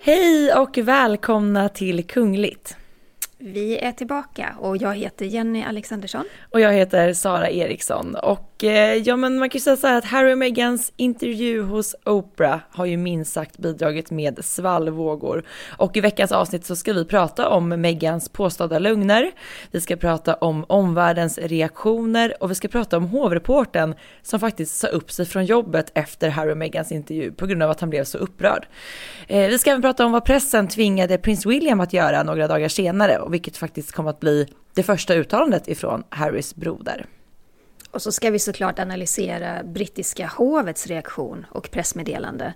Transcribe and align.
Hej 0.00 0.54
och 0.54 0.78
välkomna 0.78 1.68
till 1.68 2.06
Kungligt. 2.06 2.76
Vi 3.46 3.78
är 3.78 3.92
tillbaka 3.92 4.54
och 4.58 4.76
jag 4.76 4.94
heter 4.94 5.26
Jenny 5.26 5.62
Alexandersson. 5.62 6.24
Och 6.50 6.60
jag 6.60 6.72
heter 6.72 7.12
Sara 7.12 7.50
Eriksson. 7.50 8.14
Och 8.14 8.64
eh, 8.64 8.94
ja, 8.94 9.16
men 9.16 9.38
man 9.38 9.50
kan 9.50 9.58
ju 9.58 9.62
säga 9.62 9.76
så 9.76 9.86
här 9.86 9.98
att 9.98 10.04
Harry 10.04 10.32
och 10.32 10.38
Megans 10.38 10.92
intervju 10.96 11.62
hos 11.62 11.94
Oprah 12.04 12.58
har 12.70 12.84
ju 12.86 12.96
minst 12.96 13.32
sagt 13.32 13.58
bidragit 13.58 14.10
med 14.10 14.44
svallvågor. 14.44 15.44
Och 15.78 15.96
i 15.96 16.00
veckans 16.00 16.32
avsnitt 16.32 16.66
så 16.66 16.76
ska 16.76 16.92
vi 16.92 17.04
prata 17.04 17.48
om 17.48 17.68
Megans 17.68 18.28
påstådda 18.28 18.78
lögner. 18.78 19.30
Vi 19.70 19.80
ska 19.80 19.96
prata 19.96 20.34
om 20.34 20.64
omvärldens 20.68 21.38
reaktioner 21.38 22.34
och 22.40 22.50
vi 22.50 22.54
ska 22.54 22.68
prata 22.68 22.96
om 22.96 23.04
hovreporten 23.04 23.94
som 24.22 24.40
faktiskt 24.40 24.76
sa 24.76 24.86
upp 24.86 25.12
sig 25.12 25.26
från 25.26 25.44
jobbet 25.44 25.90
efter 25.94 26.28
Harry 26.28 26.52
och 26.52 26.58
Megans 26.58 26.92
intervju 26.92 27.32
på 27.32 27.46
grund 27.46 27.62
av 27.62 27.70
att 27.70 27.80
han 27.80 27.90
blev 27.90 28.04
så 28.04 28.18
upprörd. 28.18 28.66
Eh, 29.28 29.48
vi 29.48 29.58
ska 29.58 29.70
även 29.70 29.82
prata 29.82 30.06
om 30.06 30.12
vad 30.12 30.24
pressen 30.24 30.68
tvingade 30.68 31.18
prins 31.18 31.46
William 31.46 31.80
att 31.80 31.92
göra 31.92 32.22
några 32.22 32.48
dagar 32.48 32.68
senare 32.68 33.18
vilket 33.34 33.56
faktiskt 33.56 33.92
kom 33.92 34.06
att 34.06 34.20
bli 34.20 34.46
det 34.74 34.82
första 34.82 35.14
uttalandet 35.14 35.68
ifrån 35.68 36.02
Harrys 36.08 36.54
broder. 36.54 37.06
Och 37.90 38.02
så 38.02 38.12
ska 38.12 38.30
vi 38.30 38.38
såklart 38.38 38.78
analysera 38.78 39.62
brittiska 39.64 40.26
hovets 40.26 40.86
reaktion 40.86 41.46
och 41.50 41.70
pressmeddelande. 41.70 42.54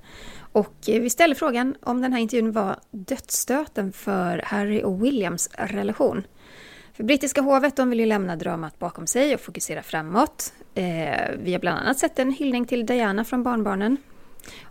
Och 0.52 0.74
eh, 0.86 1.00
vi 1.00 1.10
ställer 1.10 1.34
frågan 1.34 1.74
om 1.82 2.02
den 2.02 2.12
här 2.12 2.20
intervjun 2.20 2.52
var 2.52 2.76
dödsstöten 2.90 3.92
för 3.92 4.42
Harry 4.44 4.82
och 4.82 5.04
Williams 5.04 5.50
relation. 5.52 6.26
För 6.92 7.04
brittiska 7.04 7.40
hovet 7.40 7.76
de 7.76 7.90
vill 7.90 8.00
ju 8.00 8.06
lämna 8.06 8.36
dramat 8.36 8.78
bakom 8.78 9.06
sig 9.06 9.34
och 9.34 9.40
fokusera 9.40 9.82
framåt. 9.82 10.52
Eh, 10.74 11.30
vi 11.42 11.52
har 11.52 11.58
bland 11.58 11.78
annat 11.78 11.98
sett 11.98 12.18
en 12.18 12.32
hyllning 12.32 12.64
till 12.64 12.86
Diana 12.86 13.24
från 13.24 13.42
barnbarnen. 13.42 13.96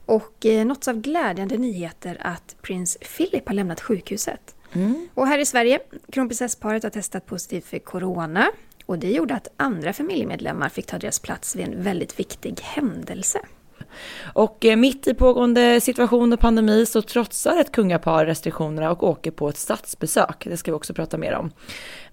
Och 0.06 0.46
eh, 0.46 0.66
något 0.66 0.88
av 0.88 0.96
glädjande 0.96 1.58
nyheter 1.58 2.18
att 2.22 2.56
prins 2.62 2.98
Philip 3.18 3.48
har 3.48 3.56
lämnat 3.56 3.82
sjukhuset. 3.82 4.57
Mm. 4.78 5.08
Och 5.14 5.28
här 5.28 5.40
i 5.40 5.46
Sverige, 5.46 5.80
kronprinsessparet 6.12 6.84
har 6.84 6.90
testat 6.90 7.26
positivt 7.26 7.66
för 7.66 7.80
corona. 7.80 8.48
Och 8.86 9.00
det 9.00 9.12
gjorde 9.12 9.36
att 9.36 9.48
andra 9.58 9.94
familjemedlemmar 9.94 10.70
fick 10.70 10.86
ta 10.86 10.98
deras 10.98 11.20
plats 11.20 11.56
vid 11.56 11.68
en 11.68 11.84
väldigt 11.84 12.20
viktig 12.20 12.60
händelse. 12.62 13.40
Och 14.34 14.66
eh, 14.66 14.76
mitt 14.76 15.08
i 15.08 15.14
pågående 15.14 15.82
situation 15.82 16.34
och 16.34 16.40
pandemi 16.40 16.86
så 16.86 17.02
trotsar 17.02 17.58
ett 17.58 17.72
kungapar 17.72 18.26
restriktionerna 18.26 18.92
och 18.92 19.04
åker 19.04 19.32
på 19.32 19.50
ett 19.50 19.58
statsbesök. 19.58 20.44
Det 20.46 20.58
ska 20.58 20.72
vi 20.72 20.76
också 20.76 20.94
prata 20.94 21.18
mer 21.18 21.34
om. 21.34 21.52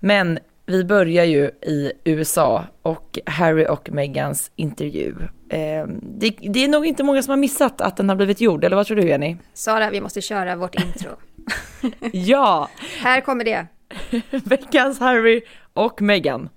Men 0.01 0.39
vi 0.67 0.85
börjar 0.85 1.25
ju 1.25 1.45
i 1.47 1.93
USA 2.05 2.65
och 2.83 3.19
Harry 3.27 3.67
och 3.67 3.91
Megans 3.93 4.51
intervju. 4.57 5.15
Eh, 5.49 5.87
det, 6.03 6.37
det, 6.41 6.65
är 6.65 6.69
nog 6.69 6.87
inte 6.87 7.03
många 7.03 7.23
som 7.23 7.31
har 7.31 7.37
missat 7.37 7.81
att 7.81 7.97
den 7.97 8.09
har 8.09 8.17
blivit 8.17 8.41
gjord, 8.41 8.65
eller 8.65 8.77
vad 8.77 8.87
tror 8.87 8.97
du 8.97 9.09
Jenny? 9.09 9.37
Sara, 9.55 9.91
vi 9.91 10.01
måste 10.01 10.21
köra 10.21 10.57
vårt 10.57 10.75
intro. 10.75 11.11
ja! 12.13 12.69
Här 13.01 13.21
kommer 13.21 13.45
det. 13.45 13.67
Veckans 14.45 15.01
Harry 15.01 15.43
och 15.73 16.03
Meghan. 16.03 16.49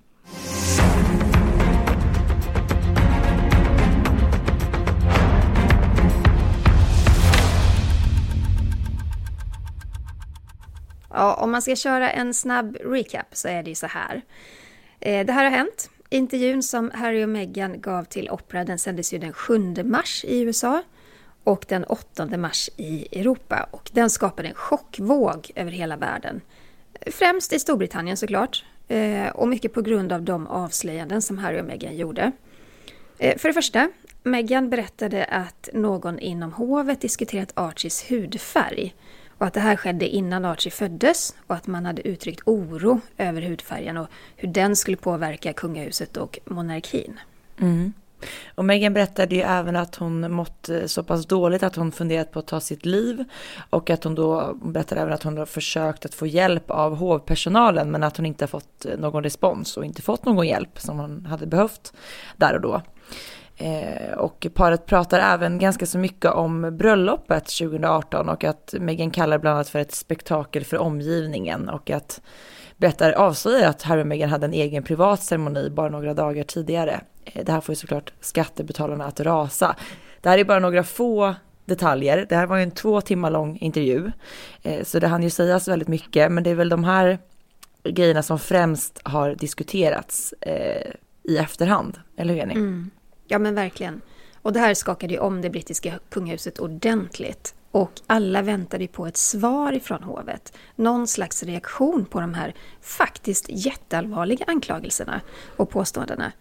Ja, 11.10 11.34
om 11.34 11.52
man 11.52 11.62
ska 11.62 11.76
köra 11.76 12.12
en 12.12 12.34
snabb 12.34 12.78
recap 12.86 13.26
så 13.32 13.48
är 13.48 13.64
det 13.64 13.70
ju 13.70 13.76
så 13.76 13.88
här. 13.88 14.22
Eh, 15.00 15.26
det 15.26 15.34
här 15.34 15.44
har 15.44 15.52
hänt. 15.52 15.90
Intervjun 16.10 16.64
som 16.64 16.92
Harry 16.94 17.24
och 17.24 17.30
Meghan 17.30 17.82
gav 17.82 18.04
till 18.04 18.30
Opera 18.30 18.64
den 18.64 18.80
sändes 18.80 19.14
ju 19.14 19.18
den 19.18 19.34
7 19.34 19.84
mars 19.84 20.26
i 20.28 20.42
USA 20.42 20.84
och 21.48 21.66
den 21.68 21.84
8 21.84 22.38
mars 22.38 22.70
i 22.78 23.20
Europa. 23.20 23.68
Och 23.72 23.90
den 23.94 24.10
skapade 24.10 24.48
en 24.48 24.54
chockvåg 24.54 25.52
över 25.56 25.72
hela 25.72 25.98
världen. 25.98 26.42
Främst 27.06 27.54
i 27.54 27.60
Storbritannien 27.60 28.18
såklart. 28.18 28.66
Eh, 28.88 29.28
och 29.28 29.48
mycket 29.48 29.74
på 29.74 29.82
grund 29.82 30.12
av 30.12 30.22
de 30.22 30.48
avslöjanden 30.48 31.22
som 31.22 31.38
Harry 31.38 31.62
och 31.62 31.66
Meghan 31.66 31.98
gjorde. 31.98 32.32
Eh, 33.18 33.38
för 33.38 33.50
det 33.50 33.54
första, 33.54 33.90
Meghan 34.24 34.70
berättade 34.70 35.26
att 35.26 35.70
någon 35.74 36.20
inom 36.20 36.54
hovet 36.54 37.02
diskuterat 37.02 37.52
Archies 37.54 38.12
hudfärg. 38.12 38.96
Och 39.38 39.46
att 39.46 39.54
det 39.54 39.60
här 39.60 39.76
skedde 39.76 40.08
innan 40.08 40.46
Archie 40.46 40.72
föddes 40.72 41.36
och 41.48 41.56
att 41.56 41.68
man 41.68 41.86
hade 41.86 42.08
uttryckt 42.08 42.42
oro 42.46 43.02
över 43.18 43.42
hudfärgen 43.42 43.98
och 43.98 44.08
hur 44.36 44.48
den 44.48 44.76
skulle 44.76 44.98
påverka 44.98 45.54
kungahuset 45.54 46.18
och 46.18 46.40
monarkin. 46.46 47.20
Mm. 47.60 47.94
Och 48.56 48.66
Meghan 48.66 48.94
berättade 48.94 49.36
ju 49.36 49.42
även 49.42 49.76
att 49.76 49.96
hon 49.96 50.32
mått 50.32 50.70
eh, 50.70 50.86
så 50.86 51.04
pass 51.04 51.26
dåligt 51.26 51.64
att 51.64 51.76
hon 51.76 51.92
funderat 51.92 52.32
på 52.32 52.40
att 52.40 52.48
ta 52.48 52.60
sitt 52.60 52.86
liv. 52.86 53.24
Och 53.70 53.90
att 53.90 54.04
hon 54.04 54.16
då 54.16 54.58
berättade 54.64 55.02
även 55.02 55.14
att 55.14 55.24
hon 55.24 55.38
har 55.38 55.46
försökt 55.46 56.06
att 56.06 56.14
få 56.14 56.28
hjälp 56.28 56.72
av 56.72 56.96
hovpersonalen 56.96 57.92
men 57.92 58.04
att 58.04 58.18
hon 58.18 58.26
inte 58.26 58.44
har 58.44 58.48
fått 58.48 58.86
eh, 58.86 58.98
någon 58.98 59.24
respons 59.24 59.78
och 59.78 59.86
inte 59.86 60.02
fått 60.02 60.26
någon 60.26 60.48
hjälp 60.48 60.80
som 60.80 61.00
hon 61.00 61.26
hade 61.26 61.48
behövt 61.48 61.94
där 62.38 62.56
och 62.56 62.62
då. 62.62 62.82
Eh, 63.60 64.14
och 64.18 64.48
paret 64.54 64.86
pratar 64.86 65.20
även 65.20 65.60
ganska 65.60 65.86
så 65.86 65.98
mycket 65.98 66.32
om 66.32 66.78
bröllopet 66.78 67.46
2018 67.46 68.30
och 68.30 68.44
att 68.44 68.74
Meghan 68.80 69.12
kallar 69.12 69.38
bland 69.38 69.56
annat 69.56 69.70
för 69.70 69.80
ett 69.80 69.96
spektakel 69.96 70.66
för 70.66 70.78
omgivningen 70.78 71.70
och 71.70 71.90
att 71.90 72.22
berättar 72.78 73.12
avslöjar 73.12 73.70
att 73.70 73.82
Harry 73.82 74.02
och 74.02 74.08
Meghan 74.08 74.30
hade 74.30 74.46
en 74.46 74.54
egen 74.54 74.84
privat 74.84 75.24
ceremoni 75.24 75.70
bara 75.70 75.90
några 75.90 76.14
dagar 76.14 76.44
tidigare. 76.44 77.02
Eh, 77.34 77.46
det 77.46 77.52
här 77.52 77.62
får 77.62 77.74
ju 77.74 77.76
såklart 77.76 78.14
skattebetalarna 78.20 79.06
att 79.06 79.20
rasa. 79.20 79.76
Det 80.22 80.30
här 80.30 80.38
är 80.38 80.44
bara 80.44 80.60
några 80.60 80.84
få 80.84 81.36
detaljer. 81.66 82.26
Det 82.30 82.36
här 82.36 82.46
var 82.46 82.58
ju 82.58 82.64
en 82.64 82.72
två 82.72 83.02
timmar 83.02 83.32
lång 83.32 83.58
intervju, 83.58 84.12
eh, 84.64 84.84
så 84.84 85.00
det 85.00 85.08
hann 85.08 85.24
ju 85.24 85.30
sägas 85.30 85.68
väldigt 85.68 85.88
mycket, 85.88 86.32
men 86.32 86.44
det 86.44 86.50
är 86.50 86.56
väl 86.56 86.70
de 86.70 86.84
här 86.84 87.20
grejerna 87.84 88.24
som 88.24 88.40
främst 88.40 89.02
har 89.04 89.36
diskuterats 89.36 90.34
eh, 90.42 90.92
i 91.24 91.38
efterhand, 91.38 92.00
eller 92.18 92.34
hur 92.34 92.40
Jenny? 92.40 92.54
Mm. 92.54 92.90
Ja 93.28 93.40
men 93.40 93.56
verkligen. 93.56 94.02
Och 94.42 94.54
det 94.54 94.60
här 94.60 94.74
skakade 94.74 95.14
ju 95.14 95.20
om 95.20 95.42
det 95.42 95.50
brittiska 95.50 95.94
kungahuset 96.10 96.60
ordentligt. 96.60 97.54
Och 97.72 97.92
alla 98.08 98.42
väntade 98.42 98.88
på 98.88 99.06
ett 99.08 99.18
svar 99.18 99.74
ifrån 99.74 100.04
hovet. 100.04 100.54
Någon 100.76 101.08
slags 101.08 101.44
reaktion 101.44 102.06
på 102.06 102.20
de 102.20 102.34
här 102.34 102.54
faktiskt 102.82 103.46
jätteallvarliga 103.50 104.46
anklagelserna 104.48 105.22
och 105.58 105.70
påståendena. 105.70 106.32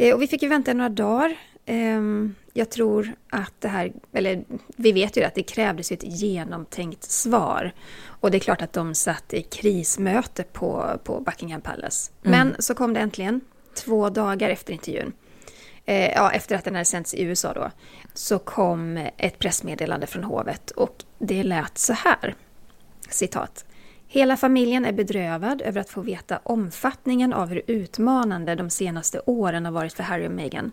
Eh, 0.00 0.14
och 0.14 0.22
vi 0.22 0.26
fick 0.26 0.42
ju 0.42 0.48
vänta 0.48 0.74
några 0.74 0.88
dagar. 0.88 1.36
Ehm, 1.66 2.34
jag 2.52 2.70
tror 2.70 3.14
att 3.30 3.52
det 3.58 3.68
här, 3.68 3.92
eller 4.12 4.44
vi 4.76 4.92
vet 4.92 5.16
ju 5.16 5.24
att 5.24 5.34
det 5.34 5.42
krävdes 5.42 5.92
ett 5.92 6.02
genomtänkt 6.02 7.04
svar. 7.04 7.72
Och 8.04 8.30
det 8.30 8.36
är 8.36 8.40
klart 8.40 8.62
att 8.62 8.72
de 8.72 8.94
satt 8.94 9.34
i 9.34 9.42
krismöte 9.42 10.42
på, 10.42 11.00
på 11.04 11.20
Buckingham 11.20 11.60
Palace. 11.60 12.12
Mm. 12.24 12.38
Men 12.38 12.62
så 12.62 12.74
kom 12.74 12.94
det 12.94 13.00
äntligen, 13.00 13.40
två 13.74 14.10
dagar 14.10 14.48
efter 14.48 14.72
intervjun. 14.72 15.12
Eh, 15.84 16.10
ja, 16.10 16.30
efter 16.32 16.56
att 16.56 16.64
den 16.64 16.74
hade 16.74 16.84
sänts 16.84 17.14
i 17.14 17.22
USA 17.22 17.52
då, 17.52 17.70
så 18.14 18.38
kom 18.38 19.08
ett 19.16 19.38
pressmeddelande 19.38 20.06
från 20.06 20.24
hovet 20.24 20.70
och 20.70 21.04
det 21.18 21.42
lät 21.42 21.78
så 21.78 21.92
här. 21.92 22.34
Citat. 23.08 23.64
Hela 24.12 24.36
familjen 24.36 24.84
är 24.84 24.92
bedrövad 24.92 25.62
över 25.62 25.80
att 25.80 25.90
få 25.90 26.00
veta 26.00 26.40
omfattningen 26.42 27.32
av 27.32 27.48
hur 27.48 27.62
utmanande 27.66 28.54
de 28.54 28.70
senaste 28.70 29.20
åren 29.26 29.64
har 29.64 29.72
varit 29.72 29.92
för 29.92 30.02
Harry 30.02 30.26
och 30.26 30.32
Meghan. 30.32 30.72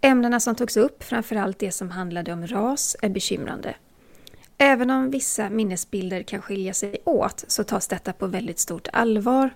Ämnena 0.00 0.40
som 0.40 0.54
togs 0.54 0.76
upp, 0.76 1.02
framförallt 1.02 1.58
det 1.58 1.72
som 1.72 1.90
handlade 1.90 2.32
om 2.32 2.46
ras, 2.46 2.96
är 3.02 3.08
bekymrande. 3.08 3.74
Även 4.58 4.90
om 4.90 5.10
vissa 5.10 5.50
minnesbilder 5.50 6.22
kan 6.22 6.42
skilja 6.42 6.74
sig 6.74 6.96
åt 7.04 7.44
så 7.48 7.64
tas 7.64 7.88
detta 7.88 8.12
på 8.12 8.26
väldigt 8.26 8.58
stort 8.58 8.88
allvar 8.92 9.50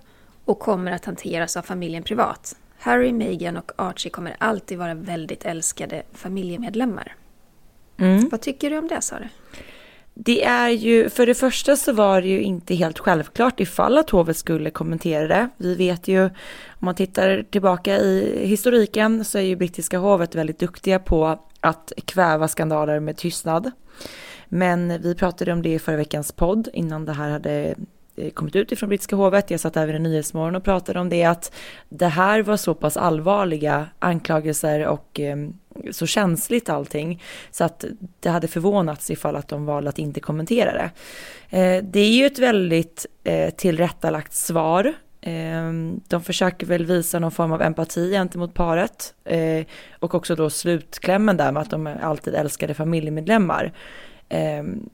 och 0.45 0.59
kommer 0.59 0.91
att 0.91 1.05
hanteras 1.05 1.57
av 1.57 1.61
familjen 1.61 2.03
privat. 2.03 2.55
Harry, 2.79 3.13
Meghan 3.13 3.57
och 3.57 3.71
Archie 3.75 4.09
kommer 4.09 4.35
alltid 4.39 4.77
vara 4.77 4.93
väldigt 4.93 5.45
älskade 5.45 6.03
familjemedlemmar. 6.13 7.15
Mm. 7.97 8.29
Vad 8.29 8.41
tycker 8.41 8.69
du 8.69 8.77
om 8.77 8.87
det, 8.87 9.01
Sara? 9.01 9.29
Det 10.13 10.43
är 10.43 10.69
ju, 10.69 11.09
för 11.09 11.25
det 11.25 11.35
första 11.35 11.75
så 11.75 11.93
var 11.93 12.21
det 12.21 12.27
ju 12.27 12.41
inte 12.41 12.75
helt 12.75 12.99
självklart 12.99 13.59
ifall 13.59 13.97
att 13.97 14.09
hovet 14.09 14.37
skulle 14.37 14.69
kommentera 14.69 15.27
det. 15.27 15.49
Vi 15.57 15.75
vet 15.75 16.07
ju, 16.07 16.25
om 16.25 16.31
man 16.79 16.95
tittar 16.95 17.45
tillbaka 17.51 17.97
i 17.97 18.45
historiken 18.47 19.25
så 19.25 19.37
är 19.37 19.41
ju 19.41 19.55
brittiska 19.55 19.97
hovet 19.97 20.35
väldigt 20.35 20.59
duktiga 20.59 20.99
på 20.99 21.39
att 21.59 21.93
kväva 22.05 22.47
skandaler 22.47 22.99
med 22.99 23.17
tystnad. 23.17 23.71
Men 24.45 25.01
vi 25.01 25.15
pratade 25.15 25.53
om 25.53 25.61
det 25.61 25.73
i 25.73 25.79
förra 25.79 25.97
veckans 25.97 26.31
podd 26.31 26.69
innan 26.73 27.05
det 27.05 27.13
här 27.13 27.29
hade 27.29 27.75
eh, 28.15 28.31
kommit 28.31 28.55
ut 28.55 28.71
ifrån 28.71 28.89
brittiska 28.89 29.15
hovet. 29.15 29.51
Jag 29.51 29.59
satt 29.59 29.77
även 29.77 29.95
i 29.95 29.99
Nyhetsmorgon 29.99 30.55
och 30.55 30.63
pratade 30.63 30.99
om 30.99 31.09
det, 31.09 31.23
att 31.23 31.53
det 31.89 32.07
här 32.07 32.43
var 32.43 32.57
så 32.57 32.73
pass 32.73 32.97
allvarliga 32.97 33.87
anklagelser 33.99 34.87
och 34.87 35.19
ehm, 35.19 35.53
så 35.91 36.05
känsligt 36.05 36.69
allting, 36.69 37.23
så 37.51 37.63
att 37.63 37.85
det 38.19 38.29
hade 38.29 38.47
förvånats 38.47 39.11
ifall 39.11 39.35
att 39.35 39.47
de 39.47 39.65
valde 39.65 39.89
att 39.89 39.99
inte 39.99 40.19
kommentera 40.19 40.73
det. 40.73 40.91
Eh, 41.57 41.83
det 41.83 41.99
är 41.99 42.11
ju 42.11 42.25
ett 42.25 42.39
väldigt 42.39 43.05
eh, 43.23 43.49
tillrättalagt 43.49 44.33
svar 44.33 44.93
ehm, 45.21 46.01
de 46.07 46.23
försöker 46.23 46.67
väl 46.67 46.85
visa 46.85 47.19
någon 47.19 47.31
form 47.31 47.51
av 47.51 47.61
empati 47.61 48.11
gentemot 48.11 48.53
paret. 48.53 49.13
Eh, 49.23 49.65
och 49.99 50.15
också 50.15 50.35
då 50.35 50.49
slutklämmen 50.49 51.37
där 51.37 51.51
med 51.51 51.61
att 51.61 51.69
de 51.69 51.87
alltid 52.01 52.35
älskade 52.35 52.73
familjemedlemmar. 52.73 53.73
Ehm, 54.29 54.89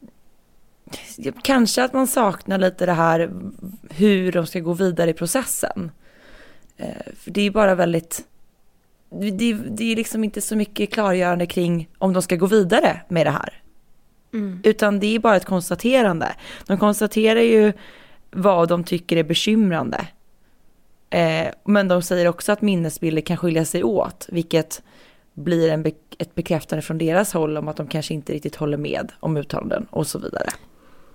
kanske 1.43 1.83
att 1.83 1.93
man 1.93 2.07
saknar 2.07 2.57
lite 2.57 2.85
det 2.85 2.93
här 2.93 3.31
hur 3.89 4.31
de 4.31 4.47
ska 4.47 4.59
gå 4.59 4.73
vidare 4.73 5.09
i 5.09 5.13
processen. 5.13 5.91
Eh, 6.77 7.13
för 7.17 7.31
det 7.31 7.41
är 7.41 7.51
bara 7.51 7.75
väldigt, 7.75 8.25
det, 9.09 9.53
det 9.53 9.91
är 9.91 9.95
liksom 9.95 10.23
inte 10.23 10.41
så 10.41 10.55
mycket 10.55 10.93
klargörande 10.93 11.45
kring 11.45 11.89
om 11.97 12.13
de 12.13 12.21
ska 12.21 12.35
gå 12.35 12.45
vidare 12.45 13.01
med 13.07 13.25
det 13.25 13.31
här. 13.31 13.61
Mm. 14.33 14.61
Utan 14.63 14.99
det 14.99 15.15
är 15.15 15.19
bara 15.19 15.35
ett 15.35 15.45
konstaterande. 15.45 16.35
De 16.67 16.77
konstaterar 16.77 17.39
ju 17.39 17.73
vad 18.31 18.69
de 18.69 18.83
tycker 18.83 19.17
är 19.17 19.23
bekymrande. 19.23 20.07
Eh, 21.09 21.47
men 21.65 21.87
de 21.87 22.01
säger 22.01 22.27
också 22.27 22.51
att 22.51 22.61
minnesbilder 22.61 23.21
kan 23.21 23.37
skilja 23.37 23.65
sig 23.65 23.83
åt, 23.83 24.27
vilket 24.29 24.81
blir 25.33 25.69
en 25.69 25.83
be 25.83 25.91
ett 26.17 26.35
bekräftande 26.35 26.81
från 26.81 26.97
deras 26.97 27.33
håll 27.33 27.57
om 27.57 27.67
att 27.67 27.77
de 27.77 27.87
kanske 27.87 28.13
inte 28.13 28.33
riktigt 28.33 28.55
håller 28.55 28.77
med 28.77 29.11
om 29.19 29.37
uttalanden 29.37 29.87
och 29.89 30.07
så 30.07 30.19
vidare. 30.19 30.49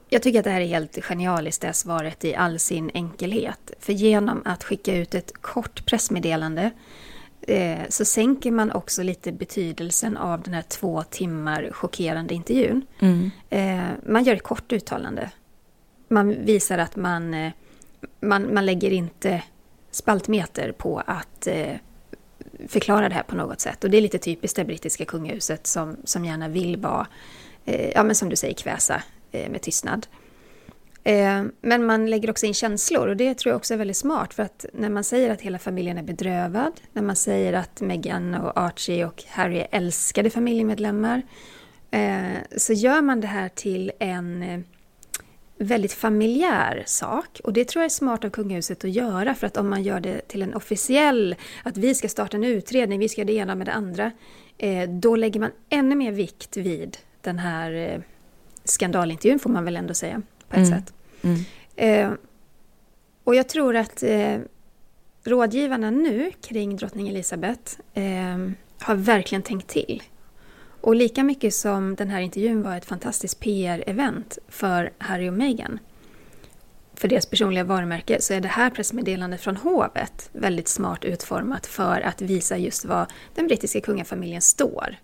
Jag 0.08 0.23
tycker 0.23 0.38
att 0.38 0.44
det 0.44 0.50
här 0.50 0.61
är 0.61 0.67
helt 0.67 1.05
genialiskt, 1.05 1.61
det 1.61 1.67
här 1.67 1.73
svaret 1.73 2.25
i 2.25 2.35
all 2.35 2.58
sin 2.58 2.91
enkelhet. 2.94 3.73
För 3.81 3.93
genom 3.93 4.43
att 4.44 4.64
skicka 4.64 4.96
ut 4.96 5.14
ett 5.14 5.32
kort 5.41 5.87
pressmeddelande 5.87 6.70
eh, 7.49 7.79
så 7.88 8.05
sänker 8.05 8.50
man 8.50 8.73
också 8.73 9.02
lite 9.02 9.32
betydelsen 9.32 10.17
av 10.17 10.43
den 10.43 10.55
här 10.55 10.62
två 10.62 11.02
timmar 11.02 11.70
chockerande 11.73 12.35
intervjun. 12.35 12.87
Mm. 13.00 13.31
Eh, 13.50 13.96
man 14.06 14.25
gör 14.25 14.35
ett 14.35 14.43
kort 14.43 14.73
uttalande. 14.73 15.31
Man 16.08 16.44
visar 16.44 16.79
att 16.79 16.96
man, 16.96 17.35
eh, 17.35 17.52
man, 18.20 18.55
man 18.55 18.67
lägger 18.67 18.91
inte 18.91 19.43
spaltmeter 19.91 20.73
på 20.73 21.02
att 21.06 21.46
eh, 21.46 21.75
förklara 22.69 23.08
det 23.08 23.14
här 23.14 23.23
på 23.23 23.37
något 23.37 23.61
sätt. 23.61 23.85
Och 23.85 23.91
det 23.91 23.96
är 23.96 24.02
lite 24.02 24.19
typiskt 24.19 24.56
det 24.56 24.64
brittiska 24.64 25.05
kungahuset 25.05 25.67
som, 25.67 25.96
som 26.05 26.25
gärna 26.25 26.49
vill 26.49 26.76
vara, 26.76 27.06
eh, 27.64 27.91
ja 27.91 28.02
men 28.02 28.14
som 28.14 28.29
du 28.29 28.37
säger, 28.37 28.55
kväsa 28.55 29.02
med 29.32 29.62
tystnad. 29.62 30.06
Eh, 31.05 31.45
men 31.61 31.87
man 31.87 32.11
lägger 32.11 32.31
också 32.31 32.47
in 32.47 32.55
känslor 32.55 33.09
och 33.09 33.17
det 33.17 33.35
tror 33.35 33.51
jag 33.51 33.56
också 33.56 33.75
är 33.75 33.79
väldigt 33.79 33.97
smart 33.97 34.35
för 34.35 34.43
att 34.43 34.67
när 34.73 34.91
man 34.91 35.05
säger 35.05 35.31
att 35.31 35.41
hela 35.41 35.59
familjen 35.59 35.99
är 35.99 36.03
bedrövad, 36.03 36.81
när 36.93 37.03
man 37.03 37.17
säger 37.17 37.53
att 37.53 37.81
Meghan 37.81 38.35
och 38.35 38.61
Archie 38.61 39.06
och 39.06 39.25
Harry 39.29 39.59
är 39.59 39.69
älskade 39.71 40.31
familjemedlemmar, 40.31 41.23
eh, 41.91 42.37
så 42.56 42.73
gör 42.73 43.03
man 43.03 43.21
det 43.21 43.27
här 43.27 43.49
till 43.49 43.93
en 43.99 44.43
eh, 44.43 44.61
väldigt 45.59 45.93
familjär 45.93 46.83
sak. 46.87 47.41
Och 47.45 47.53
det 47.53 47.65
tror 47.65 47.83
jag 47.83 47.87
är 47.87 47.91
smart 47.91 48.25
av 48.25 48.31
kungahuset 48.31 48.85
att 48.85 48.91
göra, 48.91 49.35
för 49.35 49.47
att 49.47 49.56
om 49.56 49.71
man 49.71 49.83
gör 49.83 50.01
det 50.01 50.29
till 50.29 50.43
en 50.43 50.55
officiell, 50.55 51.37
att 51.62 51.77
vi 51.77 51.95
ska 51.95 52.09
starta 52.09 52.37
en 52.37 52.45
utredning, 52.45 52.99
vi 52.99 53.09
ska 53.09 53.21
göra 53.21 53.27
det 53.27 53.33
ena 53.33 53.55
med 53.55 53.67
det 53.67 53.73
andra, 53.73 54.11
då 54.89 55.17
lägger 55.17 55.41
man 55.41 55.51
ännu 55.69 55.95
mer 55.95 56.12
vikt 56.12 56.56
vid 56.56 56.97
den 57.21 57.39
här 57.39 58.03
skandalintervjun, 58.65 59.39
får 59.39 59.51
man 59.51 59.65
väl 59.65 59.77
ändå 59.77 59.95
säga, 59.95 60.23
på 60.55 60.61
ett 60.61 60.67
mm. 60.67 60.81
sätt. 60.81 60.93
Mm. 61.23 61.45
Eh, 61.77 62.19
och 63.25 63.35
jag 63.35 63.49
tror 63.49 63.77
att 63.77 64.03
eh, 64.03 64.39
rådgivarna 65.25 65.91
nu 65.91 66.33
kring 66.43 66.77
drottning 66.77 67.09
Elizabeth 67.09 67.73
eh, 67.95 68.49
har 68.79 68.95
verkligen 68.95 69.43
tänkt 69.43 69.69
till. 69.69 70.03
Och 70.81 70.95
lika 70.95 71.25
mycket 71.25 71.55
som 71.55 71.95
den 71.95 72.11
här 72.11 72.21
intervjun 72.21 72.62
var 72.62 72.77
ett 72.77 72.85
fantastiskt 72.85 73.41
PR-event 73.41 74.39
för 74.49 74.93
Harry 74.99 75.29
och 75.29 75.35
Meghan, 75.35 75.79
för 76.95 77.09
deras 77.09 77.27
personliga 77.27 77.65
varumärke, 77.65 78.21
så 78.21 78.35
är 78.35 78.41
det 78.41 78.49
här 78.49 78.71
pressmeddelandet 78.71 79.41
från 79.41 79.56
hovet 79.56 80.29
väldigt 80.33 80.69
smart 80.69 81.05
utformat 81.05 81.67
för 81.67 82.01
att 82.01 82.23
visa 82.23 82.56
just 82.56 82.85
vad 82.85 83.06
den 83.35 83.47
brittiska 83.47 83.81
kungafamiljen 83.81 84.41
står. 84.41 84.97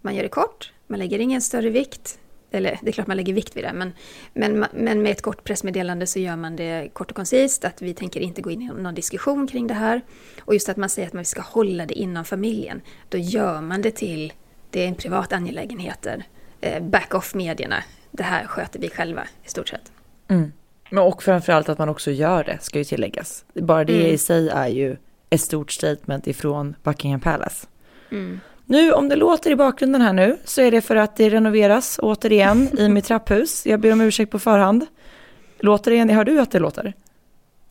Man 0.00 0.14
gör 0.14 0.22
det 0.22 0.28
kort, 0.28 0.72
man 0.86 0.98
lägger 0.98 1.18
ingen 1.18 1.40
större 1.40 1.70
vikt, 1.70 2.18
eller 2.50 2.78
det 2.82 2.88
är 2.88 2.92
klart 2.92 3.06
man 3.06 3.16
lägger 3.16 3.32
vikt 3.32 3.56
vid 3.56 3.64
det, 3.64 3.72
men, 3.72 3.92
men, 4.32 4.66
men 4.72 5.02
med 5.02 5.12
ett 5.12 5.22
kort 5.22 5.44
pressmeddelande 5.44 6.06
så 6.06 6.18
gör 6.18 6.36
man 6.36 6.56
det 6.56 6.88
kort 6.92 7.10
och 7.10 7.16
koncist, 7.16 7.64
att 7.64 7.82
vi 7.82 7.94
tänker 7.94 8.20
inte 8.20 8.42
gå 8.42 8.50
in 8.50 8.62
i 8.62 8.66
någon 8.66 8.94
diskussion 8.94 9.46
kring 9.46 9.66
det 9.66 9.74
här. 9.74 10.00
Och 10.40 10.54
just 10.54 10.68
att 10.68 10.76
man 10.76 10.88
säger 10.88 11.08
att 11.08 11.14
man 11.14 11.24
ska 11.24 11.40
hålla 11.40 11.86
det 11.86 11.94
inom 11.94 12.24
familjen, 12.24 12.80
då 13.08 13.18
gör 13.18 13.60
man 13.60 13.82
det 13.82 13.90
till 13.90 14.32
det 14.70 14.84
är 14.84 14.88
en 14.88 14.94
privat 14.94 15.32
angelägenheter. 15.32 16.24
Eh, 16.60 16.82
back-off-medierna, 16.82 17.82
det 18.10 18.22
här 18.22 18.46
sköter 18.46 18.80
vi 18.80 18.90
själva 18.90 19.22
i 19.44 19.48
stort 19.48 19.68
sett. 19.68 19.92
Mm. 20.28 20.52
Men 20.90 21.02
och 21.02 21.22
framförallt 21.22 21.68
att 21.68 21.78
man 21.78 21.88
också 21.88 22.10
gör 22.10 22.44
det, 22.44 22.58
ska 22.60 22.78
ju 22.78 22.84
tilläggas. 22.84 23.44
Bara 23.54 23.84
det 23.84 24.00
mm. 24.00 24.14
i 24.14 24.18
sig 24.18 24.48
är 24.48 24.68
ju 24.68 24.96
ett 25.30 25.40
stort 25.40 25.72
statement 25.72 26.26
ifrån 26.26 26.76
Buckingham 26.82 27.20
Palace. 27.20 27.66
Mm. 28.10 28.40
Nu, 28.66 28.92
om 28.92 29.08
det 29.08 29.16
låter 29.16 29.50
i 29.50 29.56
bakgrunden 29.56 30.00
här 30.00 30.12
nu, 30.12 30.36
så 30.44 30.60
är 30.62 30.70
det 30.70 30.80
för 30.80 30.96
att 30.96 31.16
det 31.16 31.28
renoveras 31.30 31.98
återigen 32.02 32.78
i 32.78 32.88
mitt 32.88 33.04
trapphus. 33.08 33.66
Jag 33.66 33.80
ber 33.80 33.92
om 33.92 34.00
ursäkt 34.00 34.32
på 34.32 34.38
förhand. 34.38 34.86
Låter 35.58 35.90
det, 36.06 36.14
hör 36.14 36.24
du 36.24 36.40
att 36.40 36.50
det 36.50 36.58
låter? 36.58 36.94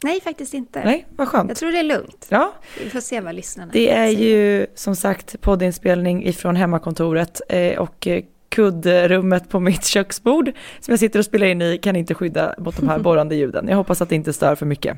Nej, 0.04 0.22
faktiskt 0.22 0.54
inte. 0.54 0.84
Nej, 0.84 1.06
vad 1.16 1.28
skönt. 1.28 1.50
Jag 1.50 1.58
tror 1.58 1.72
det 1.72 1.80
är 1.80 1.84
lugnt. 1.84 2.26
Ja. 2.30 2.54
Vi 2.84 2.90
får 2.90 3.00
se 3.00 3.22
vad 3.22 3.36
lyssnarna 3.36 3.72
Det 3.74 3.92
är 3.92 4.08
säger. 4.08 4.30
ju 4.30 4.68
som 4.76 4.96
sagt 4.96 5.42
poddinspelning 5.42 6.26
ifrån 6.26 6.56
hemmakontoret 6.56 7.42
eh, 7.50 7.80
och 7.80 8.08
eh, 8.08 8.24
kuddrummet 8.50 9.50
på 9.50 9.60
mitt 9.60 9.86
köksbord 9.86 10.52
som 10.80 10.92
jag 10.92 11.00
sitter 11.00 11.20
och 11.20 11.26
spelar 11.26 11.48
in 11.48 11.62
i 11.62 11.78
kan 11.78 11.96
inte 11.96 12.14
skydda 12.14 12.56
mot 12.58 12.78
de 12.78 12.90
här 12.90 13.00
borrande 13.08 13.36
ljuden. 13.36 13.68
Jag 13.68 13.76
hoppas 13.78 14.02
att 14.02 14.10
det 14.10 14.16
inte 14.16 14.34
stör 14.34 14.56
för 14.56 14.66
mycket. 14.66 14.98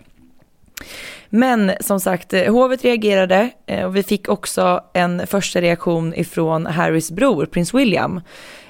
Men 1.29 1.71
som 1.79 1.99
sagt, 1.99 2.33
eh, 2.33 2.53
hovet 2.53 2.83
reagerade 2.83 3.49
eh, 3.65 3.85
och 3.85 3.95
vi 3.95 4.03
fick 4.03 4.29
också 4.29 4.83
en 4.93 5.27
första 5.27 5.61
reaktion 5.61 6.13
ifrån 6.13 6.65
Harrys 6.65 7.11
bror, 7.11 7.45
prins 7.45 7.73
William. 7.73 8.21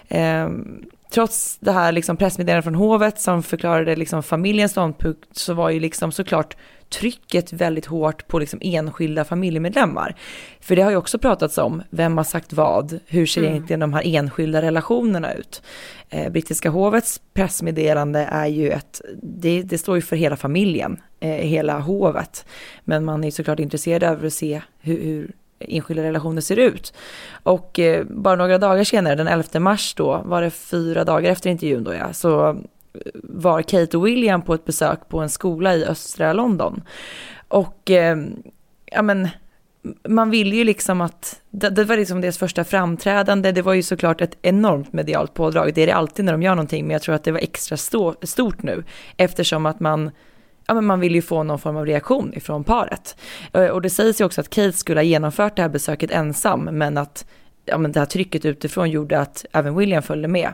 Ehm, 0.10 0.84
Trots 1.10 1.58
det 1.60 1.72
här 1.72 1.92
liksom 1.92 2.18
pressmeddelandet 2.18 2.64
från 2.64 2.76
hovet 2.76 3.20
som 3.20 3.44
förklarade 3.44 3.96
liksom 3.96 4.24
familjens 4.24 4.72
ståndpunkt 4.72 5.38
så 5.38 5.54
var 5.54 5.70
ju 5.70 5.80
liksom 5.80 6.12
såklart 6.12 6.56
trycket 6.90 7.54
väldigt 7.54 7.86
hårt 7.86 8.28
på 8.28 8.40
liksom 8.40 8.60
enskilda 8.64 9.26
familjemedlemmar. 9.26 10.16
För 10.60 10.76
det 10.76 10.82
har 10.82 10.92
ju 10.92 10.98
också 10.98 11.20
pratats 11.20 11.58
om, 11.58 11.84
vem 11.90 12.18
har 12.18 12.24
sagt 12.24 12.54
vad, 12.54 13.00
hur 13.08 13.26
ser 13.26 13.42
mm. 13.42 13.52
egentligen 13.52 13.80
de 13.80 13.94
här 13.94 14.02
enskilda 14.06 14.62
relationerna 14.62 15.34
ut? 15.34 15.62
Eh, 16.10 16.32
brittiska 16.32 16.70
hovets 16.70 17.22
pressmeddelande 17.34 18.20
är 18.20 18.48
ju 18.48 18.70
ett, 18.70 19.02
det, 19.24 19.62
det 19.62 19.78
står 19.78 19.96
ju 19.96 20.02
för 20.02 20.16
hela 20.16 20.36
familjen, 20.36 21.02
eh, 21.20 21.30
hela 21.30 21.80
hovet. 21.80 22.46
Men 22.84 23.06
man 23.06 23.24
är 23.24 23.32
såklart 23.32 23.60
intresserad 23.60 24.04
av 24.04 24.26
att 24.26 24.34
se 24.34 24.62
hur, 24.80 25.04
hur 25.04 25.32
enskilda 25.60 26.04
relationer 26.04 26.42
ser 26.42 26.60
ut. 26.60 26.94
Och 27.44 27.80
eh, 27.80 28.06
bara 28.10 28.36
några 28.36 28.58
dagar 28.58 28.84
senare, 28.84 29.16
den 29.16 29.28
11 29.28 29.60
mars 29.60 29.94
då, 29.94 30.22
var 30.26 30.42
det 30.42 30.50
fyra 30.50 31.04
dagar 31.04 31.32
efter 31.32 31.50
intervjun 31.50 31.84
då 31.84 31.94
ja, 31.94 32.14
så 32.14 32.50
eh, 32.50 32.56
var 33.24 33.62
Kate 33.62 33.98
och 33.98 34.08
William 34.08 34.42
på 34.42 34.54
ett 34.54 34.66
besök 34.66 35.10
på 35.10 35.20
en 35.20 35.30
skola 35.30 35.76
i 35.76 35.86
östra 35.86 36.34
London. 36.34 36.84
Och 37.48 37.92
eh, 37.92 38.18
ja 38.86 39.02
men, 39.02 39.28
man 40.08 40.30
ville 40.30 40.56
ju 40.56 40.64
liksom 40.64 41.02
att, 41.02 41.42
det, 41.50 41.70
det, 41.70 41.84
var 41.84 41.98
liksom 41.98 42.22
deras 42.22 42.38
första 42.38 42.64
framträdande, 42.64 43.52
det 43.52 43.62
var 43.62 43.74
ju 43.74 43.84
såklart 43.84 44.22
ett 44.22 44.38
enormt 44.42 44.94
medialt 44.94 45.34
pådrag, 45.34 45.74
det 45.74 45.82
är 45.82 45.88
det 45.88 45.96
alltid 45.96 46.26
när 46.26 46.32
de 46.32 46.42
gör 46.42 46.56
någonting, 46.56 46.88
men 46.88 46.94
jag 46.94 47.02
tror 47.02 47.16
att 47.16 47.24
det 47.24 47.32
var 47.32 47.40
extra 47.40 47.78
stå, 47.78 48.16
stort 48.22 48.64
nu, 48.64 48.84
eftersom 49.18 49.66
att 49.66 49.80
man 49.80 50.12
ja, 50.68 50.74
men 50.74 50.86
man 50.86 51.00
vill 51.00 51.16
ju 51.16 51.22
få 51.22 51.44
någon 51.44 51.60
form 51.60 51.78
av 51.78 51.86
reaktion 51.86 52.34
ifrån 52.34 52.64
paret. 52.64 53.16
Eh, 53.54 53.68
och 53.68 53.82
det 53.82 53.90
sägs 53.90 54.22
ju 54.22 54.26
också 54.26 54.42
att 54.42 54.50
Kate 54.50 54.72
skulle 54.72 55.00
ha 55.00 55.04
genomfört 55.04 55.56
det 55.56 55.62
här 55.62 55.70
besöket 55.70 56.12
ensam, 56.12 56.64
men 56.64 56.98
att 56.98 57.26
ja, 57.66 57.78
men 57.78 57.92
det 57.92 58.00
här 58.00 58.06
trycket 58.06 58.46
utifrån 58.46 58.90
gjorde 58.90 59.20
att 59.20 59.46
även 59.52 59.76
William 59.76 60.04
följde 60.04 60.28
med. 60.28 60.54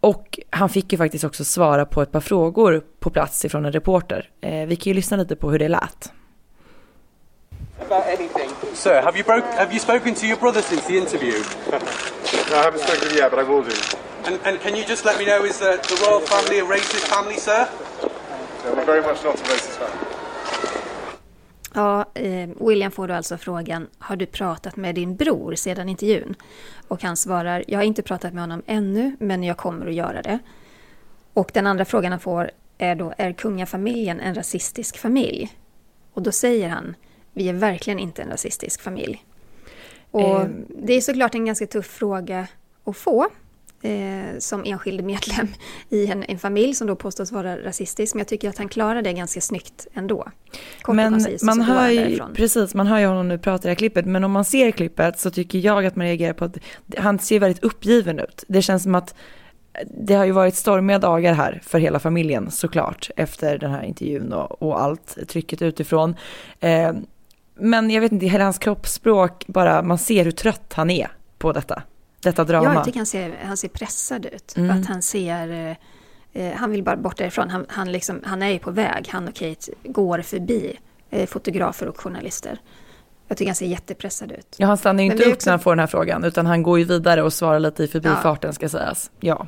Och 0.00 0.40
han 0.50 0.68
fick 0.68 0.92
ju 0.92 0.98
faktiskt 0.98 1.24
också 1.24 1.44
svara 1.44 1.84
på 1.84 2.02
ett 2.02 2.12
par 2.12 2.20
frågor 2.20 2.82
på 3.00 3.10
plats 3.10 3.44
ifrån 3.44 3.64
en 3.64 3.72
reporter. 3.72 4.30
Eh, 4.40 4.66
vi 4.66 4.76
kan 4.76 4.90
ju 4.90 4.94
lyssna 4.94 5.16
lite 5.16 5.36
på 5.36 5.50
hur 5.50 5.58
det 5.58 5.68
lät. 5.68 6.12
About 7.80 8.06
anything. 8.06 8.50
Sir, 8.74 9.02
have 9.02 9.16
you, 9.16 9.24
broke, 9.24 9.46
have 9.56 9.70
you 9.72 9.78
spoken 9.78 10.14
to 10.14 10.26
your 10.26 10.36
brother 10.36 10.60
since 10.60 10.86
the 10.86 10.98
interview? 10.98 11.32
no, 12.50 12.56
I 12.56 12.62
haven't 12.62 12.80
spoken 12.80 13.16
yet, 13.16 13.30
but 13.30 13.38
I 13.38 13.44
will 13.44 13.62
do. 13.62 13.74
And, 14.26 14.38
and 14.44 14.60
can 14.60 14.76
you 14.76 14.84
just 14.88 15.04
let 15.04 15.18
me 15.18 15.24
know, 15.24 15.44
is 15.44 15.58
the, 15.58 15.78
the 15.88 15.96
royal 16.04 16.20
family 16.20 16.58
a 16.58 16.64
racist 16.64 17.06
family, 17.08 17.36
sir? 17.36 17.68
Very 18.86 19.00
much 19.00 19.24
not 19.24 19.34
a 19.34 19.44
racist 19.44 19.78
fan. 19.78 19.90
Ja, 21.74 22.04
eh, 22.14 22.48
William 22.60 22.90
får 22.90 23.08
då 23.08 23.14
alltså 23.14 23.38
frågan, 23.38 23.86
har 23.98 24.16
du 24.16 24.26
pratat 24.26 24.76
med 24.76 24.94
din 24.94 25.16
bror 25.16 25.54
sedan 25.54 25.88
intervjun? 25.88 26.34
Och 26.88 27.02
han 27.02 27.16
svarar, 27.16 27.64
jag 27.68 27.78
har 27.78 27.84
inte 27.84 28.02
pratat 28.02 28.34
med 28.34 28.42
honom 28.42 28.62
ännu, 28.66 29.16
men 29.20 29.44
jag 29.44 29.56
kommer 29.56 29.86
att 29.86 29.94
göra 29.94 30.22
det. 30.22 30.38
Och 31.34 31.50
den 31.54 31.66
andra 31.66 31.84
frågan 31.84 32.12
han 32.12 32.20
får 32.20 32.50
är 32.78 32.94
då, 32.94 33.12
är 33.18 33.32
kungafamiljen 33.32 34.20
en 34.20 34.34
rasistisk 34.34 34.98
familj? 34.98 35.52
Och 36.12 36.22
då 36.22 36.32
säger 36.32 36.68
han, 36.68 36.96
vi 37.32 37.48
är 37.48 37.52
verkligen 37.52 37.98
inte 37.98 38.22
en 38.22 38.28
rasistisk 38.28 38.80
familj. 38.80 39.24
Och 40.10 40.40
mm. 40.40 40.66
det 40.68 40.92
är 40.92 41.00
såklart 41.00 41.34
en 41.34 41.46
ganska 41.46 41.66
tuff 41.66 41.86
fråga 41.86 42.46
att 42.84 42.96
få. 42.96 43.26
Eh, 43.82 44.38
som 44.38 44.64
enskild 44.64 45.04
medlem 45.04 45.48
i 45.88 46.06
en, 46.06 46.22
en, 46.22 46.38
familj 46.38 46.74
som 46.74 46.86
då 46.86 46.96
påstås 46.96 47.32
vara 47.32 47.56
rasistisk. 47.56 48.14
Men 48.14 48.20
jag 48.20 48.28
tycker 48.28 48.48
att 48.48 48.58
han 48.58 48.68
klarar 48.68 49.02
det 49.02 49.12
ganska 49.12 49.40
snyggt 49.40 49.86
ändå. 49.94 50.28
Kort 50.82 50.96
men 50.96 51.26
man 51.42 51.60
hör 51.60 51.88
ju, 51.88 52.20
precis, 52.34 52.74
man 52.74 52.86
hör 52.86 52.98
ju 52.98 53.06
honom 53.06 53.28
nu 53.28 53.38
prata 53.38 53.62
i 53.62 53.66
det 53.66 53.70
här 53.70 53.74
klippet, 53.74 54.06
men 54.06 54.24
om 54.24 54.32
man 54.32 54.44
ser 54.44 54.70
klippet 54.70 55.18
så 55.18 55.30
tycker 55.30 55.58
jag 55.58 55.86
att 55.86 55.96
man 55.96 56.06
reagerar 56.06 56.32
på 56.32 56.44
att 56.44 56.58
han 56.96 57.18
ser 57.18 57.40
väldigt 57.40 57.64
uppgiven 57.64 58.18
ut. 58.18 58.44
Det 58.48 58.62
känns 58.62 58.82
som 58.82 58.94
att 58.94 59.14
det 59.86 60.14
har 60.14 60.24
ju 60.24 60.32
varit 60.32 60.54
stormiga 60.54 60.98
dagar 60.98 61.32
här 61.32 61.60
för 61.64 61.78
hela 61.78 61.98
familjen 61.98 62.50
såklart 62.50 63.10
efter 63.16 63.58
den 63.58 63.70
här 63.70 63.82
intervjun 63.82 64.32
och, 64.32 64.62
och 64.62 64.82
allt 64.82 65.28
trycket 65.28 65.62
utifrån. 65.62 66.16
Eh, 66.60 66.92
men 67.54 67.90
jag 67.90 68.00
vet 68.00 68.12
inte, 68.12 68.26
hela 68.26 68.44
hans 68.44 68.58
kroppsspråk, 68.58 69.44
bara 69.46 69.82
man 69.82 69.98
ser 69.98 70.24
hur 70.24 70.30
trött 70.30 70.72
han 70.72 70.90
är 70.90 71.08
på 71.38 71.52
detta, 71.52 71.82
detta 72.20 72.44
drama. 72.44 72.64
Ja, 72.64 72.74
jag 72.74 72.84
tycker 72.84 72.98
han 72.98 73.06
ser, 73.06 73.38
han 73.44 73.56
ser 73.56 73.68
pressad 73.68 74.26
ut. 74.26 74.56
Mm. 74.56 74.78
Att 74.78 74.86
han 74.86 75.02
ser, 75.02 75.76
eh, 76.32 76.52
han 76.52 76.70
vill 76.70 76.82
bara 76.82 76.96
bort 76.96 77.16
därifrån. 77.16 77.50
Han, 77.50 77.66
han, 77.68 77.92
liksom, 77.92 78.20
han 78.24 78.42
är 78.42 78.48
ju 78.48 78.58
på 78.58 78.70
väg, 78.70 79.08
han 79.08 79.28
och 79.28 79.34
Kate 79.34 79.72
går 79.84 80.22
förbi 80.22 80.78
eh, 81.10 81.26
fotografer 81.26 81.88
och 81.88 82.00
journalister. 82.00 82.60
Jag 83.28 83.38
tycker 83.38 83.48
han 83.48 83.56
ser 83.56 83.66
jättepressad 83.66 84.32
ut. 84.32 84.56
Ja, 84.56 84.66
han 84.66 84.76
stannar 84.76 85.02
ju 85.02 85.10
inte 85.10 85.24
upp 85.24 85.32
också... 85.32 85.50
när 85.50 85.52
han 85.52 85.60
får 85.60 85.70
den 85.70 85.78
här 85.78 85.86
frågan, 85.86 86.24
utan 86.24 86.46
han 86.46 86.62
går 86.62 86.78
ju 86.78 86.84
vidare 86.84 87.22
och 87.22 87.32
svarar 87.32 87.60
lite 87.60 87.84
i 87.84 87.88
förbifarten 87.88 88.48
ja. 88.48 88.52
ska 88.52 88.68
sägas. 88.68 89.10
Ja. 89.20 89.46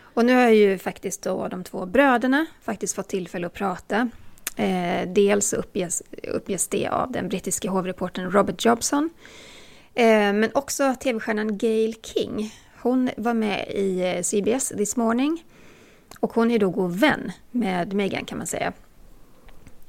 Och 0.00 0.24
nu 0.24 0.34
har 0.34 0.48
ju 0.48 0.78
faktiskt 0.78 1.22
då 1.22 1.48
de 1.48 1.64
två 1.64 1.86
bröderna 1.86 2.46
faktiskt 2.62 2.94
fått 2.94 3.08
tillfälle 3.08 3.46
att 3.46 3.52
prata. 3.52 4.10
Eh, 4.56 5.08
dels 5.08 5.52
uppges, 5.52 6.02
uppges 6.32 6.68
det 6.68 6.88
av 6.88 7.12
den 7.12 7.28
brittiska 7.28 7.70
hovreportern 7.70 8.30
Robert 8.30 8.64
Jobson. 8.64 9.10
Eh, 9.96 10.32
men 10.32 10.50
också 10.54 10.94
tv-stjärnan 10.94 11.58
Gail 11.58 11.94
King. 12.02 12.54
Hon 12.82 13.10
var 13.16 13.34
med 13.34 13.68
i 13.68 14.00
eh, 14.00 14.22
CBS 14.22 14.68
This 14.68 14.96
Morning. 14.96 15.44
Och 16.20 16.32
hon 16.32 16.50
är 16.50 16.58
då 16.58 16.70
god 16.70 16.92
vän 16.92 17.32
med 17.50 17.92
Meghan 17.92 18.24
kan 18.24 18.38
man 18.38 18.46
säga. 18.46 18.72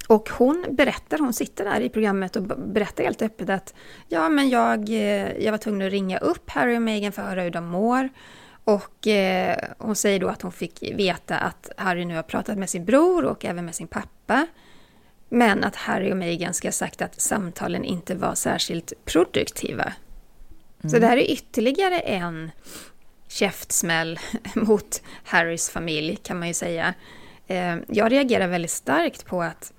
Och 0.07 0.29
hon 0.29 0.65
berättar, 0.69 1.17
hon 1.17 1.33
sitter 1.33 1.65
där 1.65 1.81
i 1.81 1.89
programmet 1.89 2.35
och 2.35 2.43
berättar 2.43 3.03
helt 3.03 3.21
öppet 3.21 3.49
att 3.49 3.73
ja, 4.07 4.29
men 4.29 4.49
jag, 4.49 4.89
eh, 4.89 5.37
jag 5.37 5.51
var 5.51 5.57
tvungen 5.57 5.87
att 5.87 5.93
ringa 5.93 6.17
upp 6.17 6.49
Harry 6.49 6.77
och 6.77 6.81
Meghan 6.81 7.11
för 7.11 7.21
att 7.21 7.29
höra 7.29 7.41
hur 7.41 7.51
de 7.51 7.65
mår. 7.65 8.09
Och 8.63 9.07
eh, 9.07 9.57
hon 9.77 9.95
säger 9.95 10.19
då 10.19 10.27
att 10.27 10.41
hon 10.41 10.51
fick 10.51 10.83
veta 10.95 11.37
att 11.37 11.69
Harry 11.77 12.05
nu 12.05 12.15
har 12.15 12.23
pratat 12.23 12.57
med 12.57 12.69
sin 12.69 12.85
bror 12.85 13.25
och 13.25 13.45
även 13.45 13.65
med 13.65 13.75
sin 13.75 13.87
pappa. 13.87 14.47
Men 15.29 15.63
att 15.63 15.75
Harry 15.75 16.11
och 16.11 16.17
Meghan 16.17 16.53
ska 16.53 16.67
ha 16.67 16.73
sagt 16.73 17.01
att 17.01 17.21
samtalen 17.21 17.83
inte 17.83 18.15
var 18.15 18.35
särskilt 18.35 18.93
produktiva. 19.05 19.83
Mm. 19.83 20.89
Så 20.89 20.99
det 20.99 21.07
här 21.07 21.17
är 21.17 21.31
ytterligare 21.31 21.99
en 21.99 22.51
käftsmäll 23.27 24.19
mot 24.55 25.01
Harrys 25.23 25.69
familj 25.69 26.15
kan 26.15 26.39
man 26.39 26.47
ju 26.47 26.53
säga. 26.53 26.93
Eh, 27.47 27.75
jag 27.87 28.11
reagerar 28.11 28.47
väldigt 28.47 28.71
starkt 28.71 29.25
på 29.25 29.41
att 29.41 29.73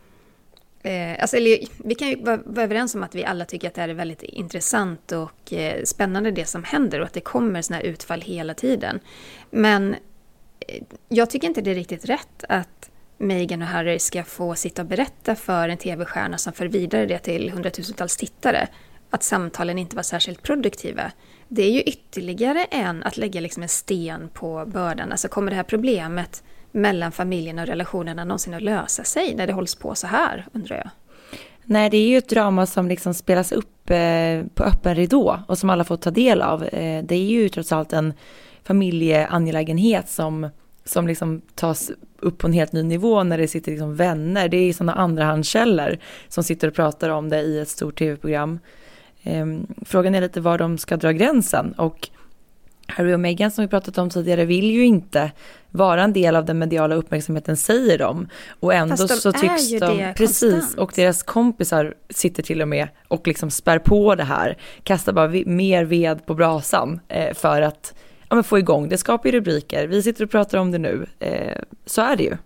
Eh, 0.82 1.16
alltså, 1.20 1.36
vi 1.84 1.94
kan 1.98 2.08
ju 2.08 2.24
vara, 2.24 2.36
vara, 2.36 2.64
överens 2.64 2.94
om 2.94 3.02
att 3.02 3.14
vi 3.14 3.24
alla 3.24 3.44
tycker 3.44 3.68
att 3.68 3.74
det 3.74 3.80
här 3.80 3.88
är 3.88 3.94
väldigt 3.94 4.22
intressant 4.22 5.12
och 5.12 5.52
eh, 5.52 5.84
spännande 5.84 6.30
det 6.30 6.44
som 6.44 6.64
händer 6.64 7.00
och 7.00 7.06
att 7.06 7.12
det 7.12 7.20
kommer 7.20 7.62
sådana 7.62 7.82
här 7.82 7.90
utfall 7.90 8.20
hela 8.20 8.54
tiden. 8.54 9.00
Men 9.50 9.96
jag 11.08 11.30
tycker 11.30 11.48
inte 11.48 11.60
det 11.60 11.70
är 11.70 11.74
riktigt 11.74 12.04
rätt 12.04 12.44
att 12.48 12.90
Meghan 13.18 13.62
och 13.62 13.68
Harry 13.68 13.98
ska 13.98 14.24
få 14.24 14.54
sitta 14.54 14.82
och 14.82 14.88
berätta 14.88 15.34
för 15.34 15.68
en 15.68 15.78
tv-stjärna 15.78 16.38
som 16.38 16.52
för 16.52 16.66
vidare 16.66 17.06
det 17.06 17.18
till 17.18 17.50
hundratusentals 17.50 18.16
tittare 18.16 18.68
att 19.10 19.22
samtalen 19.22 19.78
inte 19.78 19.96
var 19.96 20.02
särskilt 20.02 20.42
produktiva. 20.42 21.12
Det 21.48 21.62
är 21.62 21.70
ju 21.70 21.80
ytterligare 21.80 22.64
en 22.64 23.02
att 23.02 23.16
lägga 23.16 23.40
liksom 23.40 23.62
en 23.62 23.68
sten 23.68 24.28
på 24.28 24.64
bördan. 24.66 25.12
Alltså 25.12 25.28
kommer 25.28 25.50
det 25.50 25.56
här 25.56 25.62
problemet 25.62 26.42
mellan 26.72 27.12
familjen 27.12 27.58
och 27.58 27.66
relationerna 27.66 28.24
någonsin 28.24 28.54
att 28.54 28.62
lösa 28.62 29.04
sig 29.04 29.34
när 29.34 29.46
det 29.46 29.52
hålls 29.52 29.74
på 29.74 29.94
så 29.94 30.06
här, 30.06 30.46
undrar 30.52 30.76
jag? 30.76 30.90
Nej, 31.64 31.90
det 31.90 31.96
är 31.96 32.08
ju 32.08 32.18
ett 32.18 32.28
drama 32.28 32.66
som 32.66 32.88
liksom 32.88 33.14
spelas 33.14 33.52
upp 33.52 33.90
eh, 33.90 34.42
på 34.54 34.64
öppen 34.64 34.94
ridå 34.94 35.40
och 35.48 35.58
som 35.58 35.70
alla 35.70 35.84
får 35.84 35.96
ta 35.96 36.10
del 36.10 36.42
av. 36.42 36.64
Eh, 36.64 37.04
det 37.04 37.14
är 37.14 37.24
ju 37.24 37.48
trots 37.48 37.72
allt 37.72 37.92
en 37.92 38.12
familjeangelägenhet 38.64 40.08
som, 40.08 40.50
som 40.88 41.06
liksom 41.06 41.40
tas 41.54 41.90
upp 42.20 42.38
på 42.38 42.46
en 42.46 42.52
helt 42.52 42.72
ny 42.72 42.82
nivå 42.82 43.22
när 43.22 43.38
det 43.38 43.48
sitter 43.48 43.70
liksom 43.70 43.96
vänner. 43.96 44.48
Det 44.48 44.56
är 44.56 44.72
sådana 44.72 44.92
andrahandskällor 44.92 45.98
som 46.28 46.44
sitter 46.44 46.68
och 46.68 46.74
pratar 46.74 47.08
om 47.08 47.28
det 47.28 47.40
i 47.40 47.58
ett 47.58 47.68
stort 47.68 47.98
tv-program. 47.98 48.58
Eh, 49.22 49.46
frågan 49.86 50.14
är 50.14 50.20
lite 50.20 50.40
var 50.40 50.58
de 50.58 50.78
ska 50.78 50.96
dra 50.96 51.12
gränsen 51.12 51.72
och 51.72 52.08
Harry 52.86 53.14
och 53.14 53.20
Meghan 53.20 53.50
som 53.50 53.62
vi 53.64 53.68
pratat 53.68 53.98
om 53.98 54.10
tidigare 54.10 54.44
vill 54.44 54.70
ju 54.70 54.84
inte 54.84 55.32
vara 55.70 56.02
en 56.02 56.12
del 56.12 56.36
av 56.36 56.44
den 56.44 56.58
mediala 56.58 56.94
uppmärksamheten 56.94 57.56
säger 57.56 57.98
de. 57.98 58.28
Och 58.60 58.74
ändå 58.74 58.96
Fast 58.96 59.08
de 59.08 59.14
så 59.20 59.32
tycks 59.32 59.70
de, 59.70 60.14
precis, 60.16 60.52
konstant. 60.52 60.78
och 60.78 60.92
deras 60.94 61.22
kompisar 61.22 61.94
sitter 62.10 62.42
till 62.42 62.62
och 62.62 62.68
med 62.68 62.88
och 63.08 63.26
liksom 63.26 63.50
spär 63.50 63.78
på 63.78 64.14
det 64.14 64.24
här, 64.24 64.58
kastar 64.82 65.12
bara 65.12 65.28
mer 65.46 65.84
ved 65.84 66.26
på 66.26 66.34
brasan 66.34 67.00
eh, 67.08 67.34
för 67.34 67.62
att 67.62 67.94
ja, 68.28 68.34
men 68.34 68.44
få 68.44 68.58
igång, 68.58 68.88
det 68.88 68.98
skapar 68.98 69.28
ju 69.28 69.32
rubriker, 69.32 69.86
vi 69.86 70.02
sitter 70.02 70.24
och 70.24 70.30
pratar 70.30 70.58
om 70.58 70.70
det 70.70 70.78
nu, 70.78 71.06
eh, 71.18 71.62
så 71.86 72.02
är 72.02 72.16
det 72.16 72.22
ju. 72.22 72.36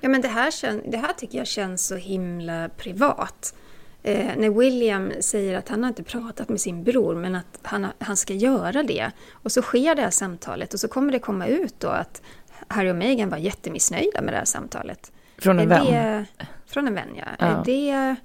Ja 0.00 0.08
men 0.08 0.20
det 0.20 0.28
här, 0.28 0.52
det 0.90 0.96
här 0.96 1.12
tycker 1.12 1.38
jag 1.38 1.46
känns 1.46 1.86
så 1.86 1.96
himla 1.96 2.68
privat. 2.68 3.54
Eh, 4.02 4.30
när 4.36 4.50
William 4.50 5.12
säger 5.20 5.58
att 5.58 5.68
han 5.68 5.82
har 5.82 5.88
inte 5.88 6.02
pratat 6.02 6.48
med 6.48 6.60
sin 6.60 6.84
bror 6.84 7.14
men 7.14 7.34
att 7.34 7.58
han, 7.62 7.86
han 7.98 8.16
ska 8.16 8.34
göra 8.34 8.82
det. 8.82 9.10
Och 9.32 9.52
så 9.52 9.62
sker 9.62 9.94
det 9.94 10.02
här 10.02 10.10
samtalet 10.10 10.74
och 10.74 10.80
så 10.80 10.88
kommer 10.88 11.12
det 11.12 11.18
komma 11.18 11.46
ut 11.46 11.74
då 11.78 11.88
att 11.88 12.22
Harry 12.68 12.90
och 12.90 12.96
Meghan 12.96 13.28
var 13.28 13.38
jättemissnöjda 13.38 14.22
med 14.22 14.34
det 14.34 14.38
här 14.38 14.44
samtalet. 14.44 15.12
Från 15.38 15.58
en 15.58 15.68
vän? 15.68 15.86
Det, 15.86 16.26
från 16.66 16.86
en 16.86 16.94
vän, 16.94 17.08
ja. 17.16 17.24
ja. 17.38 17.46
Är 17.46 17.64
det, 17.64 18.16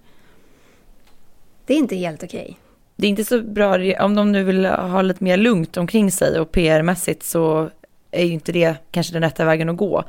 det 1.65 1.74
är 1.74 1.77
inte 1.77 1.95
helt 1.95 2.24
okej. 2.24 2.59
Det 3.00 3.08
är 3.08 3.10
inte 3.10 3.25
så 3.25 3.42
bra, 3.42 3.77
om 4.00 4.16
de 4.16 4.32
nu 4.32 4.44
vill 4.44 4.66
ha 4.66 5.01
lite 5.01 5.24
mer 5.24 5.38
lugnt 5.38 5.77
omkring 5.77 6.12
sig 6.12 6.39
och 6.39 6.51
PR-mässigt 6.51 7.24
så 7.24 7.70
är 8.12 8.24
ju 8.24 8.34
inte 8.34 8.51
det 8.51 8.75
kanske 8.92 9.13
den 9.13 9.22
rätta 9.22 9.46
vägen 9.46 9.70
att 9.70 9.77
gå. 9.77 10.04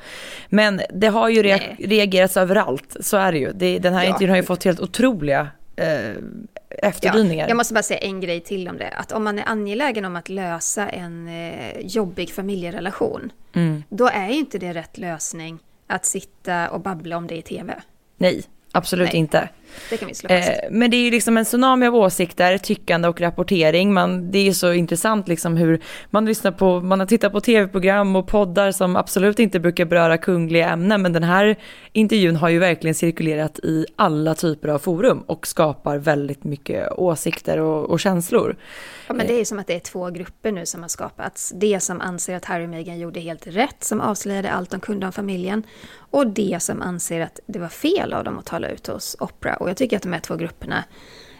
Men 0.48 0.80
det 0.94 1.06
har 1.06 1.28
ju 1.28 1.42
re 1.42 1.76
reagerats 1.78 2.36
överallt, 2.36 2.96
så 3.00 3.16
är 3.16 3.32
det 3.32 3.38
ju. 3.38 3.52
Det, 3.52 3.78
den 3.78 3.94
här 3.94 4.04
ja. 4.04 4.08
intervjun 4.08 4.30
har 4.30 4.36
ju 4.36 4.42
fått 4.42 4.64
helt 4.64 4.80
otroliga 4.80 5.48
eh, 5.76 6.12
efterdyningar. 6.68 7.44
Ja, 7.44 7.48
jag 7.48 7.56
måste 7.56 7.74
bara 7.74 7.82
säga 7.82 8.00
en 8.00 8.20
grej 8.20 8.40
till 8.40 8.68
om 8.68 8.76
det. 8.78 8.90
Att 8.90 9.12
om 9.12 9.24
man 9.24 9.38
är 9.38 9.48
angelägen 9.48 10.04
om 10.04 10.16
att 10.16 10.28
lösa 10.28 10.88
en 10.88 11.28
eh, 11.28 11.80
jobbig 11.80 12.30
familjerelation, 12.30 13.32
mm. 13.52 13.82
då 13.88 14.08
är 14.08 14.28
ju 14.28 14.38
inte 14.38 14.58
det 14.58 14.72
rätt 14.74 14.98
lösning 14.98 15.58
att 15.86 16.04
sitta 16.04 16.70
och 16.70 16.80
babbla 16.80 17.16
om 17.16 17.26
det 17.26 17.36
i 17.36 17.42
tv. 17.42 17.74
Nej, 18.16 18.42
absolut 18.72 19.12
Nej. 19.12 19.16
inte. 19.16 19.48
Det 19.90 19.96
kan 19.96 20.08
vi 20.08 20.14
slå 20.14 20.28
fast. 20.28 20.48
Eh, 20.48 20.54
men 20.70 20.90
det 20.90 20.96
är 20.96 21.04
ju 21.04 21.10
liksom 21.10 21.36
en 21.36 21.44
tsunami 21.44 21.86
av 21.86 21.94
åsikter, 21.94 22.58
tyckande 22.58 23.08
och 23.08 23.20
rapportering. 23.20 23.94
Man, 23.94 24.30
det 24.30 24.38
är 24.38 24.42
ju 24.42 24.54
så 24.54 24.72
intressant 24.72 25.28
liksom 25.28 25.56
hur 25.56 25.82
man 26.10 26.24
lyssnar 26.24 26.52
på, 26.52 26.80
man 26.80 27.00
har 27.00 27.06
tittat 27.06 27.32
på 27.32 27.40
tv-program 27.40 28.16
och 28.16 28.26
poddar 28.26 28.72
som 28.72 28.96
absolut 28.96 29.38
inte 29.38 29.60
brukar 29.60 29.84
beröra 29.84 30.18
kungliga 30.18 30.68
ämnen. 30.68 31.02
Men 31.02 31.12
den 31.12 31.22
här 31.22 31.56
intervjun 31.92 32.36
har 32.36 32.48
ju 32.48 32.58
verkligen 32.58 32.94
cirkulerat 32.94 33.58
i 33.58 33.86
alla 33.96 34.34
typer 34.34 34.68
av 34.68 34.78
forum 34.78 35.20
och 35.26 35.46
skapar 35.46 35.98
väldigt 35.98 36.44
mycket 36.44 36.92
åsikter 36.92 37.58
och, 37.58 37.90
och 37.90 38.00
känslor. 38.00 38.56
Ja, 39.06 39.14
men 39.14 39.26
det 39.26 39.32
är 39.32 39.38
ju 39.38 39.44
som 39.44 39.58
att 39.58 39.66
det 39.66 39.74
är 39.74 39.80
två 39.80 40.10
grupper 40.10 40.52
nu 40.52 40.66
som 40.66 40.82
har 40.82 40.88
skapats. 40.88 41.52
Det 41.56 41.80
som 41.80 42.00
anser 42.00 42.36
att 42.36 42.44
Harry 42.44 42.64
och 42.64 42.70
Meghan 42.70 42.98
gjorde 42.98 43.20
helt 43.20 43.46
rätt, 43.46 43.84
som 43.84 44.00
avslöjade 44.00 44.50
allt 44.50 44.70
de 44.70 44.80
kunde 44.80 45.06
om 45.06 45.12
familjen. 45.12 45.62
Och 46.10 46.26
det 46.26 46.58
som 46.62 46.82
anser 46.82 47.20
att 47.20 47.40
det 47.46 47.58
var 47.58 47.68
fel 47.68 48.12
av 48.12 48.24
dem 48.24 48.38
att 48.38 48.46
tala 48.46 48.68
ut 48.68 48.86
hos 48.86 49.16
Oprah. 49.20 49.57
Och 49.58 49.68
jag 49.68 49.76
tycker 49.76 49.96
att 49.96 50.02
de 50.02 50.12
här 50.12 50.20
två 50.20 50.36
grupperna 50.36 50.84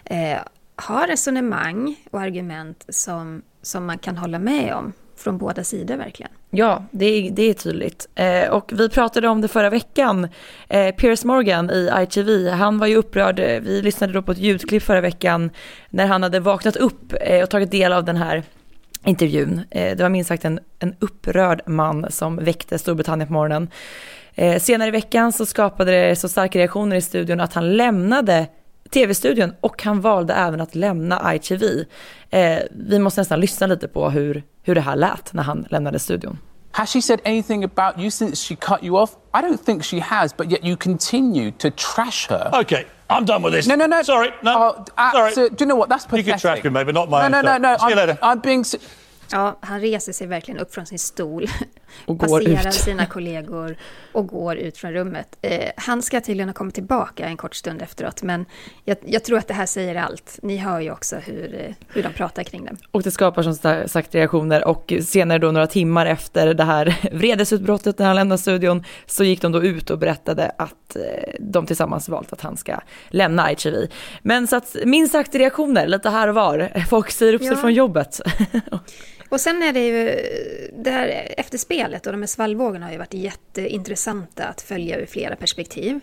eh, 0.05 0.39
har 0.77 1.07
resonemang 1.07 1.97
och 2.11 2.21
argument 2.21 2.85
som, 2.89 3.43
som 3.63 3.87
man 3.87 3.99
kan 3.99 4.17
hålla 4.17 4.39
med 4.39 4.75
om 4.75 4.93
från 5.17 5.39
båda 5.39 5.65
sidor 5.65 5.97
verkligen. 5.97 6.33
Ja, 6.51 6.85
det 6.91 7.07
är, 7.07 7.31
det 7.31 7.43
är 7.43 7.55
tydligt. 7.55 8.09
Eh, 8.15 8.49
och 8.49 8.73
vi 8.75 8.89
pratade 8.89 9.29
om 9.29 9.41
det 9.41 9.49
förra 9.49 9.71
veckan. 9.71 10.29
Eh, 10.69 10.95
Piers 10.95 11.25
Morgan 11.25 11.71
i 11.71 11.91
ITV, 12.03 12.49
han 12.49 12.79
var 12.79 12.87
ju 12.87 12.97
upprörd. 12.97 13.39
Eh, 13.39 13.61
vi 13.61 13.83
lyssnade 13.83 14.13
då 14.13 14.23
på 14.23 14.33
ett 14.33 14.39
ljudklipp 14.39 14.83
förra 14.83 15.01
veckan 15.01 15.51
när 15.91 16.07
han 16.07 16.23
hade 16.23 16.41
vaknat 16.41 16.77
upp 16.77 17.15
eh, 17.21 17.43
och 17.43 17.51
tagit 17.51 17.71
del 17.71 17.93
av 17.93 18.05
den 18.05 18.17
här 18.17 18.43
intervjun. 19.05 19.61
Eh, 19.71 19.97
det 19.97 20.03
var 20.03 20.09
minst 20.09 20.29
sagt 20.29 20.45
en, 20.45 20.61
en 20.79 20.95
upprörd 20.99 21.63
man 21.67 22.07
som 22.11 22.37
väckte 22.37 22.79
Storbritannien 22.79 23.27
på 23.27 23.33
morgonen. 23.33 23.71
Eh, 24.39 24.61
senare 24.61 24.89
i 24.89 24.91
veckan 24.91 25.33
så 25.33 25.47
skapade 25.47 25.93
det 25.93 26.17
så 26.17 26.29
starka 26.29 26.59
reaktioner 26.59 26.97
i 26.97 27.01
studion 27.01 27.41
att 27.41 27.55
han 27.55 27.77
lämnade 27.77 28.47
tv-studion 28.91 29.55
och 29.61 29.83
han 29.83 30.01
valde 30.01 30.35
även 30.35 30.61
att 30.61 30.75
lämna 30.75 31.35
ITV. 31.35 31.85
Eh, 32.31 32.59
vi 32.71 32.99
måste 32.99 33.21
nästan 33.21 33.41
lyssna 33.41 33.67
lite 33.67 33.89
på 33.89 34.11
hur, 34.11 34.43
hur 34.63 34.75
det 34.75 34.81
här 34.81 34.97
lät 34.97 35.33
när 35.33 35.43
han 35.43 35.67
lämnade 35.71 35.99
studion. 35.99 36.39
Has 36.71 36.93
she 36.93 37.03
said 37.03 37.21
anything 37.25 37.65
about 37.65 37.99
you 37.99 38.11
since 38.11 38.49
she 38.49 38.57
cut 38.57 38.83
you 38.83 39.03
off? 39.03 39.11
I 39.35 39.39
don't 39.39 39.65
think 39.65 39.85
she 39.85 40.01
has, 40.01 40.37
but 40.37 40.51
yet 40.51 40.65
you 40.65 40.77
continue 40.77 41.53
to 41.53 41.71
trash 41.71 42.29
her. 42.29 42.61
Okay, 42.61 42.85
I'm 43.09 43.25
done 43.25 43.43
with 43.43 43.55
this. 43.57 43.67
No, 43.67 43.77
no, 43.77 43.87
no. 43.87 44.03
Sorry, 44.05 44.31
no. 44.43 44.51
Uh, 44.51 44.85
uh, 44.99 45.13
Sorry. 45.13 45.33
So, 45.33 45.49
do 45.49 45.57
you 45.59 45.67
know 45.67 45.79
what? 45.79 45.89
That's 45.89 46.05
pathetic. 46.05 46.27
You 46.27 46.33
can 46.33 46.41
trash 46.41 46.65
me, 46.65 46.71
maybe 46.71 46.93
not 46.93 47.11
my. 47.11 47.29
No, 47.29 47.29
no, 47.29 47.43
no, 47.43 47.59
no. 47.59 47.77
See 47.77 47.85
I'm, 47.85 47.91
you 47.91 47.97
later. 47.97 48.19
I'm 48.23 48.41
being. 48.41 48.65
Ja, 49.33 49.59
han 49.61 49.81
reser 49.81 50.13
sig 50.13 50.27
verkligen 50.27 50.61
upp 50.61 50.75
från 50.75 50.87
sin 50.87 50.99
stol, 50.99 51.47
Och 52.05 52.19
går 52.19 52.41
passerar 52.41 52.71
sina 52.71 53.07
kollegor 53.07 53.77
och 54.13 54.27
går 54.27 54.57
ut 54.57 54.79
från 54.79 54.93
rummet. 54.93 55.39
Eh, 55.43 55.71
han 55.77 56.03
ska 56.03 56.21
tydligen 56.21 56.49
ha 56.49 56.55
kommit 56.55 56.75
tillbaka 56.75 57.27
en 57.27 57.37
kort 57.37 57.55
stund 57.55 57.83
efteråt, 57.83 58.23
men 58.23 58.45
jag, 58.85 58.97
jag 59.07 59.25
tror 59.25 59.39
att 59.39 59.49
det 59.49 59.55
här 59.55 59.67
säger 59.67 59.95
allt. 59.95 60.39
Ni 60.43 60.57
hör 60.57 60.81
ju 60.81 60.91
också 60.93 61.17
hur, 61.17 61.55
eh, 61.55 61.75
hur 61.89 62.03
de 62.03 62.13
pratar 62.13 62.43
kring 62.43 62.65
det. 62.65 62.77
Och 62.91 63.03
det 63.03 63.11
skapar 63.11 63.43
som 63.43 63.55
sagt 63.89 64.15
reaktioner 64.15 64.69
och 64.69 64.93
senare 65.05 65.39
då 65.39 65.53
några 65.53 65.67
timmar 65.67 66.07
efter 66.07 66.55
det 66.55 66.65
här 66.65 67.09
vredesutbrottet 67.13 67.99
när 67.99 68.07
han 68.07 68.17
lämnade 68.17 68.39
studion 68.39 68.85
så 69.07 69.25
gick 69.25 69.43
de 69.43 69.53
då 69.53 69.63
ut 69.63 69.91
och 69.91 69.99
berättade 69.99 70.53
att 70.59 70.97
eh, 70.97 71.03
de 71.41 71.67
tillsammans 71.67 72.09
valt 72.09 72.33
att 72.33 72.41
han 72.41 72.57
ska 72.57 72.81
lämna 73.09 73.53
ITV. 73.53 73.75
Men 74.23 74.47
så 74.47 74.57
att 74.57 74.77
minst 74.85 75.13
sagt 75.13 75.35
reaktioner 75.35 75.87
lite 75.87 76.11
här 76.11 76.29
och 76.29 76.35
var. 76.35 76.85
Folk 76.89 77.11
säger 77.11 77.35
upp 77.35 77.43
sig 77.43 77.51
Ja. 77.51 77.57
från 77.57 77.75
jobbet. 77.75 78.21
Och 79.29 79.41
sen 79.41 79.63
är 79.63 79.73
det 79.73 79.87
ju, 79.87 80.23
det 80.73 80.91
här 80.91 81.35
efterspelet 81.37 82.07
och 82.07 82.13
de 82.13 82.23
här 82.23 82.27
svallvågorna 82.27 82.87
har 82.87 82.93
ju 82.93 82.99
varit 82.99 83.15
jätteintressanta 83.15 84.45
att 84.45 84.61
följa 84.61 84.99
ur 84.99 85.07
flera 85.07 85.37
perspektiv. 85.37 86.01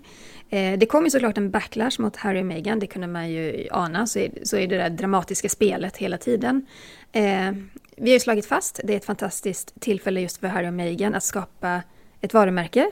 Eh, 0.50 0.78
det 0.78 0.86
kom 0.86 1.04
ju 1.04 1.10
såklart 1.10 1.38
en 1.38 1.52
backlash 1.52 2.00
mot 2.00 2.16
Harry 2.16 2.42
och 2.42 2.46
Meghan, 2.46 2.80
det 2.80 2.88
kunde 2.88 3.08
man 3.08 3.30
ju 3.30 3.68
ana, 3.72 4.08
så 4.08 4.20
är, 4.20 4.32
så 4.44 4.58
är 4.58 4.68
det 4.68 4.78
där 4.78 4.90
dramatiska 4.90 5.50
spelet 5.50 5.98
hela 5.98 6.18
tiden. 6.18 6.66
Eh, 7.12 7.52
vi 7.98 8.10
har 8.10 8.14
ju 8.14 8.20
slagit 8.20 8.46
fast, 8.46 8.80
det 8.84 8.94
är 8.94 8.98
ett 8.98 9.06
fantastiskt 9.06 9.82
tillfälle 9.82 10.22
just 10.22 10.38
för 10.38 10.48
Harry 10.48 10.68
och 10.68 10.74
Meghan 10.74 11.16
att 11.16 11.24
skapa 11.24 11.82
ett 12.22 12.34
varumärke 12.34 12.92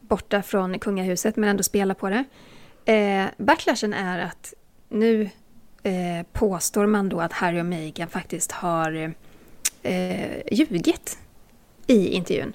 borta 0.00 0.42
från 0.42 0.78
kungahuset 0.78 1.36
men 1.36 1.48
ändå 1.48 1.62
spela 1.62 1.94
på 1.94 2.10
det. 2.10 2.24
Eh, 2.92 3.26
backlashen 3.36 3.94
är 3.94 4.18
att 4.18 4.54
nu 4.88 5.30
påstår 6.32 6.86
man 6.86 7.08
då 7.08 7.20
att 7.20 7.32
Harry 7.32 7.60
och 7.60 7.66
Meghan 7.66 8.08
faktiskt 8.08 8.52
har 8.52 9.14
eh, 9.82 10.42
ljugit 10.52 11.18
i 11.86 12.08
intervjun. 12.08 12.52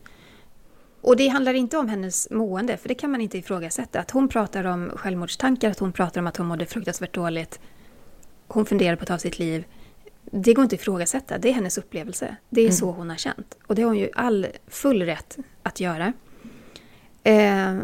Och 1.02 1.18
det 1.18 1.28
handlar 1.28 1.54
inte 1.54 1.78
om 1.78 1.90
hennes 1.90 2.30
mående, 2.30 2.78
för 2.78 2.88
det 2.90 2.96
kan 2.96 3.12
man 3.12 3.22
inte 3.22 3.38
ifrågasätta. 3.38 4.00
Att 4.00 4.12
hon 4.12 4.28
pratar 4.28 4.64
om 4.64 4.92
självmordstankar, 4.96 5.72
att 5.72 5.80
hon 5.80 5.92
pratar 5.92 6.22
om 6.22 6.28
att 6.28 6.38
hon 6.38 6.48
mådde 6.48 6.66
fruktansvärt 6.66 7.14
dåligt. 7.14 7.60
Hon 8.48 8.66
funderar 8.66 8.96
på 8.96 9.02
att 9.02 9.08
ta 9.08 9.18
sitt 9.18 9.40
liv. 9.40 9.66
Det 10.32 10.54
går 10.54 10.64
inte 10.64 10.76
att 10.76 10.82
ifrågasätta, 10.82 11.38
det 11.38 11.50
är 11.50 11.54
hennes 11.54 11.78
upplevelse. 11.78 12.36
Det 12.50 12.62
är 12.62 12.72
så 12.72 12.92
hon 12.92 13.10
har 13.10 13.18
känt. 13.18 13.58
Och 13.68 13.76
det 13.76 13.82
har 13.82 13.90
hon 13.90 13.98
ju 13.98 14.10
all 14.16 14.48
full 14.68 15.02
rätt 15.02 15.38
att 15.64 15.80
göra. 15.80 16.14
Eh, 17.24 17.76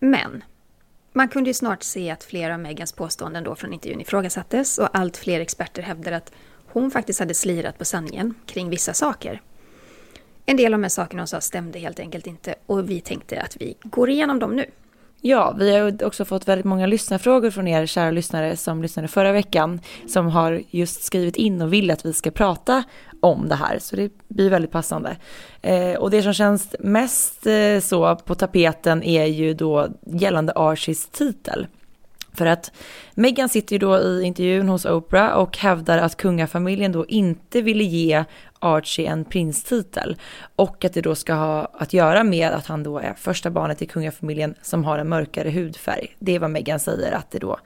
men 0.00 0.44
man 1.12 1.28
kunde 1.28 1.50
ju 1.50 1.54
snart 1.54 1.82
se 1.82 2.10
att 2.10 2.24
flera 2.24 2.54
av 2.54 2.60
Megans 2.60 2.92
påståenden 2.92 3.44
då 3.44 3.54
från 3.54 3.72
intervjun 3.72 4.00
ifrågasattes 4.00 4.78
och 4.78 4.88
allt 4.92 5.16
fler 5.16 5.40
experter 5.40 5.82
hävdade 5.82 6.16
att 6.16 6.32
hon 6.72 6.90
faktiskt 6.90 7.20
hade 7.20 7.34
slirat 7.34 7.78
på 7.78 7.84
sanningen 7.84 8.34
kring 8.46 8.70
vissa 8.70 8.94
saker. 8.94 9.40
En 10.46 10.56
del 10.56 10.74
av 10.74 10.80
de 10.80 10.82
här 10.84 10.90
sakerna 10.90 11.22
hon 11.22 11.28
sa 11.28 11.40
stämde 11.40 11.78
helt 11.78 12.00
enkelt 12.00 12.26
inte 12.26 12.54
och 12.66 12.90
vi 12.90 13.00
tänkte 13.00 13.40
att 13.40 13.56
vi 13.60 13.74
går 13.82 14.10
igenom 14.10 14.38
dem 14.38 14.56
nu. 14.56 14.64
Ja, 15.20 15.54
vi 15.58 15.76
har 15.76 16.04
också 16.04 16.24
fått 16.24 16.48
väldigt 16.48 16.64
många 16.64 16.86
lyssnarfrågor 16.86 17.50
från 17.50 17.68
er 17.68 17.86
kära 17.86 18.10
lyssnare 18.10 18.56
som 18.56 18.82
lyssnade 18.82 19.08
förra 19.08 19.32
veckan 19.32 19.80
som 20.06 20.26
har 20.26 20.62
just 20.70 21.02
skrivit 21.02 21.36
in 21.36 21.62
och 21.62 21.72
vill 21.72 21.90
att 21.90 22.06
vi 22.06 22.12
ska 22.12 22.30
prata 22.30 22.84
om 23.20 23.48
det 23.48 23.54
här, 23.54 23.78
så 23.78 23.96
det 23.96 24.12
blir 24.28 24.50
väldigt 24.50 24.70
passande. 24.70 25.16
Eh, 25.62 25.94
och 25.94 26.10
det 26.10 26.22
som 26.22 26.32
känns 26.34 26.76
mest 26.80 27.46
eh, 27.46 27.80
så 27.80 28.16
på 28.16 28.34
tapeten 28.34 29.02
är 29.02 29.24
ju 29.24 29.54
då 29.54 29.88
gällande 30.06 30.52
Archies 30.56 31.06
titel. 31.06 31.66
För 32.38 32.46
att 32.46 32.72
Meghan 33.14 33.48
sitter 33.48 33.72
ju 33.72 33.78
då 33.78 33.98
i 33.98 34.22
intervjun 34.22 34.68
hos 34.68 34.84
Oprah 34.84 35.32
och 35.32 35.58
hävdar 35.58 35.98
att 35.98 36.16
kungafamiljen 36.16 36.92
då 36.92 37.06
inte 37.06 37.62
ville 37.62 37.84
ge 37.84 38.24
Archie 38.58 39.08
en 39.10 39.24
prinstitel. 39.24 40.16
Och 40.56 40.84
att 40.84 40.94
det 40.94 41.00
då 41.00 41.14
ska 41.14 41.34
ha 41.34 41.70
att 41.74 41.92
göra 41.92 42.24
med 42.24 42.52
att 42.52 42.66
han 42.66 42.82
då 42.82 42.98
är 42.98 43.14
första 43.14 43.50
barnet 43.50 43.82
i 43.82 43.86
kungafamiljen 43.86 44.54
som 44.62 44.84
har 44.84 44.98
en 44.98 45.08
mörkare 45.08 45.50
hudfärg. 45.50 46.16
Det 46.18 46.34
är 46.34 46.38
vad 46.38 46.50
Meghan 46.50 46.80
säger, 46.80 47.12
att 47.12 47.30
det 47.30 47.38
då 47.38 47.58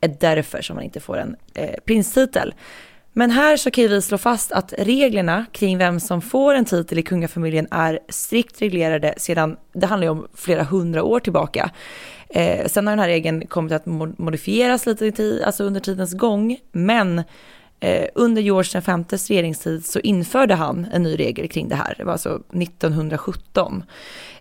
är 0.00 0.16
därför 0.20 0.62
som 0.62 0.76
han 0.76 0.84
inte 0.84 1.00
får 1.00 1.18
en 1.18 1.36
eh, 1.54 1.80
prinstitel. 1.84 2.54
Men 3.18 3.30
här 3.30 3.56
så 3.56 3.70
kan 3.70 3.82
ju 3.82 3.88
vi 3.88 4.02
slå 4.02 4.18
fast 4.18 4.52
att 4.52 4.74
reglerna 4.78 5.46
kring 5.52 5.78
vem 5.78 6.00
som 6.00 6.22
får 6.22 6.54
en 6.54 6.64
titel 6.64 6.98
i 6.98 7.02
kungafamiljen 7.02 7.68
är 7.70 7.98
strikt 8.08 8.62
reglerade 8.62 9.14
sedan, 9.16 9.56
det 9.72 9.86
handlar 9.86 10.06
ju 10.06 10.10
om 10.10 10.28
flera 10.34 10.62
hundra 10.62 11.02
år 11.02 11.20
tillbaka. 11.20 11.70
Eh, 12.28 12.66
sen 12.66 12.86
har 12.86 12.92
den 12.92 12.98
här 12.98 13.08
regeln 13.08 13.46
kommit 13.46 13.72
att 13.72 13.86
modifieras 14.18 14.86
lite 14.86 15.42
alltså 15.46 15.64
under 15.64 15.80
tidens 15.80 16.12
gång, 16.12 16.58
men 16.72 17.22
eh, 17.80 18.08
under 18.14 18.42
George 18.42 18.80
Vs 18.80 19.30
regeringstid 19.30 19.84
så 19.84 20.00
införde 20.00 20.54
han 20.54 20.86
en 20.92 21.02
ny 21.02 21.16
regel 21.16 21.48
kring 21.48 21.68
det 21.68 21.76
här, 21.76 21.94
det 21.98 22.04
var 22.04 22.12
alltså 22.12 22.42
1917. 22.52 23.84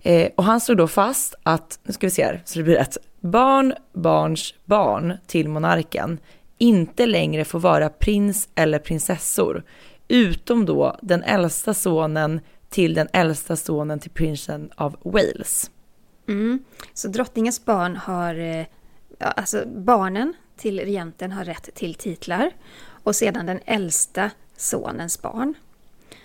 Eh, 0.01 0.29
och 0.35 0.43
han 0.43 0.61
slog 0.61 0.77
då 0.77 0.87
fast 0.87 1.35
att, 1.43 1.79
nu 1.83 1.93
ska 1.93 2.07
vi 2.07 2.11
se 2.11 2.23
här 2.23 2.41
så 2.45 2.59
det 2.59 2.63
blir 2.63 2.75
rätt, 2.75 2.97
barn, 3.19 3.73
barns 3.93 4.53
barn 4.65 5.13
till 5.27 5.49
monarken 5.49 6.19
inte 6.57 7.05
längre 7.05 7.45
får 7.45 7.59
vara 7.59 7.89
prins 7.89 8.49
eller 8.55 8.79
prinsessor, 8.79 9.63
utom 10.07 10.65
då 10.65 10.97
den 11.01 11.23
äldsta 11.23 11.73
sonen 11.73 12.39
till 12.69 12.93
den 12.93 13.07
äldsta 13.13 13.55
sonen 13.55 13.99
till 13.99 14.11
prinsen 14.11 14.69
av 14.75 14.95
Wales. 15.03 15.71
Mm. 16.27 16.63
Så 16.93 17.07
drottningens 17.07 17.65
barn 17.65 17.95
har, 17.95 18.35
eh, 18.35 18.65
alltså 19.19 19.63
barnen 19.65 20.33
till 20.57 20.79
regenten 20.79 21.31
har 21.31 21.45
rätt 21.45 21.75
till 21.75 21.95
titlar 21.95 22.51
och 23.03 23.15
sedan 23.15 23.45
den 23.45 23.59
äldsta 23.65 24.31
sonens 24.57 25.21
barn. 25.21 25.53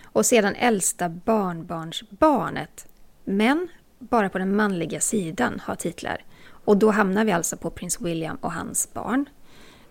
Och 0.05 0.27
sedan 0.27 0.55
äldsta 0.55 1.09
barnbarnsbarnet, 1.09 2.87
men 3.25 3.69
bara 3.99 4.29
på 4.29 4.39
den 4.39 4.57
manliga 4.57 5.01
sidan 5.01 5.61
har 5.65 5.75
titlar. 5.75 6.25
Och 6.65 6.77
då 6.77 6.91
hamnar 6.91 7.25
vi 7.25 7.33
alltså 7.33 7.57
på 7.57 7.71
prins 7.71 8.01
William 8.01 8.37
och 8.37 8.53
hans 8.53 8.95
barn. 8.95 9.29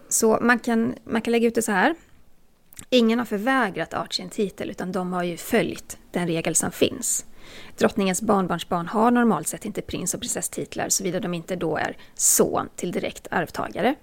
Så 0.09 0.39
man 0.41 0.59
kan, 0.59 0.95
man 1.03 1.21
kan 1.21 1.31
lägga 1.31 1.47
ut 1.47 1.55
det 1.55 1.61
så 1.61 1.71
här. 1.71 1.95
Ingen 2.89 3.19
har 3.19 3.25
förvägrat 3.25 3.93
Archie 3.93 4.25
en 4.25 4.29
titel 4.29 4.69
utan 4.69 4.91
de 4.91 5.13
har 5.13 5.23
ju 5.23 5.37
följt 5.37 5.97
den 6.11 6.27
regel 6.27 6.55
som 6.55 6.71
finns. 6.71 7.25
Drottningens 7.77 8.21
barnbarnsbarn 8.21 8.87
har 8.87 9.11
normalt 9.11 9.47
sett 9.47 9.65
inte 9.65 9.81
prins 9.81 10.13
och 10.13 10.19
prinsesstitlar 10.19 10.89
såvida 10.89 11.19
de 11.19 11.33
inte 11.33 11.55
då 11.55 11.77
är 11.77 11.97
son 12.13 12.69
till 12.75 12.91
direkt 12.91 13.27
arvtagare. 13.31 13.95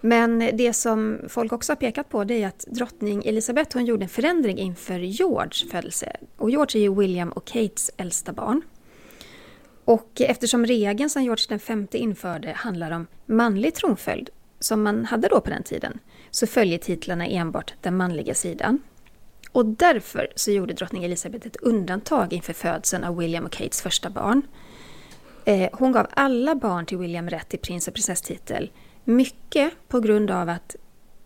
Men 0.00 0.38
det 0.38 0.72
som 0.72 1.18
folk 1.28 1.52
också 1.52 1.72
har 1.72 1.76
pekat 1.76 2.08
på 2.08 2.24
det 2.24 2.42
är 2.42 2.48
att 2.48 2.64
drottning 2.68 3.22
Elizabeth 3.24 3.76
hon 3.76 3.86
gjorde 3.86 4.04
en 4.04 4.08
förändring 4.08 4.58
inför 4.58 4.98
George 4.98 5.70
födelse. 5.70 6.16
Och 6.36 6.50
George 6.50 6.80
är 6.80 6.82
ju 6.82 6.94
William 6.94 7.28
och 7.28 7.44
Kates 7.44 7.90
äldsta 7.96 8.32
barn. 8.32 8.62
Och 9.84 10.20
eftersom 10.20 10.66
regeln 10.66 11.10
som 11.10 11.22
George 11.22 11.58
V 11.68 11.98
införde 11.98 12.52
handlar 12.52 12.90
om 12.90 13.06
manlig 13.26 13.74
tronföljd, 13.74 14.30
som 14.60 14.82
man 14.82 15.04
hade 15.04 15.28
då 15.28 15.40
på 15.40 15.50
den 15.50 15.62
tiden, 15.62 15.98
så 16.30 16.46
följer 16.46 16.78
titlarna 16.78 17.26
enbart 17.26 17.74
den 17.80 17.96
manliga 17.96 18.34
sidan. 18.34 18.82
Och 19.52 19.66
därför 19.66 20.32
så 20.36 20.50
gjorde 20.50 20.74
drottning 20.74 21.04
Elizabeth 21.04 21.46
ett 21.46 21.56
undantag 21.56 22.32
inför 22.32 22.52
födseln 22.52 23.04
av 23.04 23.16
William 23.16 23.44
och 23.44 23.52
Kates 23.52 23.82
första 23.82 24.10
barn. 24.10 24.42
Eh, 25.44 25.68
hon 25.72 25.92
gav 25.92 26.06
alla 26.10 26.54
barn 26.54 26.86
till 26.86 26.98
William 26.98 27.30
rätt 27.30 27.48
till 27.48 27.58
prins 27.58 27.88
och 27.88 27.94
prinsesstitel, 27.94 28.70
mycket 29.04 29.72
på 29.88 30.00
grund 30.00 30.30
av 30.30 30.48
att 30.48 30.76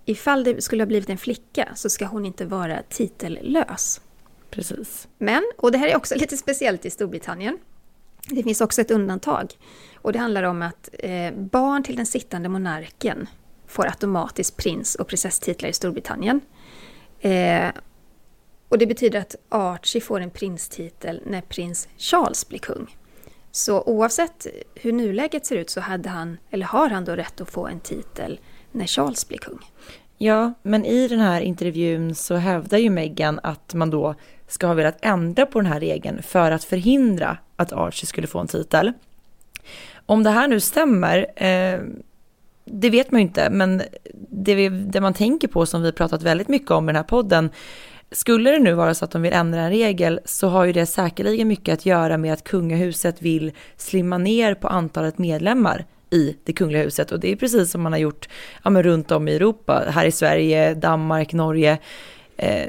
ifall 0.04 0.44
det 0.44 0.62
skulle 0.62 0.82
ha 0.82 0.86
blivit 0.86 1.10
en 1.10 1.18
flicka 1.18 1.68
så 1.74 1.90
ska 1.90 2.06
hon 2.06 2.26
inte 2.26 2.44
vara 2.44 2.82
titellös. 2.88 4.00
Precis. 4.50 5.08
Men, 5.18 5.42
och 5.56 5.72
det 5.72 5.78
här 5.78 5.88
är 5.88 5.96
också 5.96 6.14
lite 6.18 6.36
speciellt 6.36 6.86
i 6.86 6.90
Storbritannien, 6.90 7.58
det 8.28 8.42
finns 8.42 8.60
också 8.60 8.80
ett 8.80 8.90
undantag. 8.90 9.52
Och 9.94 10.12
det 10.12 10.18
handlar 10.18 10.42
om 10.42 10.62
att 10.62 10.88
eh, 10.98 11.34
barn 11.34 11.82
till 11.82 11.96
den 11.96 12.06
sittande 12.06 12.48
monarken 12.48 13.28
får 13.66 13.86
automatiskt 13.86 14.56
prins 14.56 14.94
och 14.94 15.08
prinsesstitlar 15.08 15.68
i 15.68 15.72
Storbritannien. 15.72 16.40
Och 18.72 18.78
det 18.78 18.86
betyder 18.86 19.20
att 19.20 19.36
Archie 19.48 20.00
får 20.00 20.20
en 20.20 20.30
prinstitel 20.30 21.22
när 21.26 21.40
prins 21.40 21.88
Charles 21.98 22.48
blir 22.48 22.58
kung. 22.58 22.96
Så 23.50 23.82
oavsett 23.82 24.46
hur 24.74 24.92
nuläget 24.92 25.46
ser 25.46 25.56
ut 25.56 25.70
så 25.70 25.80
hade 25.80 26.08
han, 26.08 26.38
eller 26.50 26.66
har 26.66 26.90
han 26.90 27.04
då 27.04 27.12
rätt 27.12 27.40
att 27.40 27.50
få 27.50 27.66
en 27.66 27.80
titel 27.80 28.40
när 28.72 28.86
Charles 28.86 29.28
blir 29.28 29.38
kung. 29.38 29.58
Ja, 30.18 30.52
men 30.62 30.84
i 30.84 31.08
den 31.08 31.20
här 31.20 31.40
intervjun 31.40 32.14
så 32.14 32.34
hävdar 32.34 32.78
ju 32.78 32.90
Meghan 32.90 33.40
att 33.42 33.74
man 33.74 33.90
då 33.90 34.14
ska 34.48 34.66
ha 34.66 34.74
velat 34.74 34.98
ändra 35.00 35.46
på 35.46 35.60
den 35.60 35.72
här 35.72 35.80
regeln 35.80 36.22
för 36.22 36.50
att 36.50 36.64
förhindra 36.64 37.38
att 37.56 37.72
Archie 37.72 38.06
skulle 38.06 38.26
få 38.26 38.38
en 38.38 38.46
titel. 38.46 38.92
Om 40.06 40.22
det 40.22 40.30
här 40.30 40.48
nu 40.48 40.60
stämmer, 40.60 41.42
eh, 41.44 41.80
det 42.64 42.90
vet 42.90 43.10
man 43.10 43.20
ju 43.20 43.26
inte, 43.26 43.50
men 43.50 43.82
det, 44.28 44.54
vi, 44.54 44.68
det 44.68 45.00
man 45.00 45.14
tänker 45.14 45.48
på 45.48 45.66
som 45.66 45.82
vi 45.82 45.92
pratat 45.92 46.22
väldigt 46.22 46.48
mycket 46.48 46.70
om 46.70 46.84
i 46.84 46.86
den 46.86 46.96
här 46.96 47.02
podden, 47.02 47.50
skulle 48.12 48.50
det 48.50 48.58
nu 48.58 48.72
vara 48.72 48.94
så 48.94 49.04
att 49.04 49.10
de 49.10 49.22
vill 49.22 49.32
ändra 49.32 49.60
en 49.60 49.70
regel 49.70 50.20
så 50.24 50.48
har 50.48 50.64
ju 50.64 50.72
det 50.72 50.86
säkerligen 50.86 51.48
mycket 51.48 51.72
att 51.72 51.86
göra 51.86 52.16
med 52.18 52.32
att 52.32 52.44
kungahuset 52.44 53.22
vill 53.22 53.52
slimma 53.76 54.18
ner 54.18 54.54
på 54.54 54.68
antalet 54.68 55.18
medlemmar 55.18 55.84
i 56.10 56.36
det 56.44 56.52
kungliga 56.52 56.82
huset 56.82 57.12
och 57.12 57.20
det 57.20 57.32
är 57.32 57.36
precis 57.36 57.70
som 57.70 57.82
man 57.82 57.92
har 57.92 57.98
gjort 57.98 58.28
ja, 58.64 58.70
men 58.70 58.82
runt 58.82 59.10
om 59.10 59.28
i 59.28 59.34
Europa, 59.36 59.84
här 59.88 60.06
i 60.06 60.12
Sverige, 60.12 60.74
Danmark, 60.74 61.32
Norge. 61.32 61.78
Eh, 62.36 62.66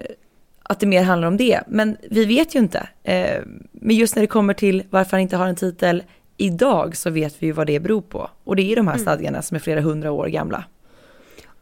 att 0.63 0.79
det 0.79 0.85
mer 0.85 1.03
handlar 1.03 1.27
om 1.27 1.37
det. 1.37 1.61
Men 1.67 1.97
vi 2.09 2.25
vet 2.25 2.55
ju 2.55 2.59
inte. 2.59 2.87
Eh, 3.03 3.41
men 3.71 3.95
just 3.95 4.15
när 4.15 4.23
det 4.23 4.27
kommer 4.27 4.53
till 4.53 4.83
varför 4.89 5.11
han 5.11 5.21
inte 5.21 5.37
har 5.37 5.47
en 5.47 5.55
titel 5.55 6.03
idag 6.37 6.97
så 6.97 7.09
vet 7.09 7.35
vi 7.39 7.45
ju 7.45 7.51
vad 7.51 7.67
det 7.67 7.79
beror 7.79 8.01
på. 8.01 8.29
Och 8.43 8.55
det 8.55 8.71
är 8.71 8.75
de 8.75 8.87
här 8.87 8.95
Mm. 8.95 9.03
stadgarna 9.05 9.41
som 9.41 9.55
är 9.55 9.59
flera 9.59 9.81
hundra 9.81 10.11
år 10.11 10.27
gamla. 10.27 10.63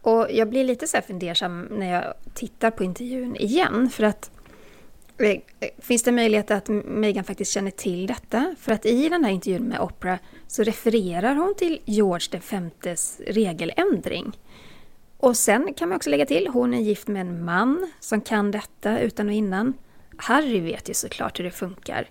Och 0.02 0.26
jag 0.30 0.48
blir 0.48 0.64
lite 0.64 0.86
så 0.86 0.96
här 0.96 1.02
fundersam 1.02 1.62
när 1.70 1.92
jag 1.92 2.14
tittar 2.34 2.70
på 2.70 2.84
intervjun 2.84 3.36
igen. 3.36 3.90
För 3.90 4.04
att 4.04 4.30
eh, 5.18 5.40
finns 5.78 6.02
det 6.02 6.12
möjlighet 6.12 6.50
att 6.50 6.68
Meghan 6.84 7.24
faktiskt 7.24 7.52
känner 7.52 7.70
till 7.70 8.06
detta? 8.06 8.54
För 8.58 8.72
att 8.72 8.86
i 8.86 9.08
den 9.08 9.24
här 9.24 9.30
intervjun 9.30 9.62
med 9.62 9.80
Oprah 9.80 10.18
så 10.46 10.62
refererar 10.62 11.34
hon 11.34 11.54
till 11.54 11.80
George 11.84 12.40
Vs 12.40 13.20
regeländring. 13.26 14.38
Och 15.18 15.36
sen 15.36 15.74
kan 15.74 15.88
man 15.88 15.96
också 15.96 16.10
lägga 16.10 16.26
till, 16.26 16.48
hon 16.48 16.74
är 16.74 16.80
gift 16.80 17.08
med 17.08 17.20
en 17.20 17.44
man 17.44 17.92
som 18.00 18.20
kan 18.20 18.50
detta 18.50 18.98
utan 19.00 19.28
och 19.28 19.34
innan. 19.34 19.74
Harry 20.16 20.60
vet 20.60 20.88
ju 20.88 20.94
såklart 20.94 21.38
hur 21.38 21.44
det 21.44 21.50
funkar. 21.50 22.10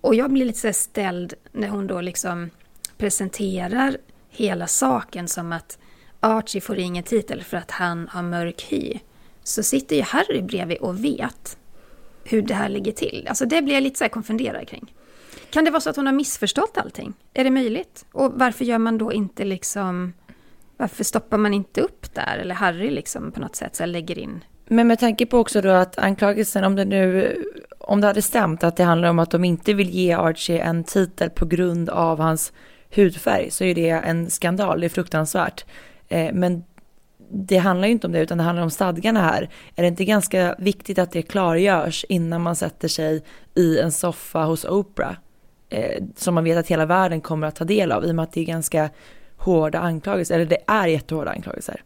Och 0.00 0.14
jag 0.14 0.30
blir 0.30 0.44
lite 0.44 0.58
så 0.58 0.72
ställd 0.72 1.34
när 1.52 1.68
hon 1.68 1.86
då 1.86 2.00
liksom 2.00 2.50
presenterar 2.96 3.96
hela 4.30 4.66
saken 4.66 5.28
som 5.28 5.52
att 5.52 5.78
Archie 6.24 6.60
får 6.60 6.78
ingen 6.78 7.04
titel 7.04 7.42
för 7.42 7.56
att 7.56 7.70
han 7.70 8.08
har 8.08 8.22
mörk 8.22 8.66
hy. 8.68 8.98
Så 9.42 9.62
sitter 9.62 9.96
ju 9.96 10.02
Harry 10.02 10.42
bredvid 10.42 10.78
och 10.78 11.04
vet 11.04 11.58
hur 12.24 12.42
det 12.42 12.54
här 12.54 12.68
ligger 12.68 12.92
till. 12.92 13.26
Alltså 13.28 13.46
det 13.46 13.62
blir 13.62 13.74
jag 13.74 13.82
lite 13.82 13.98
så 13.98 14.04
här 14.04 14.08
konfunderad 14.08 14.68
kring. 14.68 14.94
Kan 15.50 15.64
det 15.64 15.70
vara 15.70 15.80
så 15.80 15.90
att 15.90 15.96
hon 15.96 16.06
har 16.06 16.12
missförstått 16.12 16.78
allting? 16.78 17.14
Är 17.34 17.44
det 17.44 17.50
möjligt? 17.50 18.06
Och 18.12 18.32
varför 18.34 18.64
gör 18.64 18.78
man 18.78 18.98
då 18.98 19.12
inte 19.12 19.44
liksom... 19.44 20.12
Varför 20.76 21.04
stoppar 21.04 21.38
man 21.38 21.54
inte 21.54 21.80
upp 21.80 22.14
där? 22.14 22.38
Eller 22.38 22.54
Harry 22.54 22.90
liksom 22.90 23.32
på 23.32 23.40
något 23.40 23.56
sätt 23.56 23.76
så 23.76 23.86
lägger 23.86 24.18
in... 24.18 24.44
Men 24.66 24.86
med 24.86 24.98
tanke 24.98 25.26
på 25.26 25.38
också 25.38 25.60
då 25.60 25.68
att 25.68 25.98
anklagelsen, 25.98 26.64
om 26.64 26.76
det 26.76 26.84
nu, 26.84 27.36
om 27.78 28.00
det 28.00 28.06
hade 28.06 28.22
stämt 28.22 28.64
att 28.64 28.76
det 28.76 28.84
handlar 28.84 29.08
om 29.08 29.18
att 29.18 29.30
de 29.30 29.44
inte 29.44 29.74
vill 29.74 29.90
ge 29.90 30.12
Archie 30.12 30.62
en 30.62 30.84
titel 30.84 31.30
på 31.30 31.46
grund 31.46 31.90
av 31.90 32.20
hans 32.20 32.52
hudfärg 32.94 33.50
så 33.50 33.64
är 33.64 33.74
det 33.74 33.88
en 33.88 34.30
skandal, 34.30 34.80
det 34.80 34.86
är 34.86 34.88
fruktansvärt. 34.88 35.64
Eh, 36.14 36.32
men 36.32 36.64
det 37.30 37.56
handlar 37.56 37.88
ju 37.88 37.92
inte 37.92 38.06
om 38.06 38.12
det 38.12 38.20
utan 38.20 38.38
det 38.38 38.44
handlar 38.44 38.62
om 38.62 38.70
stadgarna 38.70 39.20
här. 39.20 39.50
Är 39.74 39.82
det 39.82 39.88
inte 39.88 40.04
ganska 40.04 40.54
viktigt 40.58 40.98
att 40.98 41.12
det 41.12 41.22
klargörs 41.22 42.04
innan 42.08 42.42
man 42.42 42.56
sätter 42.56 42.88
sig 42.88 43.22
i 43.54 43.78
en 43.78 43.92
soffa 43.92 44.44
hos 44.44 44.64
Oprah? 44.64 45.16
Eh, 45.68 46.02
som 46.16 46.34
man 46.34 46.44
vet 46.44 46.58
att 46.58 46.68
hela 46.68 46.86
världen 46.86 47.20
kommer 47.20 47.46
att 47.46 47.56
ta 47.56 47.64
del 47.64 47.92
av 47.92 48.04
i 48.04 48.10
och 48.10 48.14
med 48.14 48.22
att 48.22 48.32
det 48.32 48.40
är 48.40 48.44
ganska 48.44 48.90
hårda 49.36 49.78
anklagelser, 49.78 50.34
eller 50.34 50.46
det 50.46 50.58
är 50.66 50.86
jättehårda 50.86 51.30
anklagelser. 51.30 51.82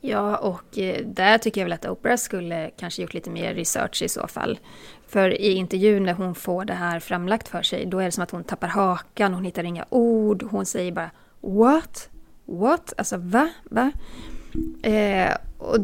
Ja, 0.00 0.36
och 0.36 0.78
eh, 0.78 1.06
där 1.06 1.38
tycker 1.38 1.60
jag 1.60 1.66
väl 1.66 1.72
att 1.72 1.86
Oprah 1.86 2.16
skulle 2.16 2.70
kanske 2.78 3.02
gjort 3.02 3.14
lite 3.14 3.30
mer 3.30 3.54
research 3.54 4.02
i 4.02 4.08
så 4.08 4.26
fall. 4.26 4.58
För 5.08 5.40
i 5.40 5.52
intervjun 5.52 6.02
när 6.02 6.12
hon 6.12 6.34
får 6.34 6.64
det 6.64 6.74
här 6.74 7.00
framlagt 7.00 7.48
för 7.48 7.62
sig, 7.62 7.86
då 7.86 7.98
är 7.98 8.04
det 8.04 8.12
som 8.12 8.22
att 8.22 8.30
hon 8.30 8.44
tappar 8.44 8.68
hakan, 8.68 9.34
hon 9.34 9.44
hittar 9.44 9.64
inga 9.64 9.84
ord, 9.88 10.42
hon 10.50 10.66
säger 10.66 10.92
bara 10.92 11.10
What? 11.40 12.08
What? 12.48 12.92
Alltså 12.96 13.16
va? 13.16 13.48
Va? 13.70 13.92
Eh, 14.82 15.34
och 15.58 15.76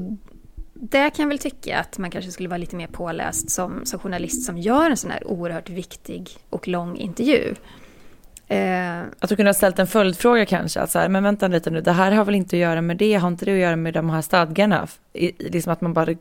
där 0.74 1.11
kan 1.11 1.22
jag 1.22 1.29
väl 1.29 1.38
tycka 1.38 1.79
att 1.79 1.98
man 1.98 2.11
kanske 2.11 2.31
skulle 2.31 2.48
vara 2.48 2.59
lite 2.59 2.77
mer 2.77 2.87
påläst 2.87 3.50
som, 3.50 3.81
som 3.87 3.98
journalist 4.00 4.46
som 4.46 4.59
gör 4.59 4.90
en 4.90 4.96
sån 4.96 5.11
här 5.11 5.27
oerhört 5.27 5.70
viktig 5.70 6.31
och 6.50 6.68
lång 6.68 6.96
intervju. 6.96 7.55
Eh, 8.48 9.00
Att 9.18 9.29
du 9.29 9.37
kunde 9.37 9.48
ha 9.48 9.55
ställt 9.55 9.79
en 9.79 9.87
följdfråga 9.87 10.46
kanske, 10.46 10.81
att 10.81 10.90
så 10.90 10.98
här, 10.98 11.09
men 11.09 11.22
vänta 11.22 11.48
lite 11.48 11.70
nu, 11.70 11.81
det 11.81 11.92
här 11.92 12.12
har 12.12 12.24
väl 12.24 12.35
inte 12.35 12.57
att 12.57 12.61
göra 12.61 12.81
med 12.81 12.96
det, 12.96 13.14
har 13.14 13.29
inte 13.29 13.44
det 13.44 13.53
att 13.53 13.59
göra 13.59 13.77
med 13.77 13.94
de 13.94 14.11
här 14.11 14.22
stadgarna? 14.22 14.87
I, 15.12 15.33
liksom 15.50 15.72
att 15.72 15.81
man 15.81 15.92
bara 15.92 16.14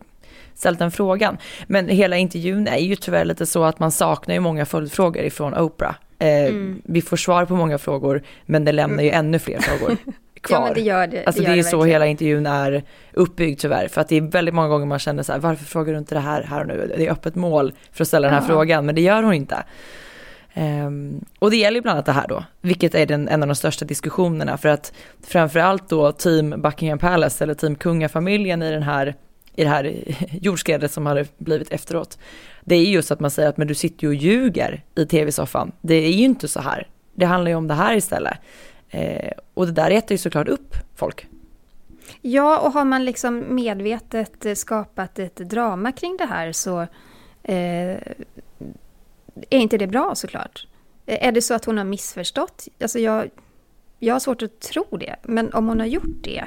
ställt 0.55 0.79
den 0.79 0.91
frågan. 0.91 1.37
Men 1.67 1.87
hela 1.87 2.17
intervjun 2.17 2.67
är 2.67 2.77
ju 2.77 2.95
tyvärr 2.95 3.25
lite 3.25 3.45
så 3.45 3.63
att 3.63 3.79
man 3.79 3.91
saknar 3.91 4.33
ju 4.35 4.39
många 4.39 4.65
följdfrågor 4.65 5.23
ifrån 5.23 5.53
Oprah. 5.57 5.95
Eh, 6.19 6.53
Vi 6.83 7.01
får 7.01 7.17
svar 7.17 7.45
på 7.45 7.55
många 7.55 7.77
frågor, 7.77 8.23
men 8.45 8.65
det 8.65 8.71
lämnar 8.71 9.03
ju 9.03 9.09
ännu 9.09 9.39
fler 9.39 9.59
frågor 9.59 9.97
kvar. 10.43 10.57
Ja, 10.57 10.65
men 10.65 10.73
det 10.73 10.81
gör 10.81 11.07
det. 11.07 11.25
Alltså 11.25 11.41
det, 11.41 11.47
det, 11.47 11.53
är 11.53 11.57
det 11.57 11.63
så 11.63 11.83
hela 11.83 12.05
intervjun 12.05 12.45
är 12.45 12.83
uppbyggd 13.13 13.59
tyvärr. 13.59 13.87
För 13.87 14.01
att 14.01 14.07
det 14.07 14.17
är 14.17 14.21
väldigt 14.21 14.53
många 14.55 14.67
gånger 14.67 14.85
man 14.85 14.99
känner 14.99 15.23
så 15.23 15.31
här, 15.31 15.39
varför 15.39 15.65
frågar 15.65 15.93
du 15.93 15.99
inte 15.99 16.15
det 16.15 16.21
här 16.21 16.43
här 16.43 16.61
och 16.61 16.67
nu? 16.67 16.93
Det 16.97 17.07
är 17.07 17.11
öppet 17.11 17.35
mål 17.35 17.73
för 17.91 18.03
att 18.03 18.07
ställa 18.07 18.27
den 18.27 18.35
här 18.35 18.41
Ja. 18.41 18.47
frågan, 18.47 18.85
men 18.85 18.95
det 18.95 19.01
gör 19.01 19.23
hon 19.23 19.33
inte. 19.33 19.63
Ehm, 20.53 21.25
och 21.39 21.51
det 21.51 21.57
gäller 21.57 21.75
ju 21.75 21.81
bland 21.81 21.95
annat 21.95 22.05
det 22.05 22.11
här 22.11 22.27
då, 22.27 22.43
vilket 22.61 22.95
är 22.95 23.05
den, 23.05 23.27
en 23.27 23.41
av 23.43 23.47
de 23.47 23.55
största 23.55 23.85
diskussionerna. 23.85 24.57
För 24.57 24.69
att 24.69 24.93
framförallt 25.27 25.89
då 25.89 26.11
team 26.11 26.61
Buckingham 26.61 26.99
Palace 26.99 27.43
eller 27.43 27.53
team 27.53 27.75
kungafamiljen 27.75 28.61
i 28.61 28.71
den 28.71 28.83
här 28.83 29.15
i 29.55 29.63
det 29.63 29.69
här 29.69 29.93
jordskredet 30.41 30.91
som 30.91 31.05
hade 31.05 31.25
blivit 31.37 31.71
efteråt. 31.71 32.17
Det 32.61 32.75
är 32.75 32.83
just 32.83 33.11
att 33.11 33.19
man 33.19 33.31
säger 33.31 33.49
att 33.49 33.57
men 33.57 33.67
du 33.67 33.75
sitter 33.75 34.03
ju 34.03 34.07
och 34.07 34.15
ljuger 34.15 34.83
i 34.95 35.05
tv-soffan. 35.05 35.71
Det 35.81 35.95
är 35.95 36.11
ju 36.11 36.23
inte 36.23 36.47
så 36.47 36.61
här. 36.61 36.87
Det 37.15 37.25
handlar 37.25 37.51
ju 37.51 37.55
om 37.57 37.67
det 37.67 37.73
här 37.73 37.95
istället. 37.95 38.33
Eh, 38.93 39.31
och 39.53 39.65
det 39.65 39.71
där 39.71 39.89
retar 39.89 40.13
ju 40.15 40.17
såklart 40.17 40.47
upp 40.47 40.75
folk. 40.95 41.27
Ja, 42.21 42.59
och 42.59 42.71
har 42.71 42.85
man 42.85 43.05
liksom 43.05 43.55
medvetet 43.55 44.45
eh, 44.45 44.53
skapat 44.55 45.19
ett 45.19 45.35
drama 45.35 45.91
kring 45.91 46.17
det 46.17 46.25
här 46.25 46.51
så 46.51 46.81
eh, 47.43 47.97
är 49.49 49.57
inte 49.59 49.77
det 49.77 49.87
bra 49.87 50.15
såklart. 50.15 50.67
Eh, 51.05 51.27
Är 51.27 51.31
det 51.31 51.41
så 51.41 51.53
att 51.53 51.65
hon 51.65 51.77
har 51.77 51.85
missförstått? 51.85 52.67
Alltså 52.81 52.99
jag, 52.99 53.29
jag 53.99 54.15
har 54.15 54.19
svårt 54.19 54.41
att 54.41 54.59
tro 54.59 54.85
det. 54.97 55.15
Men 55.23 55.53
om 55.53 55.67
hon 55.67 55.79
har 55.79 55.87
gjort 55.87 56.23
det, 56.23 56.43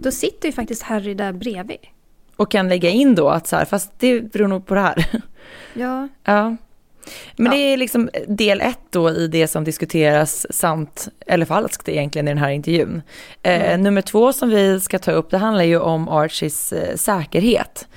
då 0.00 0.10
sitter 0.10 0.48
ju 0.48 0.52
faktiskt 0.52 0.82
Harry 0.82 1.14
där 1.14 1.32
bredvid. 1.32 1.78
Och 2.36 2.50
kan 2.50 2.68
lägga 2.68 2.90
in 2.90 3.14
då 3.14 3.28
att 3.28 3.46
så 3.46 3.56
här, 3.56 3.64
fast 3.64 3.92
det 3.98 4.20
beror 4.20 4.48
nog 4.48 4.66
på 4.66 4.74
det 4.74 4.80
här. 4.80 5.22
Ja, 5.74 6.08
Ja. 6.24 6.56
Men 7.36 7.46
Ja. 7.46 7.52
det 7.52 7.72
är 7.72 7.76
liksom 7.76 8.10
del 8.28 8.60
ett 8.60 8.78
då 8.90 9.10
i 9.10 9.28
det 9.28 9.48
som 9.48 9.64
diskuteras 9.64 10.46
sant 10.50 11.08
eller 11.26 11.46
falskt 11.46 11.88
egentligen 11.88 12.28
i 12.28 12.30
den 12.30 12.38
här 12.38 12.50
intervjun. 12.50 13.02
Eh, 13.42 13.78
nummer 13.78 14.02
två 14.02 14.32
som 14.32 14.50
vi 14.50 14.80
ska 14.80 14.98
ta 14.98 15.12
upp, 15.12 15.30
det 15.30 15.38
handlar 15.38 15.64
ju 15.64 15.78
om 15.78 16.08
Archies 16.08 16.72
eh, 16.72 16.96
säkerhet. 16.96 17.88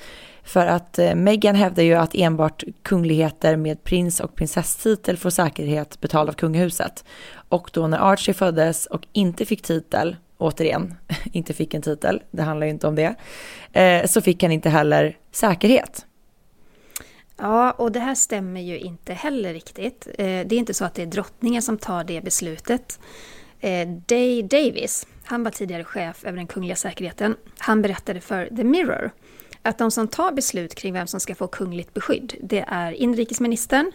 För 0.44 0.66
att 0.66 0.98
eh, 0.98 1.14
Meghan 1.14 1.54
hävdar 1.54 1.82
ju 1.82 1.94
att 1.94 2.14
enbart 2.14 2.64
kungligheter 2.82 3.56
med 3.56 3.84
prins 3.84 4.20
och 4.20 4.34
prinsesstitel 4.34 5.16
får 5.16 5.30
säkerhet 5.30 6.00
betald 6.00 6.28
av 6.28 6.32
kungahuset. 6.32 7.04
Och 7.48 7.70
då 7.72 7.86
när 7.86 8.12
Archie 8.12 8.34
föddes 8.34 8.86
och 8.86 9.02
inte 9.12 9.46
fick 9.46 9.62
titel, 9.62 10.16
återigen, 10.38 10.94
inte 11.32 11.54
fick 11.54 11.74
en 11.74 11.82
titel, 11.82 12.22
det 12.30 12.42
handlar 12.42 12.66
ju 12.66 12.70
inte 12.70 12.86
om 12.86 12.94
det, 12.94 13.14
eh, 13.72 14.06
så 14.06 14.20
fick 14.20 14.42
han 14.42 14.52
inte 14.52 14.70
heller 14.70 15.16
säkerhet. 15.32 16.04
Ja, 17.38 17.70
och 17.70 17.92
det 17.92 18.00
här 18.00 18.14
stämmer 18.14 18.60
ju 18.60 18.78
inte 18.78 19.12
heller 19.12 19.52
riktigt. 19.52 20.06
Eh, 20.06 20.16
det 20.24 20.52
är 20.52 20.54
inte 20.54 20.74
så 20.74 20.84
att 20.84 20.94
det 20.94 21.02
är 21.02 21.06
drottningen 21.06 21.62
som 21.62 21.78
tar 21.78 22.04
det 22.04 22.20
beslutet. 22.20 23.00
Eh, 23.60 23.88
Day 23.88 24.42
Davis, 24.42 25.06
han 25.24 25.44
var 25.44 25.50
tidigare 25.50 25.84
chef 25.84 26.24
över 26.24 26.36
den 26.36 26.46
kungliga 26.46 26.76
säkerheten. 26.76 27.36
Han 27.58 27.82
berättade 27.82 28.20
för 28.20 28.46
The 28.56 28.64
Mirror 28.64 29.10
att 29.62 29.78
de 29.78 29.90
som 29.90 30.08
tar 30.08 30.32
beslut 30.32 30.74
kring 30.74 30.92
vem 30.92 31.06
som 31.06 31.20
ska 31.20 31.34
få 31.34 31.46
kungligt 31.46 31.94
beskydd, 31.94 32.34
det 32.42 32.64
är 32.68 32.92
inrikesministern, 32.92 33.92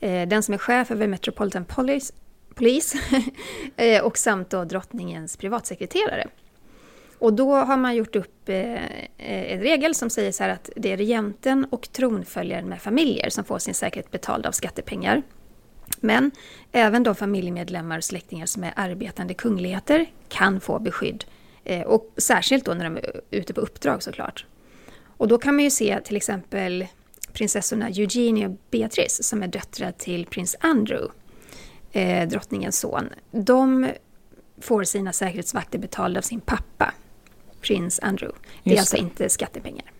eh, 0.00 0.28
den 0.28 0.42
som 0.42 0.54
är 0.54 0.58
chef 0.58 0.90
över 0.90 1.06
Metropolitan 1.06 1.64
Police, 1.64 2.12
Police 2.54 2.98
och 4.02 4.18
samt 4.18 4.50
då 4.50 4.64
drottningens 4.64 5.36
privatsekreterare. 5.36 6.28
Och 7.18 7.32
då 7.32 7.54
har 7.54 7.76
man 7.76 7.96
gjort 7.96 8.16
upp 8.16 8.48
eh, 8.48 8.84
en 9.16 9.60
regel 9.60 9.94
som 9.94 10.10
säger 10.10 10.32
så 10.32 10.42
här 10.42 10.50
att 10.50 10.70
det 10.76 10.92
är 10.92 10.96
regenten 10.96 11.64
och 11.70 11.92
tronföljaren 11.92 12.68
med 12.68 12.82
familjer 12.82 13.30
som 13.30 13.44
får 13.44 13.58
sin 13.58 13.74
säkerhet 13.74 14.10
betald 14.10 14.46
av 14.46 14.52
skattepengar. 14.52 15.22
Men 16.00 16.30
även 16.72 17.02
de 17.02 17.14
familjemedlemmar 17.14 17.98
och 17.98 18.04
släktingar 18.04 18.46
som 18.46 18.64
är 18.64 18.72
arbetande 18.76 19.34
kungligheter 19.34 20.06
kan 20.28 20.60
få 20.60 20.78
beskydd. 20.78 21.24
Eh, 21.64 21.82
och 21.82 22.12
särskilt 22.16 22.64
då 22.64 22.74
när 22.74 22.84
de 22.84 22.96
är 22.96 23.20
ute 23.30 23.54
på 23.54 23.60
uppdrag 23.60 24.02
såklart. 24.02 24.46
Och 25.16 25.28
då 25.28 25.38
kan 25.38 25.54
man 25.54 25.64
ju 25.64 25.70
se 25.70 26.00
till 26.00 26.16
exempel 26.16 26.86
prinsessorna 27.32 27.88
Eugenie 27.88 28.46
och 28.48 28.56
Beatrice 28.70 29.22
som 29.22 29.42
är 29.42 29.48
döttrar 29.48 29.92
till 29.92 30.26
prins 30.26 30.56
Andrew, 30.60 31.12
eh, 31.92 32.28
drottningens 32.28 32.78
son. 32.78 33.08
De 33.30 33.88
får 34.60 34.84
sina 34.84 35.12
säkerhetsvakter 35.12 35.78
betalda 35.78 36.18
av 36.18 36.22
sin 36.22 36.40
pappa, 36.40 36.94
prins 37.66 38.00
Andrew. 38.02 38.38
Det 38.62 38.70
är 38.70 38.74
Just 38.74 38.80
alltså 38.80 38.96
det. 38.96 39.02
inte 39.02 39.28
skattepengar. 39.28 39.90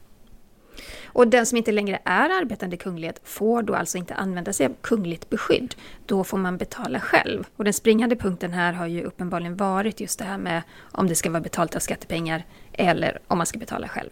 Och 1.14 1.28
den 1.28 1.46
som 1.46 1.58
inte 1.58 1.72
längre 1.72 1.98
är 2.04 2.30
arbetande 2.30 2.76
kunglighet 2.76 3.20
får 3.24 3.62
då 3.62 3.74
alltså 3.74 3.98
inte 3.98 4.14
använda 4.14 4.52
sig 4.52 4.66
av 4.66 4.74
kungligt 4.80 5.30
beskydd. 5.30 5.74
Då 6.06 6.24
får 6.24 6.38
man 6.38 6.56
betala 6.56 7.00
själv. 7.00 7.44
Och 7.56 7.64
den 7.64 7.72
springande 7.72 8.16
punkten 8.16 8.52
här 8.52 8.72
har 8.72 8.86
ju 8.86 9.02
uppenbarligen 9.02 9.56
varit 9.56 10.00
just 10.00 10.18
det 10.18 10.24
här 10.24 10.38
med 10.38 10.62
om 10.92 11.08
det 11.08 11.14
ska 11.14 11.30
vara 11.30 11.40
betalt 11.40 11.74
av 11.76 11.80
skattepengar 11.80 12.44
eller 12.72 13.18
om 13.26 13.38
man 13.38 13.46
ska 13.46 13.58
betala 13.58 13.88
själv. 13.88 14.10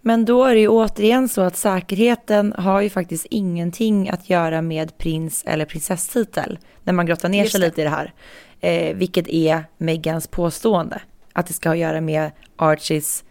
Men 0.00 0.24
då 0.24 0.44
är 0.44 0.54
det 0.54 0.60
ju 0.60 0.68
återigen 0.68 1.28
så 1.28 1.40
att 1.40 1.56
säkerheten 1.56 2.52
har 2.58 2.80
ju 2.80 2.90
faktiskt 2.90 3.26
ingenting 3.30 4.08
att 4.08 4.30
göra 4.30 4.62
med 4.62 4.98
prins 4.98 5.42
eller 5.46 5.64
prinsesstitel. 5.64 6.58
När 6.82 6.92
man 6.92 7.06
grottar 7.06 7.28
ner 7.28 7.44
sig 7.44 7.60
lite 7.60 7.80
i 7.80 7.84
det 7.84 7.90
här. 7.90 8.12
Eh, 8.60 8.96
vilket 8.96 9.28
är 9.28 9.64
Megans 9.78 10.26
påstående. 10.26 11.00
Att 11.36 11.46
det 11.46 11.52
ska 11.52 11.68
ha 11.68 11.74
att 11.74 11.80
göra 11.80 12.00
med 12.00 12.30
Archies 12.56 13.24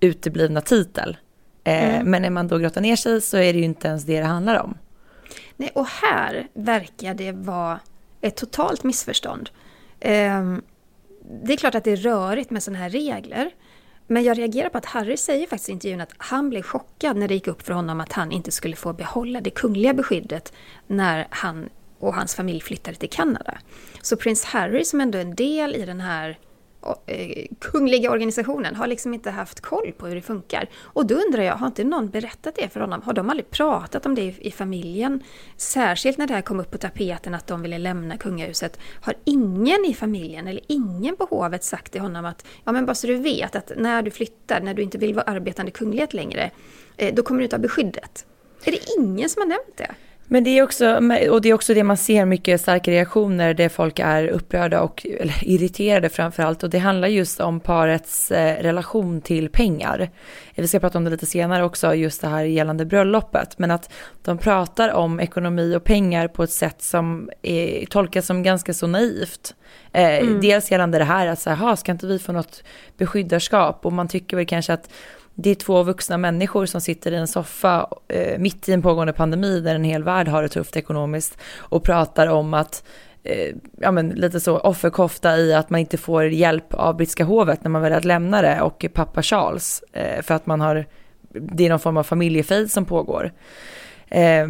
uteblivna 0.00 0.60
titel. 0.60 1.16
Eh, 1.64 2.04
Men 2.04 2.22
när 2.22 2.30
man 2.30 2.48
då 2.48 2.58
grottar 2.58 2.80
ner 2.80 2.96
sig 2.96 3.20
så 3.20 3.36
är 3.36 3.52
det 3.52 3.58
ju 3.58 3.64
inte 3.64 3.88
ens 3.88 4.04
det 4.04 4.20
det 4.20 4.26
handlar 4.26 4.60
om. 4.62 4.78
Nej, 5.56 5.70
och 5.74 5.86
här 5.86 6.48
verkar 6.54 7.14
det 7.14 7.32
vara 7.32 7.80
ett 8.20 8.36
totalt 8.36 8.84
missförstånd. 8.84 9.50
Ehm, 10.00 10.62
det 11.42 11.52
är 11.52 11.56
klart 11.56 11.74
att 11.74 11.84
det 11.84 11.90
är 11.92 11.96
rörigt 11.96 12.50
med 12.50 12.62
sådana 12.62 12.78
här 12.78 12.90
regler. 12.90 13.50
Men 14.06 14.22
jag 14.22 14.38
reagerar 14.38 14.68
på 14.68 14.78
att 14.78 14.86
Harry 14.86 15.16
säger 15.16 15.46
faktiskt 15.46 15.68
i 15.68 15.72
intervjun 15.72 16.00
att 16.00 16.12
han 16.16 16.50
blev 16.50 16.62
chockad 16.62 17.16
när 17.16 17.28
det 17.28 17.34
gick 17.34 17.46
upp 17.46 17.62
för 17.62 17.72
honom 17.72 18.00
att 18.00 18.12
han 18.12 18.32
inte 18.32 18.50
skulle 18.50 18.76
få 18.76 18.92
behålla 18.92 19.40
det 19.40 19.50
kungliga 19.50 19.94
beskyddet 19.94 20.52
när 20.86 21.26
han 21.30 21.68
och 21.98 22.14
hans 22.14 22.34
familj 22.34 22.60
flyttade 22.60 22.96
till 22.96 23.10
Kanada. 23.10 23.58
Så 24.02 24.16
prins 24.16 24.44
Harry 24.44 24.84
som 24.84 25.00
ändå 25.00 25.18
är 25.18 25.22
en 25.22 25.34
del 25.34 25.76
i 25.76 25.84
den 25.84 26.00
här 26.00 26.28
eh, 26.30 26.36
Eh, 27.06 27.46
kungliga 27.58 28.10
organisationen 28.10 28.74
har 28.74 28.86
liksom 28.86 29.14
inte 29.14 29.30
haft 29.30 29.60
koll 29.60 29.92
på 29.98 30.06
hur 30.06 30.14
det 30.14 30.22
funkar. 30.22 30.68
Och 30.82 31.06
då 31.06 31.14
undrar 31.14 31.42
jag, 31.42 31.54
har 31.54 31.66
inte 31.66 31.84
någon 31.84 32.10
berättat 32.10 32.54
det 32.54 32.68
för 32.68 32.80
honom? 32.80 33.02
Har 33.02 33.12
de 33.12 33.30
aldrig 33.30 33.50
pratat 33.50 34.06
om 34.06 34.14
det 34.14 34.22
i, 34.22 34.34
i 34.40 34.50
familjen? 34.50 35.22
Särskilt 35.56 36.18
när 36.18 36.26
det 36.26 36.34
här 36.34 36.42
kom 36.42 36.60
upp 36.60 36.70
på 36.70 36.78
tapeten 36.78 37.34
att 37.34 37.46
de 37.46 37.62
ville 37.62 37.78
lämna 37.78 38.16
kungahuset. 38.16 38.78
Har 39.02 39.14
ingen 39.24 39.84
i 39.84 39.94
familjen 39.94 40.48
eller 40.48 40.62
ingen 40.66 41.16
på 41.16 41.24
hovet 41.24 41.64
sagt 41.64 41.92
till 41.92 42.00
honom 42.00 42.24
att 42.24 42.46
ja 42.64 42.72
men 42.72 42.86
bara 42.86 42.94
så 42.94 43.06
du 43.06 43.16
vet 43.16 43.56
att 43.56 43.72
när 43.76 44.02
du 44.02 44.10
flyttar, 44.10 44.60
när 44.60 44.74
du 44.74 44.82
inte 44.82 44.98
vill 44.98 45.14
vara 45.14 45.24
arbetande 45.24 45.70
kunglighet 45.70 46.14
längre, 46.14 46.50
eh, 46.96 47.14
då 47.14 47.22
kommer 47.22 47.38
du 47.38 47.44
inte 47.44 47.56
ha 47.56 47.62
beskyddet. 47.62 48.26
Är 48.64 48.72
det 48.72 48.80
ingen 48.98 49.28
som 49.28 49.42
har 49.42 49.48
nämnt 49.48 49.76
det? 49.76 49.94
Men 50.32 50.44
det 50.44 50.58
är 50.58 50.62
också, 50.62 50.94
och 51.30 51.40
det 51.40 51.48
är 51.48 51.54
också 51.54 51.74
det 51.74 51.84
man 51.84 51.96
ser 51.96 52.24
mycket 52.24 52.60
starka 52.60 52.90
reaktioner 52.90 53.54
där 53.54 53.68
folk 53.68 53.98
är 53.98 54.28
upprörda 54.28 54.80
och 54.80 55.06
eller 55.20 55.34
irriterade 55.44 56.08
framför 56.08 56.42
allt. 56.42 56.62
Och 56.62 56.70
det 56.70 56.78
handlar 56.78 57.08
just 57.08 57.40
om 57.40 57.60
parets 57.60 58.30
eh, 58.30 58.62
relation 58.62 59.20
till 59.20 59.48
pengar. 59.48 60.10
Vi 60.54 60.68
ska 60.68 60.80
prata 60.80 60.98
om 60.98 61.04
det 61.04 61.10
lite 61.10 61.26
senare 61.26 61.64
också, 61.64 61.94
just 61.94 62.20
det 62.20 62.28
här 62.28 62.44
gällande 62.44 62.84
bröllopet. 62.84 63.58
Men 63.58 63.70
att 63.70 63.92
de 64.22 64.38
pratar 64.38 64.92
om 64.92 65.20
ekonomi 65.20 65.76
och 65.76 65.84
pengar 65.84 66.28
på 66.28 66.42
ett 66.42 66.52
sätt 66.52 66.82
som 66.82 67.30
är, 67.42 67.86
tolkas 67.86 68.26
som 68.26 68.42
ganska 68.42 68.74
så 68.74 68.86
naivt. 68.86 69.54
Eh, 69.92 70.18
mm. 70.18 70.40
Dels 70.40 70.70
gällande 70.70 70.98
det 70.98 71.04
här 71.04 71.26
att 71.26 71.40
så 71.40 71.50
här, 71.50 71.76
ska 71.76 71.92
inte 71.92 72.06
vi 72.06 72.18
få 72.18 72.32
något 72.32 72.62
beskyddarskap? 72.96 73.86
Och 73.86 73.92
man 73.92 74.08
tycker 74.08 74.36
väl 74.36 74.46
kanske 74.46 74.72
att 74.72 74.90
det 75.42 75.50
är 75.50 75.54
två 75.54 75.82
vuxna 75.82 76.18
människor 76.18 76.66
som 76.66 76.80
sitter 76.80 77.12
i 77.12 77.16
en 77.16 77.28
soffa 77.28 77.88
eh, 78.08 78.38
mitt 78.38 78.68
i 78.68 78.72
en 78.72 78.82
pågående 78.82 79.12
pandemi 79.12 79.60
där 79.60 79.74
en 79.74 79.84
hel 79.84 80.04
värld 80.04 80.28
har 80.28 80.42
det 80.42 80.48
tufft 80.48 80.76
ekonomiskt 80.76 81.38
och 81.58 81.84
pratar 81.84 82.26
om 82.26 82.54
att 82.54 82.84
eh, 83.22 83.54
ja 83.80 83.90
men 83.90 84.08
lite 84.08 84.40
så 84.40 84.58
offerkofta 84.58 85.36
i 85.38 85.54
att 85.54 85.70
man 85.70 85.80
inte 85.80 85.98
får 85.98 86.24
hjälp 86.24 86.74
av 86.74 86.96
brittiska 86.96 87.24
hovet 87.24 87.64
när 87.64 87.70
man 87.70 87.82
väljer 87.82 87.98
att 87.98 88.04
lämna 88.04 88.42
det 88.42 88.60
och 88.60 88.86
pappa 88.94 89.22
Charles 89.22 89.82
eh, 89.92 90.22
för 90.22 90.34
att 90.34 90.46
man 90.46 90.60
har, 90.60 90.86
det 91.32 91.66
är 91.66 91.70
någon 91.70 91.80
form 91.80 91.96
av 91.96 92.02
familjefejd 92.02 92.70
som 92.70 92.84
pågår. 92.84 93.32
Eh, 94.08 94.48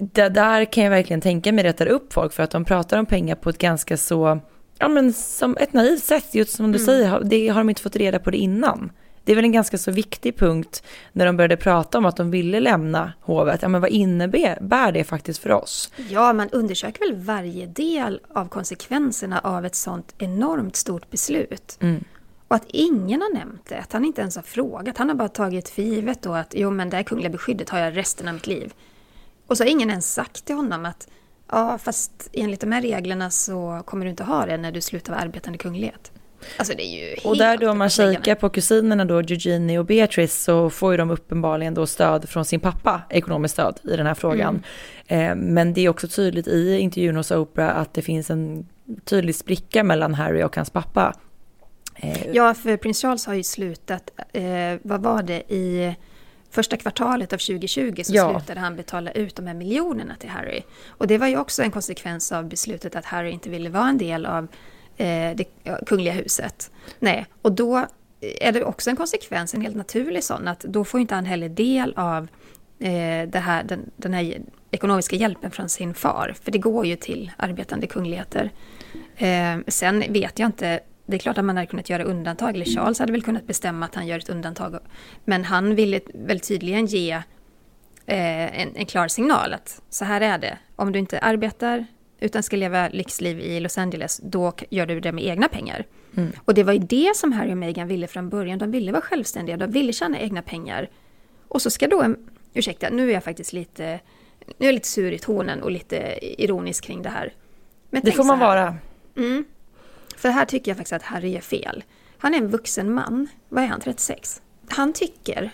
det 0.00 0.28
där 0.28 0.64
kan 0.64 0.84
jag 0.84 0.90
verkligen 0.90 1.20
tänka 1.20 1.52
mig 1.52 1.64
rättar 1.64 1.86
upp 1.86 2.12
folk 2.12 2.32
för 2.32 2.42
att 2.42 2.50
de 2.50 2.64
pratar 2.64 2.98
om 2.98 3.06
pengar 3.06 3.34
på 3.34 3.50
ett 3.50 3.58
ganska 3.58 3.96
så, 3.96 4.40
ja 4.78 4.88
men 4.88 5.12
som 5.12 5.56
ett 5.60 5.72
naivt 5.72 6.04
sätt, 6.04 6.34
just 6.34 6.56
som 6.56 6.72
du 6.72 6.78
mm. 6.78 6.86
säger, 6.86 7.20
det 7.24 7.48
har 7.48 7.60
de 7.60 7.68
inte 7.68 7.82
fått 7.82 7.96
reda 7.96 8.18
på 8.18 8.30
det 8.30 8.36
innan. 8.36 8.90
Det 9.28 9.32
är 9.32 9.36
väl 9.36 9.44
en 9.44 9.52
ganska 9.52 9.78
så 9.78 9.90
viktig 9.90 10.36
punkt 10.36 10.82
när 11.12 11.26
de 11.26 11.36
började 11.36 11.56
prata 11.56 11.98
om 11.98 12.06
att 12.06 12.16
de 12.16 12.30
ville 12.30 12.60
lämna 12.60 13.12
hovet. 13.20 13.62
Ja, 13.62 13.68
men 13.68 13.80
vad 13.80 13.90
innebär 13.90 14.92
det 14.92 15.04
faktiskt 15.04 15.42
för 15.42 15.52
oss? 15.52 15.92
Ja, 16.10 16.32
man 16.32 16.48
undersöker 16.50 17.00
väl 17.00 17.16
varje 17.16 17.66
del 17.66 18.20
av 18.34 18.48
konsekvenserna 18.48 19.38
av 19.38 19.66
ett 19.66 19.74
sånt 19.74 20.14
enormt 20.18 20.76
stort 20.76 21.10
beslut. 21.10 21.78
Mm. 21.80 22.04
Och 22.48 22.56
att 22.56 22.64
ingen 22.68 23.22
har 23.22 23.34
nämnt 23.34 23.66
det, 23.68 23.78
att 23.78 23.92
han 23.92 24.04
inte 24.04 24.20
ens 24.20 24.36
har 24.36 24.42
frågat. 24.42 24.98
Han 24.98 25.08
har 25.08 25.16
bara 25.16 25.28
tagit 25.28 25.68
för 25.68 25.82
givet 25.82 26.22
då 26.22 26.32
att 26.32 26.54
jo, 26.56 26.70
men 26.70 26.90
det 26.90 26.96
här 26.96 27.04
kungliga 27.04 27.30
beskyddet 27.30 27.70
har 27.70 27.78
jag 27.78 27.96
resten 27.96 28.28
av 28.28 28.34
mitt 28.34 28.46
liv. 28.46 28.72
Och 29.46 29.56
så 29.56 29.64
har 29.64 29.68
ingen 29.68 29.90
ens 29.90 30.14
sagt 30.14 30.44
till 30.44 30.56
honom 30.56 30.86
att 30.86 31.08
ja, 31.50 31.78
fast 31.78 32.30
enligt 32.32 32.60
de 32.60 32.72
här 32.72 32.82
reglerna 32.82 33.30
så 33.30 33.82
kommer 33.86 34.04
du 34.04 34.10
inte 34.10 34.24
ha 34.24 34.46
det 34.46 34.56
när 34.56 34.72
du 34.72 34.80
slutar 34.80 35.12
vara 35.12 35.22
arbetande 35.22 35.58
kunglighet. 35.58 36.12
Alltså 36.56 36.74
det 36.76 36.82
är 36.82 36.98
ju 37.00 37.06
helt 37.08 37.24
Och 37.24 37.36
där 37.36 37.56
då 37.56 37.74
man 37.74 37.90
kikar 37.90 38.34
på 38.34 38.48
kusinerna 38.48 39.04
då, 39.04 39.18
Eugenie 39.18 39.78
och 39.78 39.84
Beatrice, 39.84 40.42
så 40.44 40.70
får 40.70 40.92
ju 40.92 40.96
de 40.96 41.10
uppenbarligen 41.10 41.74
då 41.74 41.86
stöd 41.86 42.28
från 42.28 42.44
sin 42.44 42.60
pappa, 42.60 43.02
ekonomiskt 43.10 43.52
stöd 43.52 43.78
i 43.84 43.96
den 43.96 44.06
här 44.06 44.14
frågan. 44.14 44.62
Mm. 45.06 45.30
Eh, 45.30 45.52
men 45.52 45.74
det 45.74 45.80
är 45.80 45.88
också 45.88 46.08
tydligt 46.08 46.48
i 46.48 46.78
intervjun 46.78 47.16
hos 47.16 47.30
Oprah 47.30 47.76
att 47.76 47.94
det 47.94 48.02
finns 48.02 48.30
en 48.30 48.66
tydlig 49.04 49.34
spricka 49.34 49.84
mellan 49.84 50.14
Harry 50.14 50.42
och 50.42 50.56
hans 50.56 50.70
pappa. 50.70 51.14
Eh. 51.94 52.30
Ja, 52.32 52.54
för 52.54 52.76
prins 52.76 53.02
Charles 53.02 53.26
har 53.26 53.34
ju 53.34 53.42
slutat, 53.42 54.10
eh, 54.32 54.44
vad 54.82 55.02
var 55.02 55.22
det, 55.22 55.52
i 55.52 55.94
första 56.50 56.76
kvartalet 56.76 57.32
av 57.32 57.38
2020 57.38 58.02
så 58.04 58.14
ja. 58.14 58.30
slutade 58.30 58.60
han 58.60 58.76
betala 58.76 59.10
ut 59.10 59.36
de 59.36 59.46
här 59.46 59.54
miljonerna 59.54 60.14
till 60.18 60.28
Harry. 60.28 60.62
Och 60.88 61.06
det 61.06 61.18
var 61.18 61.26
ju 61.26 61.38
också 61.38 61.62
en 61.62 61.70
konsekvens 61.70 62.32
av 62.32 62.48
beslutet 62.48 62.96
att 62.96 63.04
Harry 63.04 63.30
inte 63.30 63.50
ville 63.50 63.70
vara 63.70 63.88
en 63.88 63.98
del 63.98 64.26
av 64.26 64.48
Eh, 64.98 65.36
det 65.36 65.44
kungliga 65.86 66.12
huset. 66.12 66.70
Nej, 66.98 67.26
och 67.42 67.52
då 67.52 67.86
är 68.20 68.52
det 68.52 68.64
också 68.64 68.90
en 68.90 68.96
konsekvens, 68.96 69.54
en 69.54 69.60
helt 69.60 69.76
naturlig 69.76 70.24
sån, 70.24 70.48
att 70.48 70.60
då 70.60 70.84
får 70.84 71.00
inte 71.00 71.14
han 71.14 71.24
heller 71.24 71.48
del 71.48 71.94
av 71.96 72.28
eh, 72.78 73.28
det 73.28 73.38
här, 73.38 73.62
den, 73.62 73.90
den 73.96 74.14
här 74.14 74.40
ekonomiska 74.70 75.16
hjälpen 75.16 75.50
från 75.50 75.68
sin 75.68 75.94
far. 75.94 76.34
För 76.42 76.50
det 76.50 76.58
går 76.58 76.86
ju 76.86 76.96
till 76.96 77.30
arbetande 77.36 77.86
kungligheter. 77.86 78.50
Eh, 79.16 79.56
sen 79.66 80.04
vet 80.08 80.38
jag 80.38 80.46
inte, 80.46 80.80
det 81.06 81.16
är 81.16 81.18
klart 81.18 81.38
att 81.38 81.44
man 81.44 81.56
hade 81.56 81.66
kunnat 81.66 81.90
göra 81.90 82.02
undantag, 82.04 82.54
eller 82.54 82.64
Charles 82.64 82.98
hade 82.98 83.12
väl 83.12 83.22
kunnat 83.22 83.46
bestämma 83.46 83.86
att 83.86 83.94
han 83.94 84.06
gör 84.06 84.18
ett 84.18 84.28
undantag. 84.28 84.78
Men 85.24 85.44
han 85.44 85.74
ville 85.74 86.00
väl 86.14 86.40
tydligen 86.40 86.86
ge 86.86 87.12
eh, 88.06 88.60
en, 88.60 88.76
en 88.76 88.86
klar 88.86 89.08
signal 89.08 89.54
att 89.54 89.82
så 89.90 90.04
här 90.04 90.20
är 90.20 90.38
det. 90.38 90.58
Om 90.76 90.92
du 90.92 90.98
inte 90.98 91.18
arbetar 91.18 91.86
utan 92.20 92.42
ska 92.42 92.56
leva 92.56 92.88
lyxliv 92.88 93.40
i 93.40 93.60
Los 93.60 93.78
Angeles, 93.78 94.20
då 94.24 94.52
gör 94.70 94.86
du 94.86 95.00
det 95.00 95.12
med 95.12 95.24
egna 95.24 95.48
pengar. 95.48 95.86
Mm. 96.16 96.32
Och 96.44 96.54
det 96.54 96.62
var 96.62 96.72
ju 96.72 96.78
det 96.78 97.16
som 97.16 97.32
Harry 97.32 97.52
och 97.52 97.56
Meghan 97.56 97.88
ville 97.88 98.06
från 98.06 98.28
början. 98.28 98.58
De 98.58 98.70
ville 98.70 98.92
vara 98.92 99.02
självständiga, 99.02 99.56
de 99.56 99.70
ville 99.70 99.92
tjäna 99.92 100.20
egna 100.20 100.42
pengar. 100.42 100.90
Och 101.48 101.62
så 101.62 101.70
ska 101.70 101.88
då 101.88 102.02
en, 102.02 102.16
ursäkta, 102.54 102.90
nu 102.90 103.08
är 103.08 103.14
jag 103.14 103.24
faktiskt 103.24 103.52
lite, 103.52 104.00
nu 104.46 104.54
är 104.58 104.66
jag 104.66 104.74
lite 104.74 104.88
sur 104.88 105.12
i 105.12 105.18
tonen 105.18 105.62
och 105.62 105.70
lite 105.70 106.18
ironisk 106.42 106.84
kring 106.84 107.02
det 107.02 107.08
här. 107.08 107.32
Men 107.90 108.02
det 108.04 108.12
får 108.12 108.24
man 108.24 108.38
vara. 108.38 108.76
Mm, 109.16 109.44
för 110.16 110.28
här 110.28 110.44
tycker 110.44 110.70
jag 110.70 110.76
faktiskt 110.76 110.92
att 110.92 111.02
Harry 111.02 111.36
är 111.36 111.40
fel. 111.40 111.84
Han 112.18 112.34
är 112.34 112.38
en 112.38 112.48
vuxen 112.48 112.92
man, 112.92 113.28
vad 113.48 113.64
är 113.64 113.68
han, 113.68 113.80
36? 113.80 114.42
Han 114.68 114.92
tycker 114.92 115.50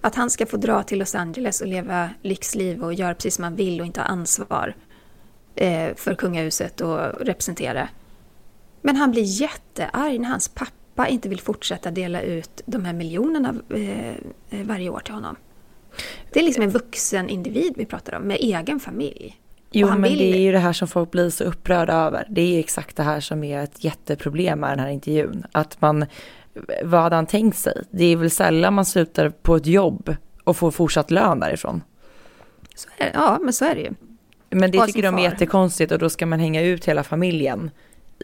att 0.00 0.14
han 0.14 0.30
ska 0.30 0.46
få 0.46 0.56
dra 0.56 0.82
till 0.82 0.98
Los 0.98 1.14
Angeles 1.14 1.60
och 1.60 1.66
leva 1.66 2.10
lyxliv 2.22 2.84
och 2.84 2.94
göra 2.94 3.14
precis 3.14 3.34
som 3.34 3.44
han 3.44 3.56
vill 3.56 3.80
och 3.80 3.86
inte 3.86 4.00
ha 4.00 4.06
ansvar 4.06 4.74
för 5.96 6.14
kungahuset 6.14 6.80
och 6.80 6.98
representera. 7.20 7.88
Men 8.82 8.96
han 8.96 9.10
blir 9.10 9.22
jättearg 9.22 10.20
när 10.20 10.28
hans 10.28 10.48
pappa 10.48 11.08
inte 11.08 11.28
vill 11.28 11.40
fortsätta 11.40 11.90
dela 11.90 12.22
ut 12.22 12.62
de 12.66 12.84
här 12.84 12.92
miljonerna 12.92 13.54
eh, 13.70 14.08
eh, 14.08 14.66
varje 14.66 14.90
år 14.90 15.00
till 15.00 15.14
honom. 15.14 15.36
Det 16.32 16.40
är 16.40 16.44
liksom 16.44 16.62
en 16.62 16.70
vuxen 16.70 17.28
individ 17.28 17.72
vi 17.76 17.86
pratar 17.86 18.14
om, 18.14 18.22
med 18.22 18.36
egen 18.40 18.80
familj. 18.80 19.38
Jo, 19.70 19.88
men 19.88 20.02
vill... 20.02 20.18
det 20.18 20.36
är 20.36 20.40
ju 20.40 20.52
det 20.52 20.58
här 20.58 20.72
som 20.72 20.88
folk 20.88 21.10
blir 21.10 21.30
så 21.30 21.44
upprörda 21.44 21.92
över. 21.92 22.26
Det 22.28 22.56
är 22.56 22.60
exakt 22.60 22.96
det 22.96 23.02
här 23.02 23.20
som 23.20 23.44
är 23.44 23.62
ett 23.62 23.84
jätteproblem 23.84 24.60
med 24.60 24.70
den 24.70 24.78
här 24.78 24.88
intervjun. 24.88 25.46
Att 25.52 25.80
man, 25.80 26.06
vad 26.84 27.00
hade 27.00 27.16
han 27.16 27.26
tänkt 27.26 27.58
sig? 27.58 27.82
Det 27.90 28.04
är 28.04 28.16
väl 28.16 28.30
sällan 28.30 28.74
man 28.74 28.86
slutar 28.86 29.30
på 29.30 29.56
ett 29.56 29.66
jobb 29.66 30.16
och 30.44 30.56
får 30.56 30.70
fortsatt 30.70 31.10
lön 31.10 31.40
därifrån. 31.40 31.82
Så 32.74 32.88
är, 32.96 33.10
ja, 33.14 33.38
men 33.40 33.52
så 33.52 33.64
är 33.64 33.74
det 33.74 33.80
ju. 33.80 33.94
Men 34.52 34.70
det 34.70 34.86
tycker 34.86 35.02
de 35.02 35.18
är 35.18 35.22
jättekonstigt 35.22 35.92
och 35.92 35.98
då 35.98 36.10
ska 36.10 36.26
man 36.26 36.40
hänga 36.40 36.62
ut 36.62 36.84
hela 36.84 37.02
familjen 37.02 37.70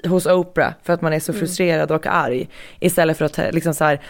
hos 0.04 0.26
Oprah 0.26 0.72
för 0.82 0.92
att 0.92 1.02
man 1.02 1.12
är 1.12 1.20
så 1.20 1.32
mm. 1.32 1.40
frustrerad 1.40 1.90
och 1.90 2.06
arg. 2.06 2.48
Istället 2.80 3.18
för 3.18 3.24
att 3.24 3.38
liksom 3.52 3.74
så 3.74 3.84
här, 3.84 4.00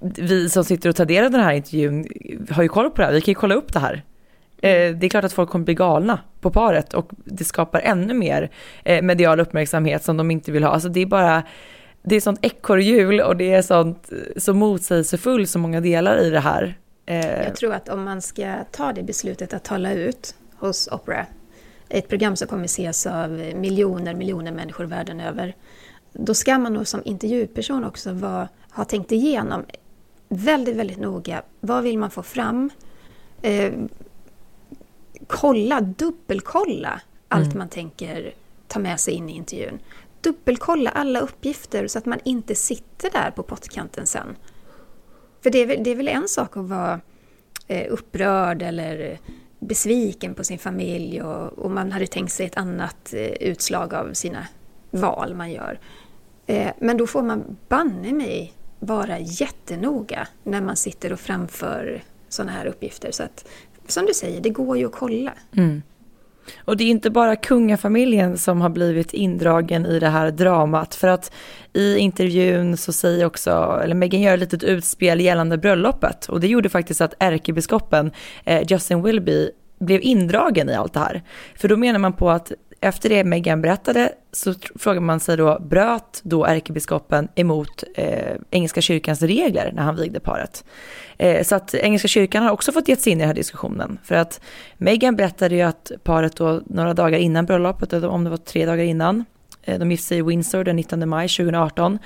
vi 0.00 0.48
som 0.48 0.64
sitter 0.64 0.88
och 0.88 0.96
tar 0.96 1.04
del 1.04 1.24
av 1.24 1.30
den 1.30 1.40
här 1.40 1.52
intervjun 1.52 2.06
har 2.50 2.62
ju 2.62 2.68
koll 2.68 2.90
på 2.90 2.96
det 2.96 3.06
här, 3.06 3.12
vi 3.12 3.20
kan 3.20 3.32
ju 3.32 3.34
kolla 3.34 3.54
upp 3.54 3.72
det 3.72 3.78
här. 3.78 4.02
Eh, 4.62 4.94
det 4.96 5.06
är 5.06 5.08
klart 5.08 5.24
att 5.24 5.32
folk 5.32 5.50
kommer 5.50 5.64
bli 5.64 5.74
galna 5.74 6.18
på 6.40 6.50
paret 6.50 6.94
och 6.94 7.10
det 7.24 7.44
skapar 7.44 7.80
ännu 7.80 8.14
mer 8.14 8.50
eh, 8.84 9.02
medial 9.02 9.40
uppmärksamhet 9.40 10.04
som 10.04 10.16
de 10.16 10.30
inte 10.30 10.52
vill 10.52 10.64
ha. 10.64 10.70
Alltså 10.70 10.88
det 10.88 11.00
är 11.00 11.06
bara, 11.06 11.42
det 12.02 12.16
är 12.16 12.20
sånt 12.20 12.38
ekorrhjul 12.42 13.20
och 13.20 13.36
det 13.36 13.52
är 13.52 13.62
sånt 13.62 14.10
så 14.36 14.54
motsägelsefull 14.54 15.46
så 15.46 15.58
många 15.58 15.80
delar 15.80 16.18
i 16.18 16.30
det 16.30 16.40
här. 16.40 16.74
Eh, 17.06 17.42
Jag 17.44 17.56
tror 17.56 17.74
att 17.74 17.88
om 17.88 18.04
man 18.04 18.22
ska 18.22 18.54
ta 18.70 18.92
det 18.92 19.02
beslutet 19.02 19.54
att 19.54 19.64
tala 19.64 19.92
ut 19.92 20.34
hos 20.56 20.88
Opera 20.92 21.26
ett 21.90 22.08
program 22.08 22.36
som 22.36 22.48
kommer 22.48 22.64
ses 22.64 23.06
av 23.06 23.30
miljoner, 23.54 24.14
miljoner 24.14 24.52
människor 24.52 24.84
världen 24.84 25.20
över. 25.20 25.56
Då 26.12 26.34
ska 26.34 26.58
man 26.58 26.72
nog 26.72 26.86
som 26.86 27.02
intervjuperson 27.04 27.84
också 27.84 28.12
vara, 28.12 28.48
ha 28.70 28.84
tänkt 28.84 29.12
igenom 29.12 29.64
väldigt, 30.28 30.76
väldigt 30.76 30.98
noga. 30.98 31.42
Vad 31.60 31.82
vill 31.82 31.98
man 31.98 32.10
få 32.10 32.22
fram? 32.22 32.70
Eh, 33.42 33.72
kolla, 35.26 35.80
dubbelkolla 35.80 37.00
allt 37.28 37.46
mm. 37.46 37.58
man 37.58 37.68
tänker 37.68 38.34
ta 38.68 38.78
med 38.78 39.00
sig 39.00 39.14
in 39.14 39.28
i 39.28 39.32
intervjun. 39.32 39.78
Dubbelkolla 40.20 40.90
alla 40.90 41.20
uppgifter 41.20 41.86
så 41.86 41.98
att 41.98 42.06
man 42.06 42.18
inte 42.24 42.54
sitter 42.54 43.10
där 43.10 43.30
på 43.30 43.42
pottkanten 43.42 44.06
sen. 44.06 44.36
För 45.42 45.50
det 45.50 45.58
är, 45.58 45.66
väl, 45.66 45.84
det 45.84 45.90
är 45.90 45.96
väl 45.96 46.08
en 46.08 46.28
sak 46.28 46.56
att 46.56 46.64
vara 46.64 47.00
eh, 47.66 47.92
upprörd 47.92 48.62
eller 48.62 49.18
besviken 49.60 50.34
på 50.34 50.44
sin 50.44 50.58
familj 50.58 51.22
och, 51.22 51.58
och 51.58 51.70
man 51.70 51.92
hade 51.92 52.06
tänkt 52.06 52.32
sig 52.32 52.46
ett 52.46 52.56
annat 52.56 53.14
eh, 53.14 53.20
utslag 53.20 53.94
av 53.94 54.12
sina 54.12 54.46
val 54.90 55.34
man 55.34 55.52
gör. 55.52 55.80
Eh, 56.46 56.70
men 56.78 56.96
då 56.96 57.06
får 57.06 57.22
man 57.22 57.56
banne 57.68 58.12
mig 58.12 58.52
vara 58.78 59.18
jättenoga 59.18 60.28
när 60.44 60.60
man 60.60 60.76
sitter 60.76 61.12
och 61.12 61.20
framför 61.20 62.02
sådana 62.28 62.52
här 62.52 62.66
uppgifter. 62.66 63.10
Så 63.10 63.22
att, 63.22 63.48
som 63.86 64.06
du 64.06 64.14
säger, 64.14 64.40
det 64.40 64.50
går 64.50 64.78
ju 64.78 64.86
att 64.86 64.92
kolla. 64.92 65.32
Mm. 65.56 65.82
Och 66.58 66.76
det 66.76 66.84
är 66.84 66.88
inte 66.88 67.10
bara 67.10 67.36
kungafamiljen 67.36 68.38
som 68.38 68.60
har 68.60 68.68
blivit 68.68 69.14
indragen 69.14 69.86
i 69.86 69.98
det 69.98 70.08
här 70.08 70.30
dramat. 70.30 70.94
För 70.94 71.08
att 71.08 71.32
i 71.72 71.96
intervjun 71.96 72.76
så 72.76 72.92
säger 72.92 73.26
också, 73.26 73.80
eller 73.84 73.94
Meghan 73.94 74.20
gör 74.20 74.34
ett 74.34 74.40
litet 74.40 74.62
utspel 74.62 75.20
gällande 75.20 75.58
bröllopet. 75.58 76.26
Och 76.26 76.40
det 76.40 76.46
gjorde 76.46 76.68
faktiskt 76.68 77.00
att 77.00 77.14
ärkebiskopen 77.18 78.10
eh, 78.44 78.62
Justin 78.68 79.02
Wilby 79.02 79.50
blev 79.80 80.00
indragen 80.02 80.68
i 80.70 80.74
allt 80.74 80.92
det 80.92 81.00
här. 81.00 81.22
För 81.56 81.68
då 81.68 81.76
menar 81.76 81.98
man 81.98 82.12
på 82.12 82.30
att 82.30 82.52
efter 82.80 83.08
det 83.08 83.24
Meghan 83.24 83.62
berättade 83.62 84.12
så 84.32 84.54
frågar 84.78 85.00
man 85.00 85.20
sig 85.20 85.36
då, 85.36 85.58
bröt 85.60 86.20
då 86.22 86.44
ärkebiskopen 86.44 87.28
emot 87.34 87.84
eh, 87.94 88.36
Engelska 88.50 88.80
kyrkans 88.80 89.22
regler 89.22 89.72
när 89.74 89.82
han 89.82 89.96
vigde 89.96 90.20
paret? 90.20 90.64
Eh, 91.18 91.42
så 91.42 91.54
att 91.54 91.74
Engelska 91.74 92.08
kyrkan 92.08 92.42
har 92.42 92.50
också 92.50 92.72
fått 92.72 92.88
gett 92.88 93.00
sig 93.00 93.12
in 93.12 93.18
i 93.18 93.20
den 93.20 93.28
här 93.28 93.34
diskussionen. 93.34 93.98
För 94.04 94.14
att 94.14 94.40
Meghan 94.76 95.16
berättade 95.16 95.54
ju 95.54 95.62
att 95.62 95.92
paret 96.04 96.36
då 96.36 96.62
några 96.66 96.94
dagar 96.94 97.18
innan 97.18 97.46
bröllopet, 97.46 97.92
om 97.92 98.24
det 98.24 98.30
var 98.30 98.36
tre 98.36 98.66
dagar 98.66 98.84
innan, 98.84 99.24
eh, 99.62 99.78
de 99.78 99.90
gifte 99.90 100.06
sig 100.06 100.18
i 100.18 100.22
Windsor 100.22 100.64
den 100.64 100.76
19 100.76 101.08
maj 101.08 101.28
2018, 101.28 101.98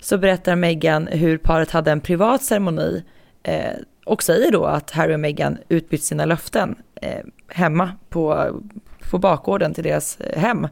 så 0.00 0.18
berättar 0.18 0.56
Meghan 0.56 1.06
hur 1.06 1.38
paret 1.38 1.70
hade 1.70 1.90
en 1.90 2.00
privat 2.00 2.42
ceremoni 2.42 3.04
eh, 3.42 3.72
och 4.04 4.22
säger 4.22 4.52
då 4.52 4.64
att 4.64 4.90
Harry 4.90 5.14
och 5.14 5.20
Meghan 5.20 5.58
utbytt 5.68 6.02
sina 6.02 6.24
löften 6.24 6.74
eh, 6.94 7.24
hemma 7.48 7.92
på, 8.08 8.50
på 9.10 9.18
bakgården 9.18 9.74
till 9.74 9.84
deras 9.84 10.20
eh, 10.20 10.40
hem. 10.40 10.68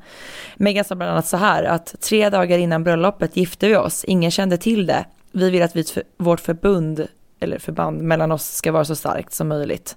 Meghan 0.56 0.84
sa 0.84 0.94
bland 0.94 1.12
annat 1.12 1.26
så 1.26 1.36
här 1.36 1.64
att 1.64 1.94
tre 2.00 2.30
dagar 2.30 2.58
innan 2.58 2.84
bröllopet 2.84 3.36
gifte 3.36 3.68
vi 3.68 3.76
oss, 3.76 4.04
ingen 4.04 4.30
kände 4.30 4.56
till 4.56 4.86
det. 4.86 5.04
Vi 5.32 5.50
vill 5.50 5.62
att 5.62 5.76
vi, 5.76 5.84
vårt 6.16 6.40
förbund, 6.40 7.06
eller 7.40 7.58
förband 7.58 8.02
mellan 8.02 8.32
oss 8.32 8.54
ska 8.54 8.72
vara 8.72 8.84
så 8.84 8.96
starkt 8.96 9.32
som 9.32 9.48
möjligt. 9.48 9.96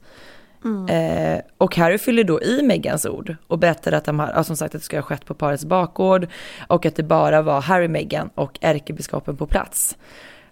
Mm. 0.66 0.88
Eh, 0.88 1.42
och 1.58 1.76
Harry 1.76 1.98
fyller 1.98 2.24
då 2.24 2.42
i 2.42 2.62
Megans 2.62 3.06
ord 3.06 3.36
och 3.48 3.60
berättar 3.60 3.92
att 3.92 4.06
de 4.06 4.20
har, 4.20 4.44
som 4.44 4.58
sagt 4.58 4.76
att 4.76 4.82
det 4.82 4.86
ska 4.86 4.98
ha 4.98 5.02
skett 5.02 5.26
på 5.26 5.34
parets 5.34 5.66
bakgård 5.66 6.28
och 6.68 6.86
att 6.86 6.96
det 6.96 7.04
bara 7.04 7.42
var 7.42 7.62
Harry, 7.62 7.88
Meghan 7.88 8.30
och 8.36 8.60
ärkebiskopen 8.62 9.38
på 9.38 9.48
plats. 9.48 9.98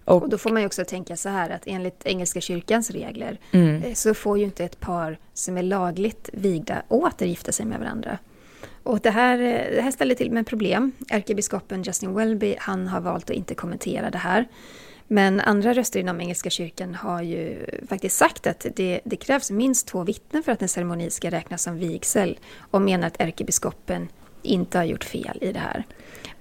Och, 0.04 0.22
och, 0.22 0.28
då 0.28 0.38
får 0.38 0.50
man 0.50 0.62
ju 0.62 0.66
också 0.66 0.84
tänka 0.84 1.16
så 1.16 1.28
här 1.28 1.50
att 1.50 1.62
enligt 1.66 2.06
Engelska 2.06 2.40
kyrkans 2.40 2.90
regler 2.90 3.38
mm. 3.50 3.82
Eh, 3.82 3.94
så 3.94 4.14
får 4.14 4.38
ju 4.38 4.44
inte 4.44 4.64
ett 4.64 4.80
par 4.80 5.18
som 5.34 5.56
är 5.56 5.62
lagligt 5.62 6.30
vigda 6.32 6.82
återgifta 6.88 7.52
sig 7.52 7.66
med 7.66 7.78
varandra. 7.78 8.18
Och 8.82 9.00
det 9.00 9.10
här, 9.10 9.38
eh, 9.38 9.76
det 9.76 9.82
här 9.82 9.90
ställer 9.90 10.14
till 10.14 10.30
med 10.30 10.46
problem. 10.46 10.92
Ärkebiskopen 11.08 11.82
Justin 11.82 12.14
Welby, 12.14 12.56
han 12.58 12.88
har 12.88 13.00
valt 13.00 13.30
att 13.30 13.36
inte 13.36 13.54
kommentera 13.54 14.10
det 14.10 14.18
här. 14.18 14.48
Men 15.06 15.40
andra 15.40 15.72
röster 15.72 16.00
inom 16.00 16.20
Engelska 16.20 16.50
kyrkan 16.50 16.94
har 16.94 17.22
ju 17.22 17.66
faktiskt 17.88 18.16
sagt 18.16 18.46
att 18.46 18.66
det, 18.76 19.00
det 19.04 19.16
krävs 19.16 19.50
minst 19.50 19.86
två 19.86 20.04
vittnen 20.04 20.42
för 20.42 20.52
att 20.52 20.62
en 20.62 20.68
ceremoni 20.68 21.10
ska 21.10 21.30
räknas 21.30 21.62
som 21.62 21.78
vigsel 21.78 22.38
och 22.70 22.82
menar 22.82 23.06
att 23.06 23.20
ärkebiskopen 23.20 24.08
inte 24.42 24.78
har 24.78 24.84
gjort 24.84 25.04
fel 25.04 25.38
i 25.40 25.52
det 25.52 25.58
här. 25.58 25.84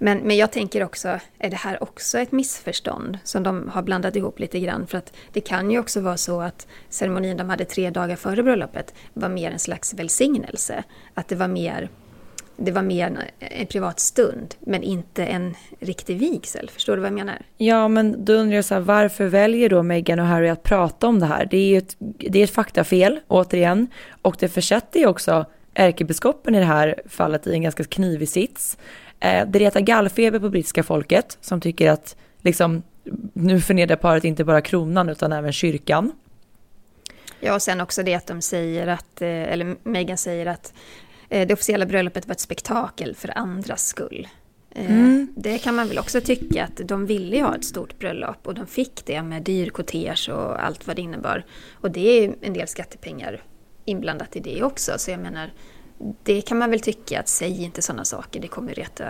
Men, 0.03 0.17
men 0.17 0.37
jag 0.37 0.51
tänker 0.51 0.83
också, 0.83 1.19
är 1.39 1.49
det 1.49 1.55
här 1.55 1.83
också 1.83 2.19
ett 2.19 2.31
missförstånd 2.31 3.17
som 3.23 3.43
de 3.43 3.67
har 3.67 3.81
blandat 3.81 4.15
ihop 4.15 4.39
lite 4.39 4.59
grann? 4.59 4.87
För 4.87 4.97
att 4.97 5.13
det 5.33 5.41
kan 5.41 5.71
ju 5.71 5.79
också 5.79 6.01
vara 6.01 6.17
så 6.17 6.41
att 6.41 6.67
ceremonin 6.89 7.37
de 7.37 7.49
hade 7.49 7.65
tre 7.65 7.89
dagar 7.89 8.15
före 8.15 8.43
bröllopet 8.43 8.93
var 9.13 9.29
mer 9.29 9.51
en 9.51 9.59
slags 9.59 9.93
välsignelse. 9.93 10.83
Att 11.13 11.27
det 11.27 11.35
var 11.35 11.47
mer 11.47 11.89
det 12.55 12.71
var 12.71 12.81
mer 12.81 13.07
en, 13.07 13.17
en, 13.39 13.67
privat 13.67 13.99
stund, 13.99 14.55
men 14.59 14.83
inte 14.83 15.25
en 15.25 15.55
riktig 15.79 16.17
vigsel. 16.19 16.69
Förstår 16.69 16.95
du 16.95 17.01
vad 17.01 17.07
jag 17.07 17.15
menar? 17.15 17.41
Ja, 17.57 17.87
men 17.87 18.25
då 18.25 18.33
undrar 18.33 18.55
jag 18.55 18.65
så 18.65 18.73
här, 18.73 18.81
varför 18.81 19.25
väljer 19.25 19.69
då 19.69 19.83
Meghan 19.83 20.19
och 20.19 20.25
Harry 20.25 20.49
att 20.49 20.63
prata 20.63 21.07
om 21.07 21.19
det 21.19 21.25
här? 21.25 21.45
Det 21.45 21.57
är 21.57 21.67
ju 21.67 21.77
ett, 21.77 21.95
det 21.99 22.39
är 22.39 22.43
ett 22.43 22.51
faktafel, 22.51 23.19
återigen, 23.27 23.87
och 24.21 24.35
det 24.39 24.47
försätter 24.47 24.99
ju 24.99 25.07
också 25.07 25.45
ärkebiskopen 25.73 26.55
i 26.55 26.59
det 26.59 26.65
här 26.65 27.01
fallet 27.05 27.47
i 27.47 27.53
en 27.53 27.61
ganska 27.61 27.83
knivig 27.83 28.29
sits. 28.29 28.77
Eh, 29.21 29.47
det 29.47 29.59
retar 29.59 29.79
gallfeber 29.79 30.39
på 30.39 30.49
brittiska 30.49 30.83
folket 30.83 31.37
som 31.41 31.61
tycker 31.61 31.89
att 31.91 32.15
liksom, 32.41 32.83
nu 33.33 33.61
förnedrar 33.61 33.95
paret 33.95 34.23
inte 34.23 34.43
bara 34.43 34.61
kronan 34.61 35.09
utan 35.09 35.31
även 35.31 35.53
kyrkan. 35.53 36.11
Ja, 37.39 37.55
och 37.55 37.61
sen 37.61 37.81
också 37.81 38.03
det 38.03 38.13
att 38.13 38.27
de 38.27 38.41
säger 38.41 38.87
att, 38.87 39.21
eh, 39.21 39.29
eller 39.29 39.75
Meghan 39.83 40.17
säger 40.17 40.45
att 40.45 40.73
eh, 41.29 41.47
det 41.47 41.53
officiella 41.53 41.85
bröllopet 41.85 42.27
var 42.27 42.33
ett 42.33 42.39
spektakel 42.39 43.15
för 43.15 43.37
andras 43.37 43.87
skull. 43.87 44.27
Mm. 44.75 45.27
Det 45.35 45.57
kan 45.57 45.75
man 45.75 45.87
väl 45.87 45.99
också 45.99 46.21
tycka 46.21 46.63
att 46.63 46.87
de 46.87 47.05
ville 47.05 47.41
ha 47.41 47.55
ett 47.55 47.65
stort 47.65 47.99
bröllop 47.99 48.47
och 48.47 48.53
de 48.53 48.67
fick 48.67 49.05
det 49.05 49.23
med 49.23 49.43
dyr 49.43 49.69
kortege 49.69 50.33
och 50.33 50.65
allt 50.65 50.87
vad 50.87 50.95
det 50.95 51.01
innebar. 51.01 51.45
Och 51.73 51.91
det 51.91 52.23
är 52.23 52.35
en 52.41 52.53
del 52.53 52.67
skattepengar 52.67 53.43
inblandat 53.85 54.35
i 54.35 54.39
det 54.39 54.63
också. 54.63 54.91
Så 54.97 55.11
jag 55.11 55.19
menar, 55.19 55.51
det 56.23 56.41
kan 56.41 56.57
man 56.57 56.69
väl 56.69 56.79
tycka 56.79 57.19
att 57.19 57.27
säg 57.27 57.63
inte 57.63 57.81
sådana 57.81 58.05
saker, 58.05 58.39
det 58.39 58.47
kommer 58.47 58.73
reta 58.73 59.05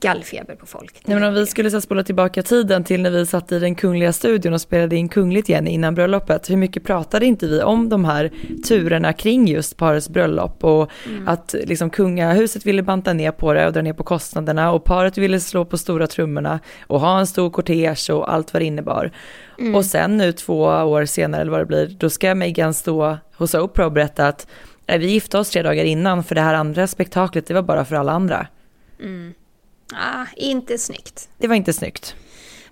gallfeber 0.00 0.54
på 0.54 0.66
folk. 0.66 1.02
Nej, 1.04 1.18
men 1.18 1.28
om 1.28 1.34
vi 1.34 1.46
skulle 1.46 1.70
så 1.70 1.80
spola 1.80 2.02
tillbaka 2.02 2.42
tiden 2.42 2.84
till 2.84 3.02
när 3.02 3.10
vi 3.10 3.26
satt 3.26 3.52
i 3.52 3.58
den 3.58 3.74
kungliga 3.74 4.12
studion 4.12 4.52
och 4.52 4.60
spelade 4.60 4.96
in 4.96 5.08
kungligt 5.08 5.48
igen 5.48 5.66
innan 5.66 5.94
bröllopet. 5.94 6.50
Hur 6.50 6.56
mycket 6.56 6.84
pratade 6.84 7.26
inte 7.26 7.46
vi 7.46 7.62
om 7.62 7.88
de 7.88 8.04
här 8.04 8.30
turerna 8.68 9.12
kring 9.12 9.48
just 9.48 9.76
parets 9.76 10.08
bröllop 10.08 10.64
och 10.64 10.90
mm. 11.06 11.28
att 11.28 11.54
liksom 11.64 11.90
kungahuset 11.90 12.66
ville 12.66 12.82
banta 12.82 13.12
ner 13.12 13.32
på 13.32 13.52
det 13.52 13.66
och 13.66 13.72
dra 13.72 13.82
ner 13.82 13.92
på 13.92 14.04
kostnaderna 14.04 14.72
och 14.72 14.84
paret 14.84 15.18
ville 15.18 15.40
slå 15.40 15.64
på 15.64 15.78
stora 15.78 16.06
trummorna 16.06 16.60
och 16.86 17.00
ha 17.00 17.18
en 17.18 17.26
stor 17.26 17.50
kortege 17.50 18.12
och 18.12 18.32
allt 18.32 18.52
vad 18.52 18.62
det 18.62 18.66
innebar. 18.66 19.10
Mm. 19.58 19.74
Och 19.74 19.84
sen 19.84 20.16
nu 20.16 20.32
två 20.32 20.60
år 20.62 21.04
senare 21.04 21.40
eller 21.40 21.50
vad 21.50 21.60
det 21.60 21.66
blir, 21.66 21.86
då 21.86 22.10
ska 22.10 22.34
Meghan 22.34 22.74
stå 22.74 23.18
hos 23.36 23.54
Oprah 23.54 23.86
och 23.86 23.92
berätta 23.92 24.28
att 24.28 24.46
vi 24.98 25.06
gifte 25.06 25.38
oss 25.38 25.50
tre 25.50 25.62
dagar 25.62 25.84
innan 25.84 26.24
för 26.24 26.34
det 26.34 26.40
här 26.40 26.54
andra 26.54 26.86
spektaklet 26.86 27.46
det 27.46 27.54
var 27.54 27.62
bara 27.62 27.84
för 27.84 27.96
alla 27.96 28.12
andra. 28.12 28.46
Mm. 29.00 29.34
Ah, 29.94 30.26
inte 30.36 30.78
snyggt. 30.78 31.28
Det 31.38 31.48
var 31.48 31.54
inte 31.54 31.72
snyggt. 31.72 32.14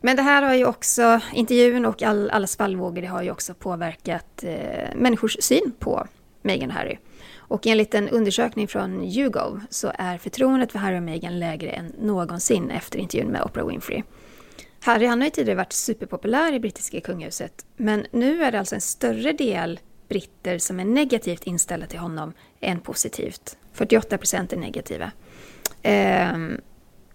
Men 0.01 0.17
det 0.17 0.23
här 0.23 0.43
har 0.43 0.55
ju 0.55 0.65
också, 0.65 1.21
intervjun 1.35 1.87
och 1.87 2.03
all, 2.03 2.31
alla 2.31 2.47
svallvågor, 2.47 3.03
det 3.03 3.09
har 3.09 3.23
ju 3.23 3.31
också 3.31 3.55
påverkat 3.55 4.45
eh, 4.45 4.97
människors 4.97 5.37
syn 5.41 5.73
på 5.79 6.07
Meghan 6.43 6.71
och 6.71 6.77
Harry. 6.77 6.99
Och 7.37 7.67
enligt 7.67 7.95
en 7.95 8.09
undersökning 8.09 8.69
från 8.69 9.05
YouGov 9.05 9.61
så 9.71 9.93
är 9.95 10.19
förtroendet 10.19 10.73
för 10.73 10.79
Harry 10.79 10.99
och 10.99 11.03
Meghan 11.03 11.39
lägre 11.39 11.71
än 11.71 11.93
någonsin 12.01 12.71
efter 12.71 12.99
intervjun 12.99 13.33
med 13.33 13.43
Oprah 13.43 13.67
Winfrey. 13.67 14.03
Harry 14.81 15.07
han 15.07 15.21
har 15.21 15.27
ju 15.27 15.31
tidigare 15.31 15.57
varit 15.57 15.73
superpopulär 15.73 16.53
i 16.53 16.61
brittiska 16.61 17.01
kungahuset, 17.01 17.67
men 17.77 18.07
nu 18.11 18.43
är 18.45 18.53
det 18.53 18.59
alltså 18.59 18.75
en 18.75 18.81
större 18.81 19.33
del 19.33 19.81
britter 20.09 20.59
som 20.59 20.81
är 20.81 20.85
negativt 20.85 21.47
inställda 21.47 21.87
till 21.87 21.99
honom 21.99 22.33
än 22.61 22.81
positivt. 22.81 23.57
48 23.73 24.19
procent 24.19 24.53
är 24.53 24.57
negativa. 24.57 25.11
Ehm, 25.83 26.61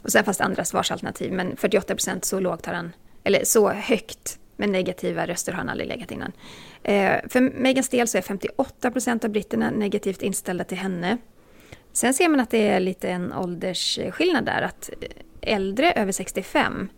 och 0.02 0.12
sen 0.12 0.24
fanns 0.24 0.38
det 0.38 0.44
andra 0.44 0.66
svarsalternativ, 0.66 1.34
men 1.34 1.58
48 1.58 1.96
procent 1.96 2.26
så 2.26 2.40
lågt 2.40 2.66
har 2.66 2.74
han, 2.74 2.92
eller 3.24 3.44
så 3.44 3.70
högt 3.70 4.40
med 4.58 4.70
negativa 4.70 5.28
röster 5.28 5.52
har 5.52 5.58
han 5.58 5.70
aldrig 5.70 5.90
legat 5.90 6.12
innan. 6.12 6.32
Eh, 6.84 7.16
för 7.30 7.42
Megans 7.42 7.90
del 7.90 8.08
så 8.08 8.18
är 8.18 8.22
58 8.22 8.92
procent 8.92 9.24
av 9.24 9.30
britterna 9.30 9.72
negativt 9.72 10.22
inställda 10.22 10.64
till 10.64 10.78
henne. 10.78 11.18
Sen 11.94 12.14
ser 12.14 12.30
man 12.30 12.40
att 12.40 12.50
det 12.50 12.68
är 12.68 12.80
lite 12.80 13.10
en 13.10 13.34
åldersskillnad 13.34 14.46
där, 14.46 14.62
att 14.62 14.90
äldre 15.42 15.92
över 15.92 16.12
65 16.12 16.90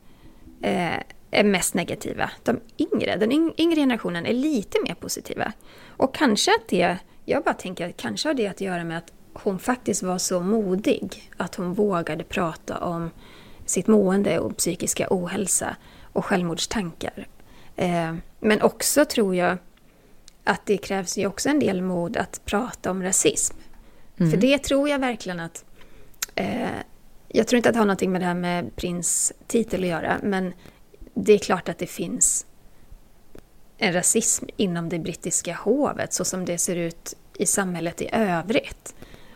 eh, 0.61 0.93
är 1.35 1.43
mest 1.43 1.73
negativa. 1.73 2.29
De 2.43 2.59
yngre, 2.77 3.15
den 3.15 3.31
yngre 3.59 3.75
generationen 3.75 4.25
är 4.25 4.33
lite 4.33 4.77
mer 4.87 4.93
positiva. 4.93 5.53
Och 5.87 6.15
kanske 6.15 6.51
att 6.51 6.67
det, 6.67 6.97
jag 7.25 7.43
bara 7.43 7.53
tänker 7.53 7.89
att 7.89 7.97
kanske 7.97 8.29
har 8.29 8.33
det 8.33 8.47
att 8.47 8.61
göra 8.61 8.83
med 8.83 8.97
att 8.97 9.11
hon 9.33 9.59
faktiskt 9.59 10.03
var 10.03 10.17
så 10.17 10.39
modig 10.39 11.31
att 11.37 11.55
hon 11.55 11.73
vågade 11.73 12.23
prata 12.23 12.77
om 12.77 13.09
sitt 13.65 13.87
mående 13.87 14.39
och 14.39 14.57
psykiska 14.57 15.07
ohälsa 15.09 15.75
och 16.03 16.25
självmordstankar. 16.25 17.27
Eh, 17.75 18.15
men 18.39 18.61
också 18.61 19.05
tror 19.05 19.35
jag 19.35 19.57
att 20.43 20.65
det 20.65 20.77
krävs 20.77 21.17
ju 21.17 21.27
också 21.27 21.49
en 21.49 21.59
del 21.59 21.81
mod 21.81 22.17
att 22.17 22.41
prata 22.45 22.91
om 22.91 23.03
rasism. 23.03 23.57
Mm. 24.17 24.31
För 24.31 24.37
det 24.37 24.57
tror 24.57 24.89
jag 24.89 24.99
verkligen 24.99 25.39
att... 25.39 25.65
Eh, 26.35 26.67
jag 27.27 27.47
tror 27.47 27.57
inte 27.57 27.69
att 27.69 27.73
det 27.73 27.79
har 27.79 27.85
någonting 27.85 28.11
med 28.11 28.21
det 28.21 28.25
här 28.25 28.33
med 28.33 28.75
prins 28.75 29.33
titel 29.47 29.83
att 29.83 29.89
göra, 29.89 30.19
men 30.23 30.53
det 31.15 31.33
är 31.33 31.37
klart 31.37 31.69
att 31.69 31.77
det 31.77 31.87
finns 31.87 32.45
en 33.77 33.93
rasism 33.93 34.45
inom 34.57 34.89
det 34.89 34.99
brittiska 34.99 35.55
hovet 35.55 36.13
så 36.13 36.25
som 36.25 36.45
det 36.45 36.57
ser 36.57 36.75
ut 36.75 37.13
i 37.37 37.45
samhället 37.45 38.01
i 38.01 38.09
övrigt. 38.11 38.95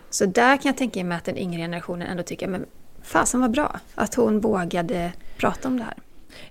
Så 0.09 0.25
där 0.25 0.57
kan 0.57 0.69
jag 0.69 0.77
tänka 0.77 1.03
mig 1.03 1.17
att 1.17 1.25
den 1.25 1.37
yngre 1.37 1.61
generationen 1.61 2.07
ändå 2.07 2.23
tycker 2.23 2.47
men 2.47 2.65
fasen 3.01 3.41
var 3.41 3.49
bra 3.49 3.79
att 3.95 4.15
hon 4.15 4.39
vågade 4.39 5.13
prata 5.37 5.67
om 5.67 5.77
det 5.77 5.83
här. 5.83 5.97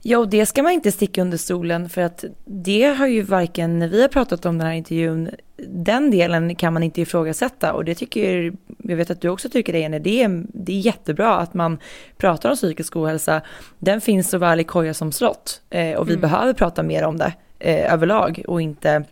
Ja, 0.03 0.18
och 0.18 0.29
det 0.29 0.47
ska 0.47 0.62
man 0.62 0.72
inte 0.72 0.93
sticka 0.93 1.22
under 1.22 1.39
stolen 1.39 1.89
för 1.89 2.03
att 2.03 2.24
det 2.45 2.85
har 2.85 3.07
ju 3.07 3.22
varken 3.22 3.79
när 3.79 3.89
vi 3.89 4.03
har 4.03 4.09
pratat 4.09 4.47
om 4.47 4.59
den 4.59 4.66
här 4.66 4.74
intervjun, 4.74 5.31
den 5.68 6.11
delen 6.11 6.55
kan 6.55 6.72
man 6.72 6.83
inte 6.83 7.01
ifrågasätta 7.01 7.72
och 7.72 7.85
det 7.85 7.95
tycker 7.95 8.53
jag 8.79 8.97
vet 8.97 9.11
att 9.11 9.20
du 9.20 9.29
också 9.29 9.49
tycker 9.49 9.72
det, 9.72 9.79
Jenny, 9.79 9.99
det 9.99 10.22
är, 10.22 10.45
det 10.49 10.72
är 10.72 10.81
jättebra 10.81 11.37
att 11.37 11.55
man 11.55 11.79
pratar 12.16 12.51
om 12.51 12.57
psykisk 12.57 12.97
ohälsa. 12.97 13.41
Den 13.79 14.01
finns 14.01 14.31
såväl 14.31 14.61
i 14.61 14.64
koja 14.64 14.95
som 14.95 15.12
slott 15.12 15.61
eh, 15.70 15.97
och 15.97 16.09
vi 16.09 16.12
mm. 16.12 16.20
behöver 16.20 16.53
prata 16.53 16.83
mer 16.83 17.05
om 17.05 17.16
det 17.16 17.33
eh, 17.59 17.93
överlag 17.93 18.43
och 18.49 18.61
inte 18.61 19.05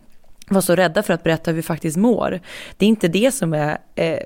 vara 0.49 0.61
så 0.61 0.75
rädda 0.75 1.03
för 1.03 1.13
att 1.13 1.23
berätta 1.23 1.51
hur 1.51 1.55
vi 1.55 1.61
faktiskt 1.61 1.97
mår. 1.97 2.39
Det 2.77 2.85
är 2.85 2.89
inte 2.89 3.07
det 3.07 3.31
som 3.31 3.53
är 3.53 3.77
eh, 3.95 4.19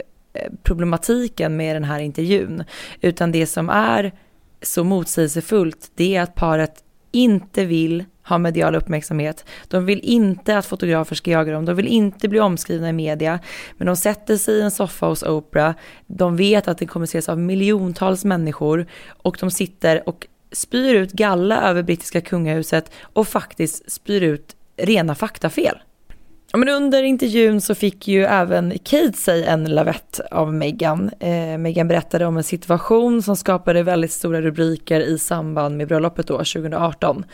problematiken 0.63 1.57
med 1.57 1.75
den 1.75 1.83
här 1.83 1.99
intervjun, 1.99 2.63
utan 3.01 3.31
det 3.31 3.45
som 3.45 3.69
är 3.69 4.11
så 4.61 4.83
motsägelsefullt, 4.83 5.91
det 5.95 6.15
är 6.15 6.21
att 6.21 6.35
paret 6.35 6.83
inte 7.11 7.65
vill 7.65 8.05
ha 8.23 8.37
medial 8.37 8.75
uppmärksamhet. 8.75 9.45
De 9.67 9.85
vill 9.85 9.99
inte 10.03 10.57
att 10.57 10.65
fotografer 10.65 11.15
ska 11.15 11.31
jaga 11.31 11.53
dem, 11.53 11.65
de 11.65 11.75
vill 11.75 11.87
inte 11.87 12.27
bli 12.27 12.39
omskrivna 12.39 12.89
i 12.89 12.93
media. 12.93 13.39
Men 13.77 13.87
de 13.87 13.95
sätter 13.95 14.37
sig 14.37 14.55
i 14.55 14.61
en 14.61 14.71
soffa 14.71 15.05
hos 15.05 15.23
Oprah, 15.23 15.75
de 16.07 16.35
vet 16.37 16.67
att 16.67 16.77
det 16.77 16.85
kommer 16.85 17.03
ses 17.03 17.29
av 17.29 17.39
miljontals 17.39 18.25
människor 18.25 18.87
och 19.07 19.37
de 19.39 19.51
sitter 19.51 20.09
och 20.09 20.27
spyr 20.51 20.95
ut 20.95 21.11
galla 21.11 21.61
över 21.69 21.83
brittiska 21.83 22.21
kungahuset 22.21 22.91
och 23.01 23.27
faktiskt 23.27 23.91
spyr 23.91 24.21
ut 24.21 24.55
rena 24.77 25.15
faktafel. 25.15 25.77
Ja, 26.53 26.57
men 26.57 26.69
under 26.69 27.03
intervjun 27.03 27.61
så 27.61 27.75
fick 27.75 28.07
ju 28.07 28.23
även 28.23 28.79
Kate 28.83 29.13
sig 29.13 29.45
en 29.45 29.65
lavett 29.65 30.19
av 30.31 30.53
Meghan. 30.53 31.11
Eh, 31.19 31.57
Meghan 31.57 31.87
berättade 31.87 32.25
om 32.25 32.37
en 32.37 32.43
situation 32.43 33.21
som 33.21 33.35
skapade 33.35 33.83
väldigt 33.83 34.11
stora 34.11 34.41
rubriker 34.41 34.99
i 34.99 35.19
samband 35.19 35.77
med 35.77 35.87
bröllopet 35.87 36.27
då, 36.27 36.33
2018. 36.37 37.25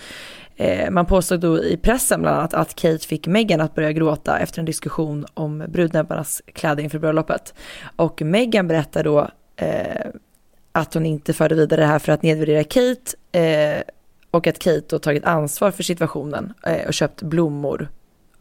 Eh, 0.56 0.92
man 0.92 1.06
påstod 1.06 1.40
då 1.40 1.64
i 1.64 1.78
pressen 1.78 2.22
bland 2.22 2.38
annat 2.38 2.54
att 2.54 2.76
Kate 2.76 3.08
fick 3.08 3.28
Meghan 3.28 3.62
att 3.62 3.76
börja 3.76 3.92
gråta 3.92 4.40
efter 4.40 4.60
en 4.60 4.66
diskussion 4.66 5.26
om 5.34 5.64
brudnäbbarnas 5.68 6.42
kläder 6.54 6.84
inför 6.84 7.00
bröllopet. 7.00 7.54
Och 7.96 8.22
Meghan 8.22 8.68
berättar 8.68 9.04
då 9.04 9.28
eh, 9.56 10.08
att 10.72 10.94
hon 10.94 11.06
inte 11.06 11.34
förde 11.34 11.56
vidare 11.56 11.82
det 11.82 11.88
här 11.88 12.00
för 12.00 12.12
att 12.12 12.22
nedvärdera 12.22 12.64
Kate 12.64 13.40
eh, 13.40 13.82
och 14.32 14.48
att 14.48 14.60
Kate 14.60 14.86
då 14.90 15.00
tagit 15.00 15.26
ansvar 15.26 15.72
för 15.72 15.84
situationen 15.84 16.54
eh, 16.66 16.88
och 16.88 16.94
köpt 16.94 17.22
blommor 17.22 17.90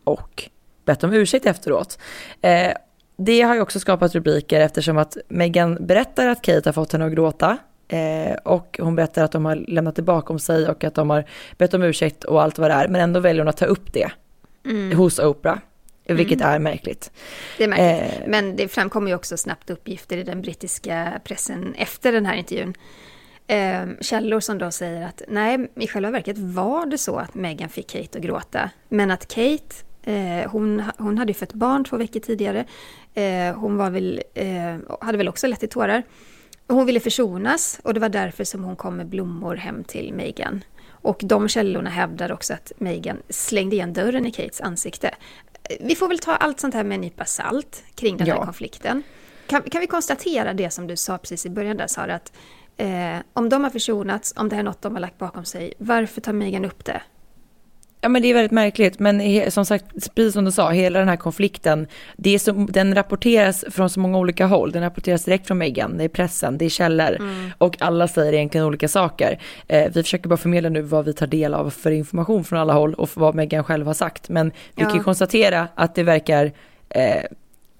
och 0.04 0.50
bett 0.86 1.04
om 1.04 1.12
ursäkt 1.12 1.46
efteråt. 1.46 1.98
Eh, 2.40 2.72
det 3.16 3.42
har 3.42 3.54
ju 3.54 3.60
också 3.60 3.80
skapat 3.80 4.14
rubriker 4.14 4.60
eftersom 4.60 4.98
att 4.98 5.16
Meghan 5.28 5.86
berättar 5.86 6.26
att 6.26 6.42
Kate 6.42 6.68
har 6.68 6.72
fått 6.72 6.92
henne 6.92 7.06
att 7.06 7.12
gråta 7.12 7.58
eh, 7.88 8.36
och 8.44 8.78
hon 8.82 8.96
berättar 8.96 9.24
att 9.24 9.32
de 9.32 9.44
har 9.44 9.56
lämnat 9.56 9.96
det 9.96 10.02
bakom 10.02 10.38
sig 10.38 10.68
och 10.68 10.84
att 10.84 10.94
de 10.94 11.10
har 11.10 11.24
bett 11.58 11.74
om 11.74 11.82
ursäkt 11.82 12.24
och 12.24 12.42
allt 12.42 12.58
vad 12.58 12.70
det 12.70 12.74
är, 12.74 12.88
men 12.88 13.00
ändå 13.00 13.20
väljer 13.20 13.40
hon 13.40 13.48
att 13.48 13.56
ta 13.56 13.66
upp 13.66 13.92
det 13.92 14.10
mm. 14.64 14.98
hos 14.98 15.18
Oprah. 15.18 15.58
Vilket 16.08 16.40
mm. 16.40 16.52
är 16.52 16.58
märkligt. 16.58 17.12
Det 17.58 17.64
är 17.64 17.68
märkligt. 17.68 18.20
Eh, 18.20 18.28
men 18.28 18.56
det 18.56 18.68
framkommer 18.68 19.08
ju 19.08 19.14
också 19.14 19.36
snabbt 19.36 19.70
uppgifter 19.70 20.16
i 20.16 20.22
den 20.22 20.42
brittiska 20.42 21.20
pressen 21.24 21.74
efter 21.74 22.12
den 22.12 22.26
här 22.26 22.34
intervjun. 22.34 22.74
Eh, 23.46 23.86
källor 24.00 24.40
som 24.40 24.58
då 24.58 24.70
säger 24.70 25.06
att 25.06 25.22
nej, 25.28 25.70
i 25.74 25.86
själva 25.86 26.10
verket 26.10 26.38
var 26.38 26.86
det 26.86 26.98
så 26.98 27.16
att 27.16 27.34
Meghan 27.34 27.68
fick 27.68 27.90
Kate 27.90 28.18
att 28.18 28.24
gråta. 28.24 28.70
Men 28.88 29.10
att 29.10 29.28
Kate 29.28 29.74
Eh, 30.06 30.50
hon, 30.50 30.82
hon 30.98 31.18
hade 31.18 31.34
fött 31.34 31.52
barn 31.52 31.84
två 31.84 31.96
veckor 31.96 32.20
tidigare. 32.20 32.64
Eh, 33.14 33.54
hon 33.54 33.76
var 33.76 33.90
väl, 33.90 34.22
eh, 34.34 34.76
hade 35.00 35.18
väl 35.18 35.28
också 35.28 35.46
lätt 35.46 35.62
i 35.62 35.68
tårar. 35.68 36.02
Hon 36.68 36.86
ville 36.86 37.00
försonas 37.00 37.80
och 37.82 37.94
det 37.94 38.00
var 38.00 38.08
därför 38.08 38.44
som 38.44 38.64
hon 38.64 38.76
kom 38.76 38.96
med 38.96 39.06
blommor 39.06 39.56
hem 39.56 39.84
till 39.84 40.14
Meghan. 40.14 40.64
Och 40.88 41.20
de 41.24 41.48
källorna 41.48 41.90
hävdar 41.90 42.32
också 42.32 42.54
att 42.54 42.72
Meghan 42.78 43.22
slängde 43.28 43.76
igen 43.76 43.92
dörren 43.92 44.26
i 44.26 44.30
Kates 44.30 44.60
ansikte. 44.60 45.14
Vi 45.80 45.94
får 45.94 46.08
väl 46.08 46.18
ta 46.18 46.36
allt 46.36 46.60
sånt 46.60 46.74
här 46.74 46.84
med 46.84 46.94
en 46.94 47.00
nypa 47.00 47.24
salt 47.24 47.84
kring 47.94 48.16
den 48.16 48.26
här 48.26 48.44
konflikten. 48.44 49.02
Kan, 49.46 49.62
kan, 49.62 49.80
vi 49.80 49.86
konstatera 49.86 50.54
det 50.54 50.70
som 50.70 50.86
du 50.86 50.96
sa 50.96 51.18
precis 51.18 51.46
i 51.46 51.50
början 51.50 51.76
där 51.76 51.86
Sara, 51.86 52.14
att 52.14 52.32
eh, 52.76 53.16
om 53.32 53.48
de 53.48 53.64
har 53.64 53.70
försonats, 53.70 54.34
om 54.36 54.48
det 54.48 54.54
här 54.54 54.60
är 54.60 54.64
något 54.64 54.82
de 54.82 54.92
har 54.92 55.00
lagt 55.00 55.18
bakom 55.18 55.44
sig, 55.44 55.74
varför 55.78 56.20
tar 56.20 56.32
Meghan 56.32 56.64
upp 56.64 56.84
det? 56.84 57.02
Ja 58.06 58.10
men 58.10 58.22
det 58.22 58.28
är 58.28 58.34
väldigt 58.34 58.52
märkligt, 58.52 58.98
men 58.98 59.50
som 59.50 59.66
sagt, 59.66 60.14
precis 60.14 60.32
som 60.32 60.44
du 60.44 60.52
sa, 60.52 60.70
hela 60.70 60.98
den 60.98 61.08
här 61.08 61.16
konflikten, 61.16 61.86
det 62.16 62.34
är 62.34 62.38
så, 62.38 62.52
den 62.52 62.94
rapporteras 62.94 63.64
från 63.70 63.90
så 63.90 64.00
många 64.00 64.18
olika 64.18 64.46
håll. 64.46 64.72
Den 64.72 64.82
rapporteras 64.82 65.24
direkt 65.24 65.46
från 65.46 65.58
Meghan, 65.58 65.98
det 65.98 66.04
är 66.04 66.08
pressen, 66.08 66.58
det 66.58 66.64
är 66.64 66.68
källor 66.68 67.16
mm. 67.16 67.50
och 67.58 67.82
alla 67.82 68.08
säger 68.08 68.32
egentligen 68.32 68.66
olika 68.66 68.88
saker. 68.88 69.42
Eh, 69.68 69.92
vi 69.94 70.02
försöker 70.02 70.28
bara 70.28 70.36
förmedla 70.36 70.68
nu 70.68 70.82
vad 70.82 71.04
vi 71.04 71.12
tar 71.12 71.26
del 71.26 71.54
av 71.54 71.70
för 71.70 71.90
information 71.90 72.44
från 72.44 72.58
alla 72.58 72.72
håll 72.72 72.94
och 72.94 73.10
vad 73.14 73.34
Meghan 73.34 73.64
själv 73.64 73.86
har 73.86 73.94
sagt. 73.94 74.28
Men 74.28 74.52
vi 74.74 74.82
ja. 74.82 74.90
kan 74.90 75.02
konstatera 75.02 75.68
att 75.74 75.94
det 75.94 76.02
verkar 76.02 76.52
eh, 76.88 77.22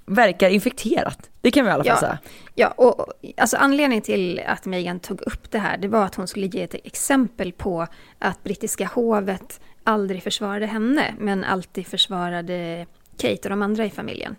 verkar 0.06 0.48
infekterat. 0.48 1.30
Det 1.40 1.50
kan 1.50 1.64
vi 1.64 1.70
i 1.70 1.72
alla 1.72 1.84
fall 1.84 1.92
ja, 1.94 2.00
säga. 2.00 2.18
Ja, 2.54 2.68
och 2.68 3.12
alltså 3.36 3.56
anledningen 3.56 4.02
till 4.02 4.40
att 4.46 4.66
Meghan 4.66 5.00
tog 5.00 5.20
upp 5.20 5.50
det 5.50 5.58
här, 5.58 5.78
det 5.78 5.88
var 5.88 6.04
att 6.04 6.14
hon 6.14 6.28
skulle 6.28 6.46
ge 6.46 6.62
ett 6.62 6.74
exempel 6.84 7.52
på 7.52 7.86
att 8.18 8.44
brittiska 8.44 8.90
hovet 8.94 9.60
aldrig 9.86 10.22
försvarade 10.22 10.66
henne, 10.66 11.14
men 11.18 11.44
alltid 11.44 11.86
försvarade 11.86 12.86
Kate 13.16 13.40
och 13.42 13.50
de 13.50 13.62
andra 13.62 13.84
i 13.84 13.90
familjen. 13.90 14.36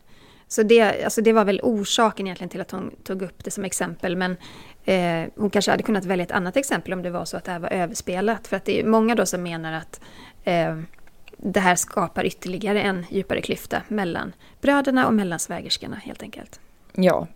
Så 0.48 0.64
det, 0.64 1.04
alltså 1.04 1.22
det 1.22 1.34
var 1.34 1.46
väl 1.46 1.60
orsaken 1.64 2.28
egentligen 2.28 2.50
till 2.50 2.62
att 2.62 2.72
hon 2.72 2.96
tog 3.04 3.22
upp 3.22 3.44
det 3.44 3.52
som 3.52 3.66
exempel, 3.66 4.16
men 4.16 4.38
eh, 4.86 5.30
hon 5.36 5.50
kanske 5.50 5.72
hade 5.72 5.84
kunnat 5.84 6.06
välja 6.06 6.24
ett 6.24 6.32
annat 6.32 6.58
exempel 6.58 6.94
om 6.94 7.02
det 7.02 7.10
var 7.10 7.26
så 7.26 7.38
att 7.38 7.44
det 7.44 7.52
här 7.52 7.60
var 7.60 7.74
överspelat. 7.74 8.48
För 8.48 8.58
att 8.58 8.66
det 8.66 8.80
är 8.80 8.86
många 8.86 9.16
då 9.16 9.26
som 9.26 9.44
menar 9.44 9.74
att 9.74 10.02
eh, 10.44 10.78
det 11.38 11.60
här 11.60 11.76
skapar 11.76 12.26
ytterligare 12.26 12.82
en 12.82 13.06
djupare 13.10 13.42
klyfta 13.42 13.82
mellan 13.88 14.34
bröderna 14.62 15.08
och 15.08 15.14
mellan 15.14 15.40
svägerskorna 15.40 15.96
helt 15.96 16.22
enkelt. 16.22 16.60
Ja, 16.94 17.28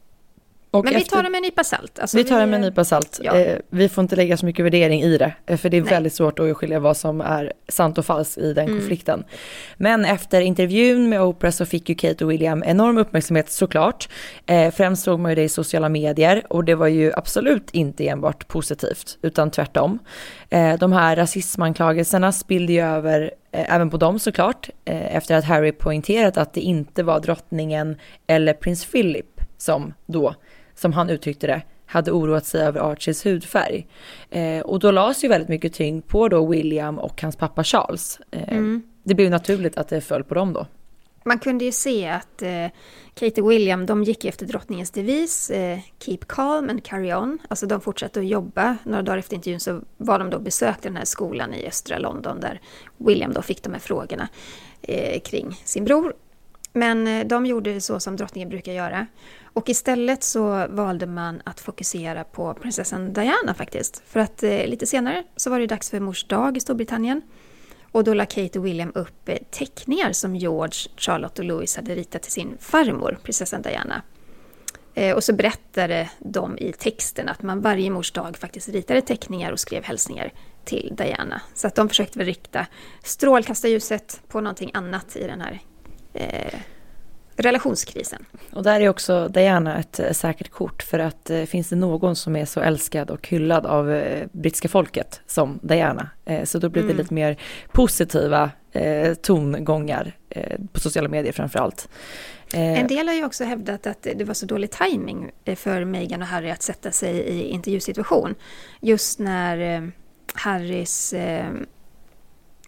och 0.72 0.86
Men 0.86 0.93
vi 0.93 1.03
tar 1.03 1.24
det 1.24 1.30
med 1.30 1.38
en 1.38 1.43
nypa 1.43 1.63
salt. 1.63 1.99
Alltså 1.99 2.17
vi 2.17 2.24
tar 2.24 2.39
det 2.39 2.45
med 2.45 2.55
en 2.55 2.61
nypa 2.61 2.86
salt. 2.86 3.19
Ja. 3.24 3.38
Eh, 3.38 3.57
vi 3.69 3.89
får 3.89 4.01
inte 4.01 4.15
lägga 4.15 4.38
så 4.38 4.45
mycket 4.45 4.65
värdering 4.65 5.01
i 5.01 5.17
det, 5.17 5.34
eh, 5.45 5.57
för 5.57 5.69
det 5.69 5.78
är 5.78 5.82
Nej. 5.82 5.89
väldigt 5.89 6.13
svårt 6.13 6.39
att 6.39 6.57
skilja 6.57 6.80
vad 6.80 6.97
som 6.97 7.22
är 7.22 7.53
sant 7.67 7.97
och 7.97 8.05
falskt 8.05 8.38
i 8.38 8.53
den 8.53 8.65
mm. 8.65 8.80
konflikten. 8.80 9.24
Men 9.78 10.05
efter 10.05 10.41
intervjun 10.41 11.09
med 11.09 11.22
Oprah 11.22 11.51
så 11.51 11.65
fick 11.65 11.89
ju 11.89 11.95
Kate 11.95 12.26
och 12.26 12.32
William 12.32 12.63
enorm 12.63 12.97
uppmärksamhet 12.97 13.51
såklart. 13.51 14.09
Eh, 14.45 14.72
främst 14.72 15.03
såg 15.03 15.19
man 15.19 15.32
ju 15.32 15.36
det 15.36 15.43
i 15.43 15.49
sociala 15.49 15.89
medier 15.89 16.43
och 16.49 16.63
det 16.63 16.76
var 16.76 16.88
ju 16.88 17.11
absolut 17.15 17.72
inte 17.72 18.07
enbart 18.07 18.47
positivt, 18.47 19.17
utan 19.22 19.51
tvärtom. 19.51 19.99
Eh, 20.49 20.78
de 20.78 20.91
här 20.91 21.15
rasismanklagelserna 21.15 22.32
spillde 22.32 22.74
ju 22.74 22.82
över 22.82 23.32
eh, 23.51 23.76
även 23.76 23.89
på 23.89 23.97
dem 23.97 24.19
såklart, 24.19 24.69
eh, 24.86 25.15
efter 25.15 25.36
att 25.36 25.45
Harry 25.45 25.72
poängterat 25.72 26.38
att 26.38 26.53
det 26.53 26.61
inte 26.61 27.03
var 27.03 27.19
drottningen 27.19 27.95
eller 28.28 28.53
prins 28.53 28.86
Philip 28.86 29.26
som 29.57 29.93
då 30.05 30.36
som 30.82 30.93
han 30.93 31.09
uttryckte 31.09 31.47
det, 31.47 31.61
hade 31.86 32.11
oroat 32.11 32.45
sig 32.45 32.61
över 32.61 32.91
Archies 32.91 33.25
hudfärg. 33.25 33.88
Eh, 34.29 34.61
och 34.61 34.79
då 34.79 34.91
lades 34.91 35.23
ju 35.23 35.27
väldigt 35.27 35.49
mycket 35.49 35.73
tyngd 35.73 36.07
på 36.07 36.27
då 36.27 36.47
William 36.47 36.99
och 36.99 37.21
hans 37.21 37.36
pappa 37.36 37.63
Charles. 37.63 38.19
Eh, 38.32 38.53
mm. 38.53 38.84
Det 39.03 39.15
blev 39.15 39.32
naturligt 39.32 39.77
att 39.77 39.88
det 39.88 40.01
föll 40.01 40.23
på 40.23 40.34
dem 40.34 40.53
då. 40.53 40.67
Man 41.23 41.39
kunde 41.39 41.65
ju 41.65 41.71
se 41.71 42.09
att 42.09 42.41
eh, 42.41 42.67
Kate 43.13 43.41
och 43.41 43.51
William, 43.51 43.86
de 43.86 44.03
gick 44.03 44.25
efter 44.25 44.45
drottningens 44.45 44.91
devis, 44.91 45.49
eh, 45.49 45.79
Keep 45.99 46.19
calm 46.27 46.69
and 46.69 46.84
carry 46.84 47.13
on. 47.13 47.39
Alltså 47.47 47.65
de 47.65 47.82
fortsatte 47.82 48.19
att 48.19 48.27
jobba. 48.27 48.77
Några 48.84 49.01
dagar 49.01 49.17
efter 49.17 49.36
intervjun 49.36 49.59
så 49.59 49.82
var 49.97 50.19
de 50.19 50.29
då 50.29 50.39
besökte 50.39 50.88
den 50.88 50.97
här 50.97 51.05
skolan 51.05 51.53
i 51.53 51.67
östra 51.67 51.97
London 51.97 52.39
där 52.39 52.61
William 52.97 53.34
då 53.34 53.41
fick 53.41 53.63
de 53.63 53.73
här 53.73 53.79
frågorna 53.79 54.27
eh, 54.82 55.21
kring 55.21 55.61
sin 55.63 55.86
bror. 55.86 56.13
Men 56.74 57.07
eh, 57.07 57.28
de 57.28 57.45
gjorde 57.45 57.82
så 57.82 57.99
som 57.99 58.15
drottningen 58.15 58.49
brukar 58.49 58.72
göra. 58.72 59.07
Och 59.53 59.69
istället 59.69 60.24
så 60.24 60.67
valde 60.69 61.05
man 61.05 61.41
att 61.45 61.59
fokusera 61.59 62.24
på 62.24 62.53
prinsessan 62.53 63.13
Diana 63.13 63.53
faktiskt. 63.53 64.03
För 64.07 64.19
att 64.19 64.43
eh, 64.43 64.67
lite 64.67 64.86
senare 64.86 65.24
så 65.36 65.49
var 65.49 65.59
det 65.59 65.67
dags 65.67 65.89
för 65.89 65.99
mors 65.99 66.24
dag 66.24 66.57
i 66.57 66.59
Storbritannien. 66.59 67.22
Och 67.91 68.03
då 68.03 68.13
la 68.13 68.26
Kate 68.26 68.59
och 68.59 68.65
William 68.65 68.91
upp 68.95 69.30
eh, 69.30 69.38
teckningar 69.51 70.11
som 70.11 70.36
George, 70.36 70.91
Charlotte 70.97 71.39
och 71.39 71.45
Louis 71.45 71.76
hade 71.76 71.95
ritat 71.95 72.22
till 72.24 72.32
sin 72.32 72.57
farmor, 72.59 73.19
prinsessan 73.24 73.61
Diana. 73.61 74.01
Eh, 74.93 75.15
och 75.15 75.24
så 75.24 75.34
berättade 75.34 76.09
de 76.19 76.57
i 76.57 76.74
texten 76.74 77.30
att 77.30 77.41
man 77.41 77.61
varje 77.61 77.89
mors 77.89 78.11
dag 78.11 78.38
faktiskt 78.38 78.69
ritade 78.69 79.01
teckningar 79.01 79.51
och 79.51 79.59
skrev 79.59 79.84
hälsningar 79.84 80.34
till 80.65 80.93
Diana. 80.97 81.41
Så 81.53 81.67
att 81.67 81.76
de 81.76 81.89
försökte 81.89 82.17
väl 82.19 82.26
rikta 82.26 82.67
strålkastarljuset 83.03 84.22
på 84.28 84.41
någonting 84.41 84.72
annat 84.74 85.15
i 85.15 85.28
den 85.28 85.41
här 85.41 85.61
eh, 86.14 86.59
relationskrisen. 87.41 88.26
Och 88.51 88.64
där 88.64 88.82
är 88.82 88.89
också 88.89 89.28
Diana 89.28 89.80
ett 89.80 89.99
eh, 89.99 90.12
säkert 90.12 90.49
kort 90.49 90.84
för 90.84 90.99
att 90.99 91.30
eh, 91.30 91.43
finns 91.43 91.70
det 91.70 91.76
någon 91.76 92.16
som 92.16 92.36
är 92.36 92.45
så 92.45 92.59
älskad 92.59 93.09
och 93.09 93.28
hyllad 93.28 93.66
av 93.66 93.91
eh, 93.91 94.28
brittiska 94.32 94.70
folket 94.70 95.22
som 95.28 95.59
Diana. 95.64 96.09
Eh, 96.26 96.43
så 96.43 96.59
då 96.59 96.70
blir 96.70 96.82
det 96.82 96.88
mm. 96.89 96.97
lite 96.97 97.14
mer 97.14 97.38
positiva 97.72 98.51
tongångar 99.22 100.16
på 100.74 100.80
sociala 100.80 101.09
medier 101.09 101.34
framför 101.34 101.59
allt. 101.59 101.89
En 102.53 102.88
del 102.88 103.07
har 103.07 103.16
ju 103.16 103.26
också 103.26 103.43
hävdat 103.43 103.88
att 103.88 104.07
det 104.16 104.24
var 104.24 104.34
så 104.34 104.45
dålig 104.45 104.72
timing 104.72 105.32
för 105.55 105.86
Meghan 105.86 106.22
och 106.22 106.28
Harry 106.28 106.49
att 106.49 106.62
sätta 106.62 106.91
sig 106.91 107.14
i 107.18 107.43
intervjusituation. 107.43 108.36
Just 108.80 109.20
när 109.20 109.91
Harrys 110.34 111.14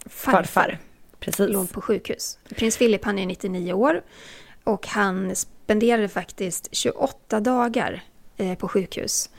farfar, 0.06 0.44
Farfar. 0.44 0.80
Precis. 1.26 1.50
låg 1.50 1.72
på 1.72 1.82
sjukhus. 1.82 2.38
Prins 2.56 2.78
Philip 2.78 3.06
han 3.06 3.20
är 3.20 3.26
99 3.26 3.74
år 3.74 4.04
och 4.64 4.88
han 4.88 5.36
spenderade 5.36 6.08
faktiskt 6.08 6.70
28 6.72 7.40
dagar 7.40 8.04
eh, 8.38 8.58
på 8.58 8.68
sjukhus. 8.68 9.30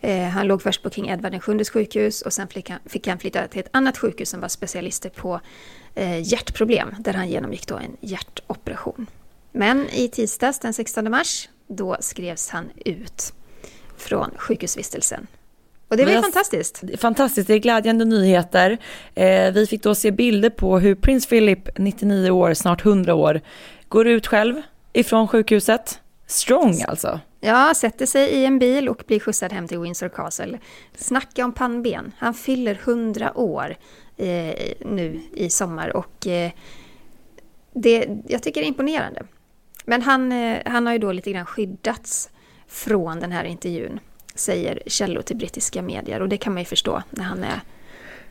Eh, 0.00 0.22
han 0.22 0.46
låg 0.46 0.62
först 0.62 0.82
på 0.82 0.90
King 0.90 1.08
Edward 1.08 1.32
VII 1.32 1.64
sjukhus 1.64 2.22
och 2.22 2.32
sen 2.32 2.48
fick 2.48 2.70
han, 2.70 2.80
fick 2.86 3.06
han 3.06 3.18
flytta 3.18 3.48
till 3.48 3.60
ett 3.60 3.68
annat 3.70 3.98
sjukhus 3.98 4.30
som 4.30 4.40
var 4.40 4.48
specialister 4.48 5.10
på 5.10 5.40
eh, 5.94 6.20
hjärtproblem 6.32 6.94
där 6.98 7.12
han 7.12 7.28
genomgick 7.28 7.66
då 7.66 7.76
en 7.76 7.96
hjärtoperation. 8.00 9.06
Men 9.52 9.88
i 9.88 10.08
tisdags 10.08 10.58
den 10.58 10.72
16 10.72 11.10
mars 11.10 11.48
då 11.66 11.96
skrevs 12.00 12.48
han 12.48 12.70
ut 12.84 13.32
från 13.96 14.30
sjukhusvistelsen. 14.36 15.26
Och 15.88 15.96
det 15.96 16.04
var 16.04 16.12
ju 16.12 16.22
fantastiskt. 16.22 16.82
Fantastiskt, 16.98 17.48
det 17.48 17.54
är 17.54 17.58
glädjande 17.58 18.04
nyheter. 18.04 18.78
Eh, 19.14 19.52
vi 19.52 19.66
fick 19.66 19.82
då 19.82 19.94
se 19.94 20.10
bilder 20.10 20.50
på 20.50 20.78
hur 20.78 20.94
prins 20.94 21.26
Philip, 21.26 21.78
99 21.78 22.30
år, 22.30 22.54
snart 22.54 22.84
100 22.84 23.14
år, 23.14 23.40
går 23.88 24.06
ut 24.06 24.26
själv 24.26 24.62
ifrån 24.92 25.28
sjukhuset. 25.28 26.00
Strong 26.26 26.82
alltså. 26.88 27.20
Ja, 27.40 27.72
sätter 27.76 28.06
sig 28.06 28.28
i 28.28 28.44
en 28.44 28.58
bil 28.58 28.88
och 28.88 29.02
blir 29.06 29.20
skjutsad 29.20 29.52
hem 29.52 29.68
till 29.68 29.78
Windsor 29.78 30.08
Castle. 30.08 30.58
Snacka 30.96 31.44
om 31.44 31.52
pannben. 31.52 32.12
Han 32.18 32.34
fyller 32.34 32.80
100 32.84 33.38
år 33.38 33.76
eh, 34.16 34.54
nu 34.80 35.20
i 35.32 35.50
sommar 35.50 35.96
och 35.96 36.26
eh, 36.26 36.50
det, 37.72 38.08
jag 38.28 38.42
tycker 38.42 38.60
det 38.60 38.66
är 38.66 38.68
imponerande. 38.68 39.22
Men 39.84 40.02
han, 40.02 40.32
eh, 40.32 40.58
han 40.64 40.86
har 40.86 40.92
ju 40.92 40.98
då 40.98 41.12
lite 41.12 41.32
grann 41.32 41.46
skyddats 41.46 42.30
från 42.68 43.20
den 43.20 43.32
här 43.32 43.44
intervjun, 43.44 44.00
säger 44.36 44.82
källor 44.86 45.22
till 45.22 45.36
brittiska 45.36 45.82
medier. 45.82 46.22
Och 46.22 46.28
det 46.28 46.36
kan 46.36 46.52
man 46.52 46.62
ju 46.62 46.66
förstå 46.66 47.02
när 47.10 47.24
han 47.24 47.44
är 47.44 47.60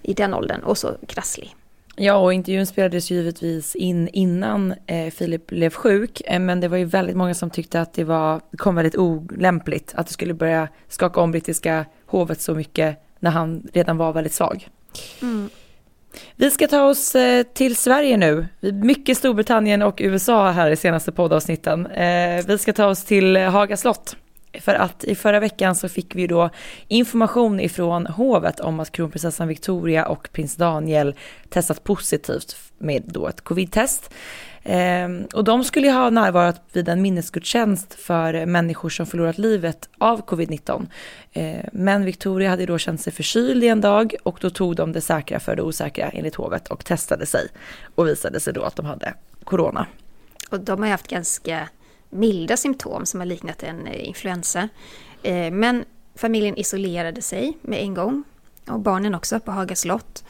i 0.02 0.14
den 0.14 0.34
åldern 0.34 0.64
och 0.64 0.78
så 0.78 0.98
krasslig. 1.08 1.56
Ja, 1.98 2.16
och 2.16 2.34
intervjun 2.34 2.66
spelades 2.66 3.12
givetvis 3.12 3.76
in 3.76 4.08
innan 4.08 4.74
eh, 4.86 5.14
Philip 5.14 5.48
blev 5.48 5.74
sjuk, 5.74 6.22
eh, 6.26 6.40
men 6.40 6.60
det 6.60 6.68
var 6.68 6.78
ju 6.78 6.86
väldigt 6.86 7.16
många 7.16 7.34
som 7.34 7.50
tyckte 7.50 7.82
att 7.82 7.94
det 7.94 8.04
var, 8.04 8.42
kom 8.58 8.76
väldigt 8.76 8.96
olämpligt 8.96 9.94
att 9.96 10.08
det 10.08 10.14
skulle 10.14 10.34
börja 10.34 10.68
skaka 10.88 11.22
om 11.22 11.32
brittiska 11.32 11.86
hovet 12.06 12.42
så 12.42 12.56
mycket 12.56 12.98
när 13.20 13.32
han 13.32 13.68
redan 13.74 13.98
var 13.98 14.14
väldigt 14.14 14.34
svag. 14.34 14.68
Vi 16.36 16.52
ska 16.52 16.68
ta 16.68 16.84
oss 16.84 17.16
eh, 17.16 17.44
till 17.44 17.76
Sverige 17.76 18.18
nu. 18.18 18.48
Mycket 18.60 19.18
Storbritannien 19.18 19.82
och 19.82 19.96
USA 20.02 20.52
här 20.52 20.72
i 20.72 20.76
senaste 20.76 21.12
poddavsnitten. 21.12 21.86
Eh, 21.86 22.46
vi 22.48 22.58
ska 22.58 22.74
ta 22.74 22.88
oss 22.88 23.04
till 23.04 23.38
Haga 23.38 23.78
slott. 23.78 24.16
För 24.62 24.74
att 24.74 25.04
i 25.04 25.16
förra 25.16 25.40
veckan 25.40 25.76
så 25.76 25.90
fick 25.90 26.16
vi 26.16 26.28
då 26.28 26.50
information 26.88 27.60
ifrån 27.60 28.08
hovet 28.08 28.60
om 28.60 28.80
att 28.80 28.92
kronprinsessan 28.92 29.48
Victoria 29.48 30.06
och 30.06 30.30
prins 30.32 30.56
Daniel 30.56 31.16
testat 31.50 31.84
positivt 31.84 32.56
med 32.78 33.04
då 33.06 33.28
ett 33.28 33.42
covid-test. 33.42 34.14
Ehm, 34.64 35.26
och 35.34 35.44
de 35.44 35.64
skulle 35.64 35.88
ju 35.88 35.94
ha 35.94 36.10
närvarat 36.10 36.62
vid 36.74 36.90
en 36.90 37.02
minnesgudstjänst 37.02 37.94
för 37.94 38.46
människor 38.46 38.90
som 38.90 39.06
förlorat 39.06 39.38
livet 39.38 39.90
av 39.98 40.26
covid-19. 40.26 40.86
Ehm, 41.34 41.70
men 41.72 42.06
Victoria 42.06 42.50
hade 42.50 42.66
då 42.66 42.78
känt 42.78 43.02
sig 43.02 43.14
förkyld 43.14 43.64
i 43.64 43.68
en 43.68 43.82
dag 43.82 44.16
och 44.24 44.38
då 44.42 44.50
tog 44.50 44.76
de 44.76 44.92
det 44.92 45.02
säkra 45.02 45.40
för 45.40 45.56
det 45.56 45.62
osäkra 45.62 46.10
enligt 46.10 46.36
hovet 46.36 46.68
och 46.68 46.86
testade 46.86 47.26
sig. 47.26 47.48
Och 47.96 48.08
visade 48.08 48.40
sig 48.40 48.54
då 48.54 48.64
att 48.64 48.76
de 48.76 48.86
hade 48.86 49.14
corona. 49.44 49.88
Och 50.50 50.60
de 50.60 50.80
har 50.80 50.86
ju 50.86 50.92
haft 50.92 51.08
ganska 51.08 51.70
milda 52.16 52.58
symptom 52.58 53.06
som 53.06 53.20
har 53.20 53.28
liknat 53.28 53.64
en 53.64 53.88
eh, 53.88 54.08
influensa. 54.08 54.70
Eh, 55.24 55.52
Men 55.52 55.86
familjen 56.16 56.58
isolerade 56.58 57.22
sig 57.22 57.58
med 57.62 57.80
en 57.82 57.94
gång. 57.94 58.24
Och 58.70 58.80
barnen 58.80 59.16
också 59.16 59.40
på 59.40 59.52
Haga 59.52 59.76
slott. 59.76 60.24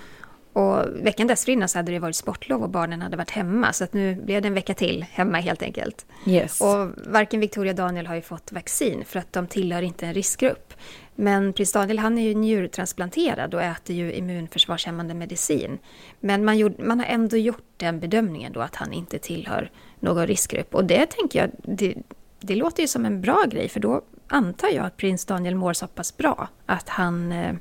Och 0.54 0.86
veckan 1.02 1.28
dessförinnan 1.28 1.70
så 1.70 1.80
hade 1.80 1.92
det 1.92 2.00
varit 2.00 2.16
sportlov 2.16 2.64
och 2.64 2.70
barnen 2.70 3.02
hade 3.02 3.18
varit 3.18 3.32
hemma. 3.32 3.74
Så 3.74 3.84
att 3.84 3.94
nu 3.94 4.16
blev 4.16 4.42
det 4.42 4.48
en 4.48 4.54
vecka 4.54 4.74
till 4.74 5.06
hemma 5.12 5.38
helt 5.38 5.62
enkelt. 5.62 6.06
Yes. 6.26 6.62
Och 6.62 6.90
varken 7.08 7.40
Victoria 7.40 7.72
och 7.72 7.78
Daniel 7.78 8.08
har 8.08 8.16
ju 8.16 8.22
fått 8.22 8.52
vaccin 8.52 9.04
för 9.06 9.20
att 9.20 9.34
de 9.34 9.48
tillhör 9.48 9.82
inte 9.82 10.06
en 10.06 10.14
riskgrupp. 10.14 10.74
Men 11.16 11.54
prins 11.54 11.72
Daniel 11.72 12.00
han 12.00 12.18
är 12.18 12.22
ju 12.22 12.34
njurtransplanterad 12.34 13.54
och 13.54 13.62
äter 13.62 13.96
ju 13.96 14.14
immunförsvarshämmande 14.14 15.14
medicin. 15.14 15.78
Men 16.20 16.46
man, 16.46 16.58
gjorde, 16.58 16.84
man 16.84 17.00
har 17.00 17.06
ändå 17.06 17.38
gjort 17.38 17.68
den 17.78 18.00
bedömningen 18.00 18.54
då 18.54 18.62
att 18.62 18.76
han 18.76 18.94
inte 18.94 19.20
tillhör 19.20 19.72
någon 20.06 20.28
riskgrupp. 20.28 20.76
Och 20.76 20.86
det 20.86 21.06
tänker 21.06 21.39
jag, 21.39 21.51
det, 21.64 21.95
det 22.39 22.56
låter 22.56 22.82
ju 22.82 22.88
som 22.88 23.06
en 23.06 23.22
bra 23.22 23.43
grej 23.49 23.70
för 23.70 23.80
då 23.80 24.01
antar 24.28 24.68
jag 24.68 24.86
att 24.86 24.97
prins 24.97 25.26
Daniel 25.26 25.56
mår 25.56 25.74
så 25.74 25.88
pass 25.88 26.18
bra 26.18 26.47
att 26.66 26.89
han, 26.89 27.32
eh, 27.32 27.56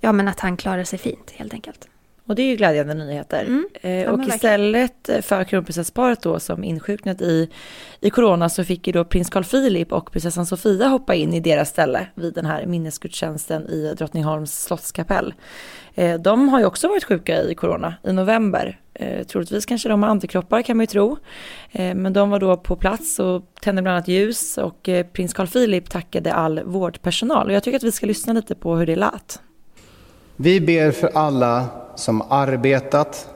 ja, 0.00 0.12
men 0.12 0.28
att 0.28 0.40
han 0.40 0.56
klarar 0.56 0.84
sig 0.84 0.98
fint 0.98 1.30
helt 1.30 1.54
enkelt. 1.54 1.88
Och 2.26 2.34
det 2.34 2.42
är 2.42 2.46
ju 2.46 2.56
glädjande 2.56 2.94
nyheter. 2.94 3.44
Mm. 3.44 3.66
Eh, 3.82 4.02
Ja, 4.02 4.10
och 4.10 4.22
istället 4.22 5.10
för 5.22 5.44
kronprinsessparet 5.44 6.22
då 6.22 6.40
som 6.40 6.64
insjuknat 6.64 7.20
i, 7.20 7.50
i 8.00 8.10
corona 8.10 8.48
så 8.48 8.64
fick 8.64 8.86
ju 8.86 8.92
då 8.92 9.04
prins 9.04 9.30
Carl 9.30 9.44
Philip 9.44 9.92
och 9.92 10.12
prinsessan 10.12 10.46
Sofia 10.46 10.86
hoppa 10.86 11.14
in 11.14 11.34
i 11.34 11.40
deras 11.40 11.68
ställe 11.68 12.06
vid 12.14 12.34
den 12.34 12.46
här 12.46 12.66
minnesgudstjänsten 12.66 13.68
i 13.68 13.94
Drottningholms 13.98 14.62
slottskapell. 14.62 15.34
Eh, 15.94 16.20
de 16.20 16.48
har 16.48 16.58
ju 16.58 16.66
också 16.66 16.88
varit 16.88 17.04
sjuka 17.04 17.42
i 17.42 17.54
corona 17.54 17.94
i 18.02 18.12
november. 18.12 18.78
Eh, 18.94 19.26
troligtvis 19.26 19.66
kanske 19.66 19.88
de 19.88 20.02
har 20.02 20.10
antikroppar 20.10 20.62
kan 20.62 20.76
man 20.76 20.82
ju 20.82 20.86
tro. 20.86 21.16
Men 21.72 22.12
de 22.12 22.30
var 22.30 22.40
då 22.40 22.56
på 22.56 22.76
plats 22.76 23.18
och 23.18 23.42
tände 23.60 23.82
bland 23.82 23.96
annat 23.96 24.08
ljus 24.08 24.58
och 24.58 24.88
prins 25.12 25.34
Carl 25.34 25.46
Philip 25.46 25.90
tackade 25.90 26.32
all 26.32 26.60
vårdpersonal. 26.64 27.46
Och 27.46 27.52
jag 27.52 27.62
tycker 27.62 27.76
att 27.76 27.82
vi 27.82 27.92
ska 27.92 28.06
lyssna 28.06 28.32
lite 28.32 28.54
på 28.54 28.76
hur 28.76 28.86
det 28.86 28.96
lät. 28.96 29.40
Vi 30.36 30.60
ber 30.60 30.90
för 30.90 31.10
alla 31.14 31.66
som 31.94 32.22
arbetat 32.28 33.28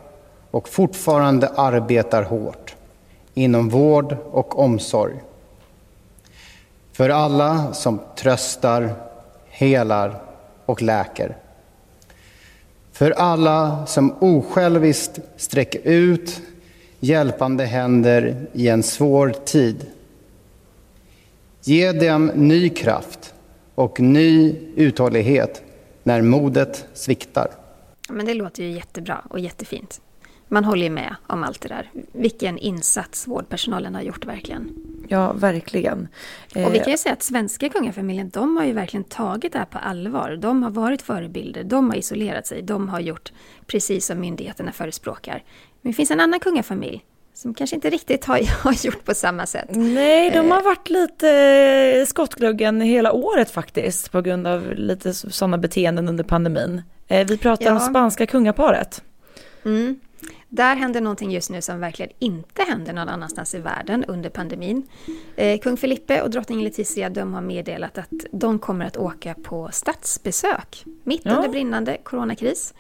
och 0.50 0.68
fortfarande 0.68 1.48
arbetar 1.48 2.22
hårt 2.22 2.76
inom 3.34 3.68
vård 3.68 4.16
och 4.30 4.58
omsorg. 4.58 5.14
För 6.92 7.10
alla 7.10 7.72
som 7.72 8.00
tröstar, 8.16 8.94
helar 9.48 10.22
och 10.66 10.82
läker. 10.82 11.36
För 12.92 13.10
alla 13.10 13.86
som 13.86 14.14
osjälviskt 14.20 15.20
sträcker 15.36 15.80
ut 15.84 16.40
hjälpande 17.00 17.64
händer 17.64 18.46
i 18.52 18.68
en 18.68 18.82
svår 18.82 19.34
tid. 19.44 19.86
Ge 21.62 21.92
dem 21.92 22.26
ny 22.34 22.68
kraft 22.68 23.34
och 23.74 24.00
ny 24.00 24.54
uthållighet 24.76 25.62
när 26.06 26.22
modet 26.22 26.88
sviktar. 26.94 27.48
Men 28.08 28.26
det 28.26 28.34
låter 28.34 28.62
ju 28.62 28.70
jättebra 28.70 29.22
och 29.30 29.40
jättefint. 29.40 30.00
Man 30.48 30.64
håller 30.64 30.82
ju 30.82 30.90
med 30.90 31.16
om 31.26 31.44
allt 31.44 31.60
det 31.60 31.68
där. 31.68 31.90
Vilken 32.12 32.58
insats 32.58 33.26
vårdpersonalen 33.26 33.94
har 33.94 34.02
gjort 34.02 34.26
verkligen. 34.26 34.70
Ja, 35.08 35.32
verkligen. 35.32 36.08
Och 36.50 36.56
vi 36.56 36.78
Eh, 36.78 36.84
kan 36.84 36.90
ju 36.90 36.98
säga 36.98 37.12
att 37.12 37.22
svenska 37.22 37.68
kungafamiljen, 37.68 38.28
de 38.28 38.56
har 38.56 38.64
ju 38.64 38.72
verkligen 38.72 39.04
tagit 39.04 39.52
det 39.52 39.58
här 39.58 39.66
på 39.66 39.78
allvar. 39.78 40.36
De 40.36 40.62
har 40.62 40.70
varit 40.70 41.02
förebilder, 41.02 41.64
de 41.64 41.90
har 41.90 41.96
isolerat 41.96 42.46
sig, 42.46 42.62
de 42.62 42.88
har 42.88 43.00
gjort 43.00 43.32
precis 43.66 44.06
som 44.06 44.20
myndigheterna 44.20 44.72
förespråkar. 44.72 45.44
Men 45.82 45.92
det 45.92 45.96
finns 45.96 46.10
en 46.10 46.20
annan 46.20 46.40
kungafamilj 46.40 47.04
som 47.36 47.54
kanske 47.54 47.76
inte 47.76 47.90
riktigt 47.90 48.24
har, 48.24 48.62
har 48.64 48.86
gjort 48.86 49.04
på 49.04 49.14
samma 49.14 49.46
sätt. 49.46 49.68
Nej, 49.70 50.30
de 50.30 50.38
Eh. 50.38 50.48
har 50.54 50.62
varit 50.62 50.90
lite 50.90 52.06
skottgluggen 52.08 52.80
hela 52.80 53.12
året 53.12 53.50
faktiskt 53.50 54.12
på 54.12 54.20
grund 54.20 54.46
av 54.46 54.72
lite 54.74 55.14
sådana 55.14 55.58
beteenden 55.58 56.08
under 56.08 56.24
pandemin. 56.24 56.82
Eh, 57.08 57.26
Vi 57.26 57.38
pratar 57.38 57.70
om 57.70 57.76
Ja. 57.76 57.80
spanska 57.80 58.26
kungaparet. 58.26 59.02
Mm. 59.64 60.00
Där 60.48 60.76
händer 60.76 61.00
någonting 61.00 61.30
just 61.30 61.50
nu 61.50 61.62
som 61.62 61.80
verkligen 61.80 62.12
inte 62.18 62.62
händer 62.62 62.92
någon 62.92 63.08
annanstans 63.08 63.54
i 63.54 63.58
världen 63.58 64.04
under 64.04 64.30
pandemin. 64.30 64.82
Eh, 65.36 65.58
Kung 65.58 65.76
Felipe 65.76 66.22
och 66.22 66.30
drottning 66.30 66.62
Letizia 66.64 67.08
de 67.10 67.34
har 67.34 67.40
meddelat 67.40 67.98
att 67.98 68.10
de 68.32 68.58
kommer 68.58 68.84
att 68.86 68.96
åka 68.96 69.34
på 69.34 69.68
statsbesök 69.72 70.84
mitt 71.04 71.20
Ja. 71.24 71.32
under 71.36 71.48
brinnande 71.48 71.96
coronakris. 72.04 72.74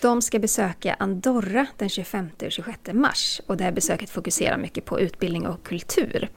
De 0.00 0.22
ska 0.22 0.38
besöka 0.38 0.96
Andorra 0.98 1.66
den 1.76 1.88
25 1.88 2.30
och 2.42 2.52
26 2.52 2.78
mars 2.92 3.40
och 3.46 3.56
det 3.56 3.64
här 3.64 3.72
besöket 3.72 4.10
fokuserar 4.10 4.58
mycket 4.58 4.84
på 4.84 5.00
utbildning 5.00 5.46
och 5.46 5.62
kultur. 5.62 6.28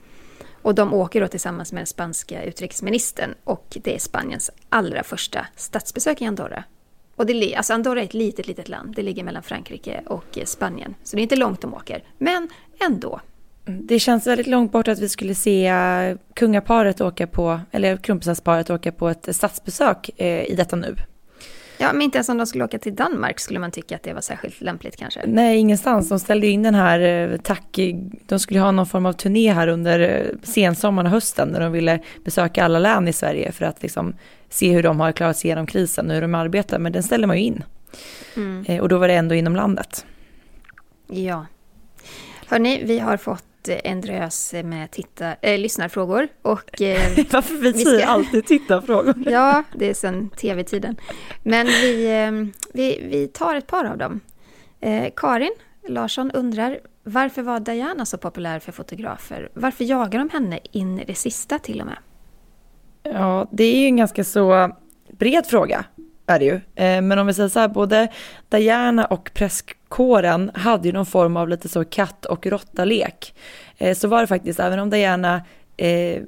Och 0.62 0.76
de 0.76 0.94
åker 0.94 1.22
då 1.22 1.28
tillsammans 1.28 1.72
med 1.72 1.80
den 1.80 1.88
spanska 1.88 2.44
utrikesministern 2.44 3.36
och 3.44 3.78
det 3.84 3.96
är 3.96 4.00
Spaniens 4.00 4.52
allra 4.70 5.04
första 5.04 5.48
statsbesök 5.56 6.22
i 6.22 6.26
Andorra. 6.26 6.64
Och 7.16 7.26
det, 7.26 7.56
alltså 7.56 7.74
Andorra 7.74 8.02
är 8.02 8.06
ett 8.06 8.14
litet, 8.14 8.48
litet 8.48 8.70
land. 8.70 8.96
Det 8.96 9.02
ligger 9.02 9.24
mellan 9.24 9.44
Frankrike 9.44 10.02
och 10.06 10.38
eh, 10.38 10.46
Spanien. 10.46 10.96
Så 11.04 11.16
det 11.16 11.22
är 11.22 11.24
inte 11.24 11.36
långt 11.36 11.62
de 11.62 11.74
åker. 11.74 12.04
Men 12.18 12.50
ändå. 12.86 13.22
Mm, 13.66 13.88
det 13.88 14.00
känns 14.00 14.28
väldigt 14.28 14.48
långt 14.48 14.72
bort 14.72 14.88
att 14.88 15.00
vi 15.00 15.10
skulle 15.10 15.36
se 15.36 15.68
eh, 15.68 16.18
kungaparet 16.34 17.02
åka 17.02 17.28
på, 17.28 17.60
eller 17.72 17.98
kronprinsessparet 17.98 18.70
åka 18.70 18.92
på 18.92 19.10
ett 19.10 19.36
statsbesök 19.36 20.10
eh, 20.18 20.44
i 20.44 20.56
detta 20.56 20.76
nu. 20.76 20.96
Ja, 21.82 21.94
men 21.94 22.02
inte 22.02 22.18
ens 22.18 22.30
om 22.30 22.38
de 22.38 22.48
skulle 22.48 22.64
åka 22.64 22.80
till 22.80 22.96
Danmark 22.96 23.40
skulle 23.40 23.60
man 23.60 23.72
tycka 23.72 23.96
att 23.96 24.04
det 24.04 24.14
var 24.14 24.22
särskilt 24.22 24.62
lämpligt 24.62 24.98
kanske. 24.98 25.22
Nej, 25.26 25.58
ingenstans. 25.58 26.10
De 26.10 26.20
ställde 26.20 26.48
in 26.48 26.64
den 26.64 26.76
här 26.76 27.00
eh, 27.00 27.38
tack... 27.38 27.80
De 28.26 28.40
skulle 28.40 28.60
ha 28.60 28.72
någon 28.72 28.86
form 28.86 29.06
av 29.06 29.14
turné 29.14 29.54
här 29.54 29.68
under 29.68 30.00
eh, 30.00 30.38
sensommaren 30.44 31.06
och 31.06 31.12
hösten 31.12 31.50
när 31.50 31.60
de 31.60 31.72
ville 31.72 32.00
besöka 32.24 32.66
alla 32.66 32.80
län 32.80 33.08
i 33.08 33.14
Sverige 33.14 33.52
för 33.52 33.66
att 33.66 33.82
liksom 33.82 34.14
se 34.50 34.72
hur 34.74 34.84
de 34.84 35.00
har 35.00 35.12
klarat 35.12 35.38
sig 35.38 35.48
igenom 35.48 35.68
krisen 35.68 36.08
och 36.08 36.14
hur 36.14 36.22
de 36.22 36.36
arbetar, 36.36 36.80
men 36.80 36.92
den 36.92 37.04
ställer 37.04 37.28
man 37.28 37.38
ju 37.38 37.44
in. 37.44 37.64
Eh, 38.66 38.82
och 38.82 38.90
då 38.90 38.98
var 38.98 39.08
det 39.08 39.14
ändå 39.14 39.36
inom 39.36 39.56
landet. 39.56 40.06
Ja. 41.08 41.46
Hörni, 42.48 42.84
vi 42.86 43.00
har 43.00 43.18
fått 43.18 43.46
en 43.70 44.02
drös 44.02 44.54
med 44.64 44.92
titta, 44.92 45.36
äh, 45.42 45.60
lyssnarfrågor. 45.60 46.28
Och, 46.42 46.82
eh, 46.82 47.12
Varför 47.32 47.54
vi, 47.56 47.72
vi 47.72 47.86
ska- 47.86 48.06
alltid 48.06 48.46
tittarfrågor? 48.46 49.16
ja, 49.26 49.64
det 49.76 49.90
är 49.90 49.94
sedan 49.94 50.30
tv-tiden. 50.30 50.96
Men 51.44 51.66
vi, 51.68 52.06
eh, 52.06 52.32
vi, 52.74 53.08
vi 53.12 53.28
tar 53.28 53.56
ett 53.56 53.68
par 53.68 53.86
av 53.86 53.98
dem. 53.98 54.20
Eh, 54.80 55.10
Karin 55.16 55.54
Larsson 55.88 56.32
undrar, 56.32 56.80
varför 57.04 57.42
var 57.42 57.60
Diana 57.60 58.06
så 58.06 58.18
populär 58.18 58.60
för 58.60 58.72
fotografer? 58.72 59.50
Varför 59.54 59.84
jagar 59.84 60.20
de 60.20 60.30
henne 60.30 60.60
in 60.72 61.00
i 61.00 61.06
det 61.06 61.16
sista 61.16 61.60
till 61.60 61.80
och 61.82 61.86
med? 61.88 61.98
Ja, 63.04 63.48
det 63.52 63.64
är 63.64 63.80
ju 63.80 63.86
en 63.86 63.98
ganska 63.98 64.24
så 64.24 64.72
bred 65.12 65.46
fråga, 65.46 65.86
är 66.36 66.40
det 66.40 66.46
ju. 66.46 66.56
Eh, 66.56 67.02
Men 67.02 67.20
om 67.20 67.28
vi 67.28 67.34
säger 67.34 67.50
så 67.50 67.60
här, 67.60 67.68
både 67.68 68.08
Diana 68.50 69.06
och 69.06 69.32
presskåren 69.34 70.52
hade 70.54 70.88
ju 70.88 70.94
någon 70.94 71.06
form 71.06 71.38
av 71.38 71.50
lite 71.50 71.70
så 71.70 71.86
katt 71.86 72.26
och 72.26 72.46
råttalek. 72.46 73.34
Eh, 73.78 73.96
Så 73.96 74.08
var 74.08 74.22
det 74.22 74.28
faktiskt, 74.28 74.60
även 74.60 74.80
om 74.80 74.90
Diana 74.90 75.42
eh, 75.78 76.22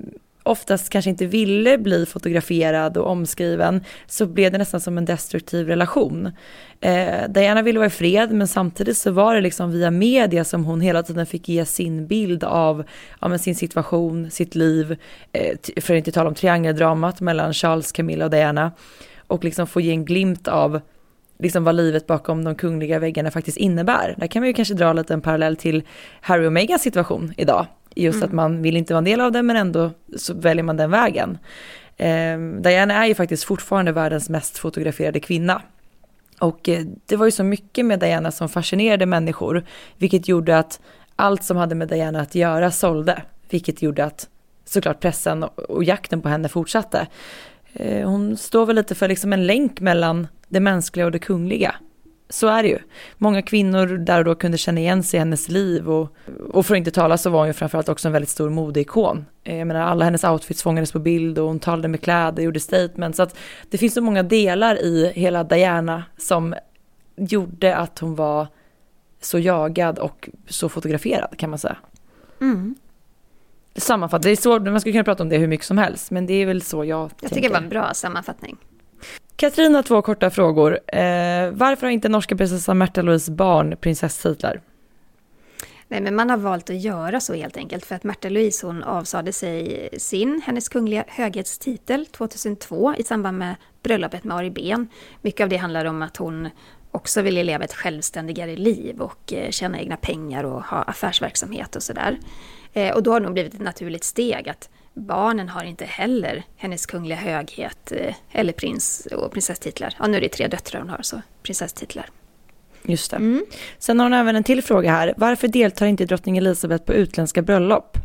oftast 0.46 0.90
kanske 0.90 1.10
inte 1.10 1.26
ville 1.26 1.78
bli 1.78 2.06
fotograferad 2.06 2.98
och 2.98 3.08
omskriven, 3.08 3.84
så 4.08 4.26
blev 4.26 4.52
det 4.52 4.58
nästan 4.58 4.82
som 4.82 4.98
en 4.98 5.06
destruktiv 5.06 5.68
relation. 5.68 6.32
Eh, 6.82 7.30
Diana 7.30 7.62
ville 7.62 7.80
vara 7.80 7.88
i 7.88 7.90
fred, 7.90 8.32
men 8.32 8.48
samtidigt 8.48 8.98
så 8.98 9.12
var 9.12 9.36
det 9.36 9.42
liksom 9.42 9.72
via 9.72 9.92
media 9.92 10.44
som 10.44 10.66
hon 10.66 10.82
hela 10.82 11.04
tiden 11.04 11.26
fick 11.26 11.50
ge 11.50 11.66
sin 11.66 12.08
bild 12.08 12.44
av 12.44 12.84
ja, 13.22 13.28
men 13.28 13.40
sin 13.40 13.56
situation, 13.56 14.32
sitt 14.32 14.56
liv, 14.56 14.98
eh, 15.32 15.82
för 15.82 15.94
att 15.94 15.98
inte 15.98 16.12
tala 16.12 16.30
om 16.30 16.36
triangeldramat 16.36 17.22
mellan 17.22 17.54
Charles, 17.54 17.92
Camilla 17.92 18.26
och 18.26 18.32
Diana, 18.32 18.72
och 19.28 19.44
liksom 19.44 19.68
få 19.68 19.82
ge 19.82 19.92
en 19.92 20.06
glimt 20.06 20.48
av 20.48 20.82
liksom 21.40 21.64
vad 21.64 21.76
livet 21.76 22.08
bakom 22.08 22.44
de 22.44 22.56
kungliga 22.56 23.00
väggarna 23.00 23.32
faktiskt 23.32 23.58
innebär. 23.58 24.16
Där 24.18 24.28
kan 24.28 24.42
man 24.42 24.48
ju 24.48 24.54
kanske 24.54 24.74
dra 24.74 24.94
lite 24.94 25.14
en 25.14 25.22
parallell 25.22 25.56
till 25.56 25.84
Harry 26.22 26.48
och 26.48 26.54
Megans 26.54 26.82
situation 26.82 27.34
idag. 27.38 27.66
Just 27.96 28.24
att 28.24 28.32
man 28.32 28.62
vill 28.62 28.78
inte 28.78 28.94
vara 28.94 28.98
en 28.98 29.04
del 29.04 29.22
av 29.22 29.32
det 29.32 29.44
men 29.44 29.56
ändå 29.56 29.92
så 30.18 30.34
väljer 30.34 30.64
man 30.64 30.78
den 30.78 30.92
vägen. 30.92 31.38
Eh, 31.98 32.40
Diana 32.62 32.94
är 32.94 33.06
ju 33.06 33.16
faktiskt 33.16 33.44
fortfarande 33.44 33.92
världens 33.92 34.30
mest 34.30 34.58
fotograferade 34.58 35.20
kvinna. 35.20 35.62
Och 36.40 36.70
eh, 36.70 36.86
det 37.06 37.16
var 37.16 37.26
ju 37.26 37.32
så 37.32 37.44
mycket 37.44 37.86
med 37.86 38.00
Diana 38.00 38.32
som 38.32 38.50
fascinerade 38.50 39.06
människor, 39.06 39.66
vilket 39.98 40.28
gjorde 40.28 40.58
att 40.58 40.80
allt 41.16 41.44
som 41.44 41.58
hade 41.58 41.76
med 41.76 41.88
Diana 41.88 42.22
att 42.22 42.36
göra 42.36 42.72
sålde, 42.72 43.22
vilket 43.50 43.82
gjorde 43.82 44.06
att 44.06 44.28
såklart 44.66 45.00
pressen 45.00 45.44
och 45.44 45.84
jakten 45.84 46.22
på 46.22 46.30
henne 46.30 46.50
fortsatte. 46.50 47.08
Eh, 47.74 48.10
hon 48.10 48.38
står 48.38 48.66
väl 48.66 48.76
lite 48.76 48.96
för 48.96 49.08
liksom 49.08 49.34
en 49.34 49.48
länk 49.48 49.80
mellan 49.80 50.28
det 50.48 50.60
mänskliga 50.60 51.06
och 51.06 51.12
det 51.12 51.20
kungliga. 51.20 51.76
Så 52.30 52.48
är 52.48 52.64
det 52.64 52.70
ju. 52.70 52.80
Många 53.18 53.42
kvinnor 53.42 53.88
där 53.88 54.20
och 54.20 54.26
då 54.26 54.36
kunde 54.36 54.58
känna 54.58 54.80
igen 54.80 55.04
sig 55.04 55.18
i 55.18 55.20
hennes 55.20 55.50
liv 55.50 55.90
och, 55.90 56.16
och 56.50 56.66
för 56.66 56.76
att 56.76 56.78
inte 56.78 56.92
tala 56.92 57.18
så 57.18 57.30
var 57.30 57.40
hon 57.40 57.48
ju 57.48 57.54
framförallt 57.54 57.90
också 57.90 58.08
en 58.08 58.12
väldigt 58.12 58.30
stor 58.30 58.50
modeikon. 58.50 59.26
Eh, 59.44 59.58
jag 59.58 59.68
menar 59.68 59.82
alla 59.82 60.06
hennes 60.06 60.24
outfits 60.24 60.64
fångades 60.64 60.92
på 60.92 61.00
bild 61.00 61.40
och 61.40 61.48
hon 61.48 61.60
talade 61.60 61.88
med 61.88 62.02
kläder, 62.02 62.44
gjorde 62.44 62.60
statements. 62.60 63.18
Så 63.18 63.24
att 63.24 63.38
det 63.70 63.78
finns 63.78 63.94
så 63.94 64.02
många 64.02 64.24
delar 64.24 64.82
i 64.82 65.12
hela 65.16 65.44
Diana 65.44 66.04
som 66.18 66.56
gjorde 67.16 67.76
att 67.76 68.00
hon 68.00 68.16
var 68.16 68.48
så 69.22 69.40
jagad 69.40 70.00
och 70.00 70.30
så 70.48 70.70
fotograferad 70.70 71.38
kan 71.38 71.50
man 71.50 71.60
säga. 71.60 71.78
Mm. 72.42 72.76
Sammanfattning, 73.76 74.30
det 74.30 74.40
är 74.40 74.42
så, 74.42 74.60
man 74.60 74.80
skulle 74.82 74.94
kunna 74.94 75.04
prata 75.04 75.24
om 75.24 75.30
det 75.30 75.38
hur 75.38 75.48
mycket 75.48 75.66
som 75.66 75.78
helst, 75.78 76.12
men 76.12 76.26
det 76.26 76.34
är 76.34 76.46
väl 76.46 76.62
så 76.62 76.86
jag, 76.86 77.04
Jag 77.04 77.18
tänker. 77.18 77.36
tycker 77.36 77.50
det 77.50 77.54
var 77.54 77.62
en 77.62 77.70
bra 77.70 77.94
sammanfattning. 77.94 78.58
Katrin 79.36 79.76
har 79.76 79.84
två 79.84 80.02
korta 80.02 80.30
frågor. 80.30 80.80
Eh, 80.88 81.52
varför 81.52 81.88
har 81.88 81.92
inte 81.92 82.10
norska 82.10 82.36
prinsessan 82.36 82.78
Märta 82.78 83.02
Louise 83.02 83.32
barn 83.32 83.78
prinsesstitlar? 83.82 84.62
Nej, 85.88 86.02
men 86.02 86.16
man 86.16 86.30
har 86.30 86.38
valt 86.38 86.70
att 86.70 86.82
göra 86.82 87.20
så 87.20 87.34
helt 87.34 87.58
enkelt 87.58 87.86
för 87.86 87.96
att 87.96 88.04
Märta 88.04 88.30
Louise 88.30 88.68
hon 88.68 88.84
avsade 88.84 89.34
sig 89.34 89.90
sin, 89.98 90.42
hennes 90.46 90.70
kungliga 90.70 91.04
höghetstitel 91.08 92.06
2002 92.06 92.96
i 92.98 93.04
samband 93.04 93.38
med 93.38 93.56
bröllopet 93.84 94.24
med 94.24 94.38
Ari 94.38 94.52
Ben. 94.52 94.88
Mycket 95.22 95.44
av 95.44 95.50
det 95.50 95.58
handlar 95.58 95.86
om 95.86 96.02
att 96.02 96.18
hon 96.18 96.50
också 96.92 97.22
ville 97.22 97.44
leva 97.44 97.64
ett 97.64 97.74
självständigare 97.74 98.56
liv 98.56 99.02
och 99.02 99.34
eh, 99.34 99.50
tjäna 99.50 99.80
egna 99.80 99.98
pengar 99.98 100.44
och 100.44 100.64
ha 100.64 100.78
affärsverksamhet 100.82 101.76
och 101.76 101.84
sådär. 101.84 102.12
Eh, 102.12 102.18
och 102.94 103.04
då 103.04 103.12
har 103.12 103.20
det 103.20 103.24
nog 103.24 103.34
blivit 103.34 103.54
ett 103.54 103.60
naturligt 103.60 104.04
steg 104.04 104.50
att 104.50 104.70
barnen 104.94 105.50
har 105.50 105.64
inte 105.64 105.86
heller 105.86 106.44
hennes 106.56 106.86
kungliga 106.86 107.18
höghet 107.18 107.92
eh, 107.92 108.16
eller 108.32 108.54
prins 108.54 109.08
och 109.12 109.32
prinsesstitlar. 109.32 109.96
Ja, 110.00 110.08
nu 110.08 110.18
är 110.18 110.22
det 110.22 110.30
tre 110.30 110.48
döttrar 110.48 110.82
hon 110.82 110.90
har, 110.90 111.02
så 111.02 111.22
prinsesstitlar. 111.44 112.10
Just 112.84 113.12
det. 113.12 113.42
Sen 113.78 114.00
har 114.00 114.06
hon 114.06 114.14
även 114.14 114.36
en 114.36 114.44
till 114.44 114.62
fråga 114.62 114.92
här. 114.92 115.14
Varför 115.18 115.48
deltar 115.48 115.86
inte 115.86 116.06
drottning 116.06 116.38
Elizabeth 116.38 116.86
på 116.86 116.94
utländska 116.94 117.42
bröllop? 117.42 117.98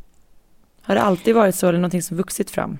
Har 0.83 0.95
det 0.95 1.01
alltid 1.01 1.35
varit 1.35 1.55
så 1.55 1.69
eller 1.69 1.79
någonting 1.79 2.03
som 2.03 2.16
vuxit 2.16 2.51
fram? 2.51 2.79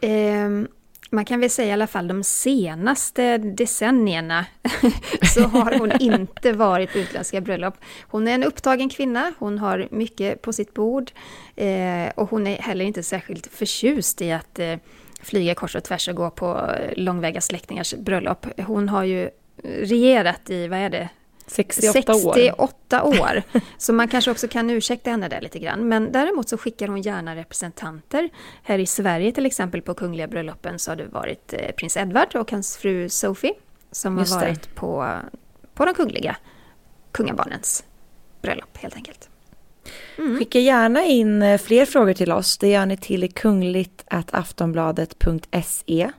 Ehm, 0.00 0.68
man 1.10 1.24
kan 1.24 1.40
väl 1.40 1.50
säga 1.50 1.68
i 1.68 1.72
alla 1.72 1.86
fall 1.86 2.08
de 2.08 2.22
senaste 2.22 3.38
decennierna 3.38 4.46
så 5.34 5.42
har 5.42 5.78
hon 5.78 5.92
inte 6.00 6.52
varit 6.52 6.92
på 6.92 6.98
utländska 6.98 7.40
bröllop. 7.40 7.74
Hon 8.02 8.28
är 8.28 8.34
en 8.34 8.44
upptagen 8.44 8.88
kvinna, 8.88 9.32
hon 9.38 9.58
har 9.58 9.88
mycket 9.90 10.42
på 10.42 10.52
sitt 10.52 10.74
bord 10.74 11.10
eh, 11.56 12.08
och 12.14 12.30
hon 12.30 12.46
är 12.46 12.56
heller 12.56 12.84
inte 12.84 13.02
särskilt 13.02 13.46
förtjust 13.46 14.22
i 14.22 14.32
att 14.32 14.58
eh, 14.58 14.76
flyga 15.20 15.54
kors 15.54 15.76
och 15.76 15.84
tvärs 15.84 16.08
och 16.08 16.16
gå 16.16 16.30
på 16.30 16.70
eh, 16.78 16.92
långväga 16.96 17.40
släktingars 17.40 17.94
bröllop. 17.94 18.46
Hon 18.66 18.88
har 18.88 19.04
ju 19.04 19.30
regerat 19.62 20.50
i, 20.50 20.68
vad 20.68 20.78
är 20.78 20.90
det, 20.90 21.08
68 21.46 22.14
år. 22.14 22.34
68 22.34 23.02
år. 23.02 23.42
Så 23.78 23.92
man 23.92 24.08
kanske 24.08 24.30
också 24.30 24.48
kan 24.48 24.70
ursäkta 24.70 25.10
henne 25.10 25.28
där 25.28 25.40
lite 25.40 25.58
grann. 25.58 25.88
Men 25.88 26.12
däremot 26.12 26.48
så 26.48 26.58
skickar 26.58 26.88
hon 26.88 27.02
gärna 27.02 27.36
representanter. 27.36 28.30
Här 28.62 28.78
i 28.78 28.86
Sverige 28.86 29.32
till 29.32 29.46
exempel 29.46 29.82
på 29.82 29.94
kungliga 29.94 30.28
bröllopen 30.28 30.78
så 30.78 30.90
har 30.90 30.96
det 30.96 31.06
varit 31.06 31.52
eh, 31.52 31.72
prins 31.72 31.96
Edward 31.96 32.36
och 32.36 32.50
hans 32.50 32.76
fru 32.76 33.08
Sophie 33.08 33.54
som 33.90 34.18
Just 34.18 34.34
har 34.34 34.40
det. 34.40 34.46
varit 34.46 34.74
på, 34.74 35.18
på 35.74 35.84
de 35.84 35.94
kungliga 35.94 36.36
kungabarnens 37.12 37.84
bröllop 38.42 38.76
helt 38.76 38.94
enkelt. 38.94 39.28
Skicka 40.38 40.58
gärna 40.58 41.04
in 41.04 41.42
eh, 41.42 41.58
fler 41.58 41.86
frågor 41.86 42.12
till 42.12 42.32
oss. 42.32 42.58
Det 42.58 42.68
gör 42.68 42.86
ni 42.86 42.96
till 42.96 43.32
kungligt.aftonbladet.se. 43.32 46.02
Eh, 46.02 46.10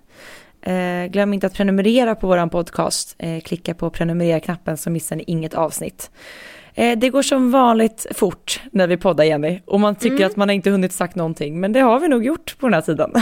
glöm 1.11 1.33
inte 1.33 1.47
att 1.47 1.53
prenumerera 1.53 2.15
på 2.15 2.27
vår 2.27 2.49
podcast. 2.49 3.15
Eh, 3.17 3.41
klicka 3.41 3.73
på 3.73 3.89
prenumerera-knappen 3.89 4.77
så 4.77 4.89
missar 4.89 5.15
ni 5.15 5.23
inget 5.27 5.53
avsnitt. 5.53 6.11
Eh, 6.73 6.97
det 6.97 7.09
går 7.09 7.21
som 7.21 7.51
vanligt 7.51 8.05
fort 8.15 8.61
när 8.71 8.87
vi 8.87 8.97
poddar 8.97 9.23
Jenny 9.23 9.61
och 9.65 9.79
man 9.79 9.95
tycker 9.95 10.25
att 10.25 10.35
man 10.35 10.49
inte 10.49 10.69
hunnit 10.69 10.93
sagt 10.93 11.15
någonting 11.15 11.59
men 11.59 11.73
det 11.73 11.79
har 11.79 11.99
vi 11.99 12.07
nog 12.07 12.25
gjort 12.25 12.57
på 12.59 12.67
den 12.67 12.73
här 12.73 12.81
tiden. 12.81 13.11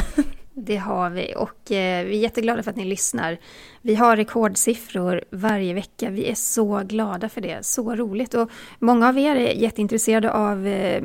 Det 0.58 0.78
har 0.78 1.10
vi 1.10 1.34
och 1.38 1.72
eh, 1.72 2.06
vi 2.06 2.18
är 2.18 2.22
jätteglada 2.22 2.64
för 2.64 2.72
att 2.72 2.78
ni 2.78 2.86
lyssnar. 2.86 3.38
Vi 3.82 3.96
har 3.96 4.18
rekordsiffror 4.18 5.24
varje 5.32 5.74
vecka. 5.74 6.10
Vi 6.10 6.30
är 6.30 6.36
så 6.36 6.82
glada 6.86 7.30
för 7.30 7.42
det. 7.42 7.66
Så 7.66 7.96
roligt. 7.96 8.34
Och 8.34 8.50
många 8.80 9.10
av 9.10 9.18
er 9.18 9.36
är 9.36 9.54
jätteintresserade 9.54 10.32
av 10.32 10.68
eh, 10.68 11.04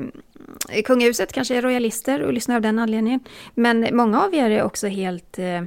kungahuset, 0.84 1.32
kanske 1.32 1.56
är 1.56 1.62
royalister 1.62 2.22
och 2.22 2.32
lyssnar 2.32 2.56
av 2.56 2.62
den 2.62 2.78
anledningen. 2.78 3.20
Men 3.54 3.88
många 3.92 4.22
av 4.22 4.34
er 4.34 4.50
är 4.50 4.62
också 4.62 4.86
helt 4.86 5.38
eh, 5.38 5.62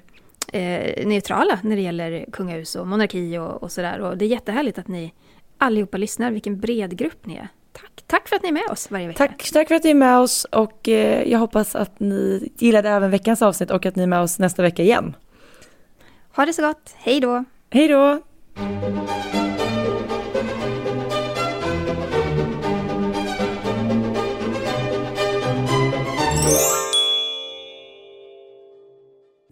eh, 0.53 1.07
neutrala 1.07 1.59
när 1.63 1.75
det 1.75 1.81
gäller 1.81 2.25
kungahus 2.31 2.75
och 2.75 2.87
monarki 2.87 3.37
och, 3.37 3.63
och 3.63 3.71
sådär. 3.71 3.99
Och 3.99 4.17
det 4.17 4.25
är 4.25 4.29
jättehärligt 4.29 4.77
att 4.77 4.87
ni 4.87 5.13
allihopa 5.57 5.97
lyssnar. 5.97 6.31
Vilken 6.31 6.59
bred 6.59 6.97
grupp 6.97 7.25
ni 7.25 7.35
är. 7.35 7.47
Tack, 7.71 8.03
Tack 8.07 8.27
för 8.27 8.35
att 8.35 8.41
ni 8.41 8.47
är 8.47 8.53
med 8.53 8.69
oss 8.71 8.91
varje 8.91 9.07
vecka. 9.07 9.27
Tack, 9.27 9.51
tack 9.53 9.67
för 9.67 9.75
att 9.75 9.83
ni 9.83 9.89
är 9.89 9.95
med 9.95 10.19
oss 10.19 10.45
och 10.45 10.89
eh, 10.89 11.31
jag 11.31 11.39
hoppas 11.39 11.75
att 11.75 11.99
ni 11.99 12.51
gillade 12.57 12.89
även 12.89 13.11
veckans 13.11 13.41
avsnitt 13.41 13.71
och 13.71 13.85
att 13.85 13.95
ni 13.95 14.03
är 14.03 14.07
med 14.07 14.21
oss 14.21 14.39
nästa 14.39 14.61
vecka 14.61 14.83
igen. 14.83 15.15
Ha 16.35 16.45
det 16.45 16.53
så 16.53 16.61
gott. 16.61 16.95
Hej 16.95 17.19
då! 17.19 17.43
Hej 17.69 17.87
då! 17.87 18.21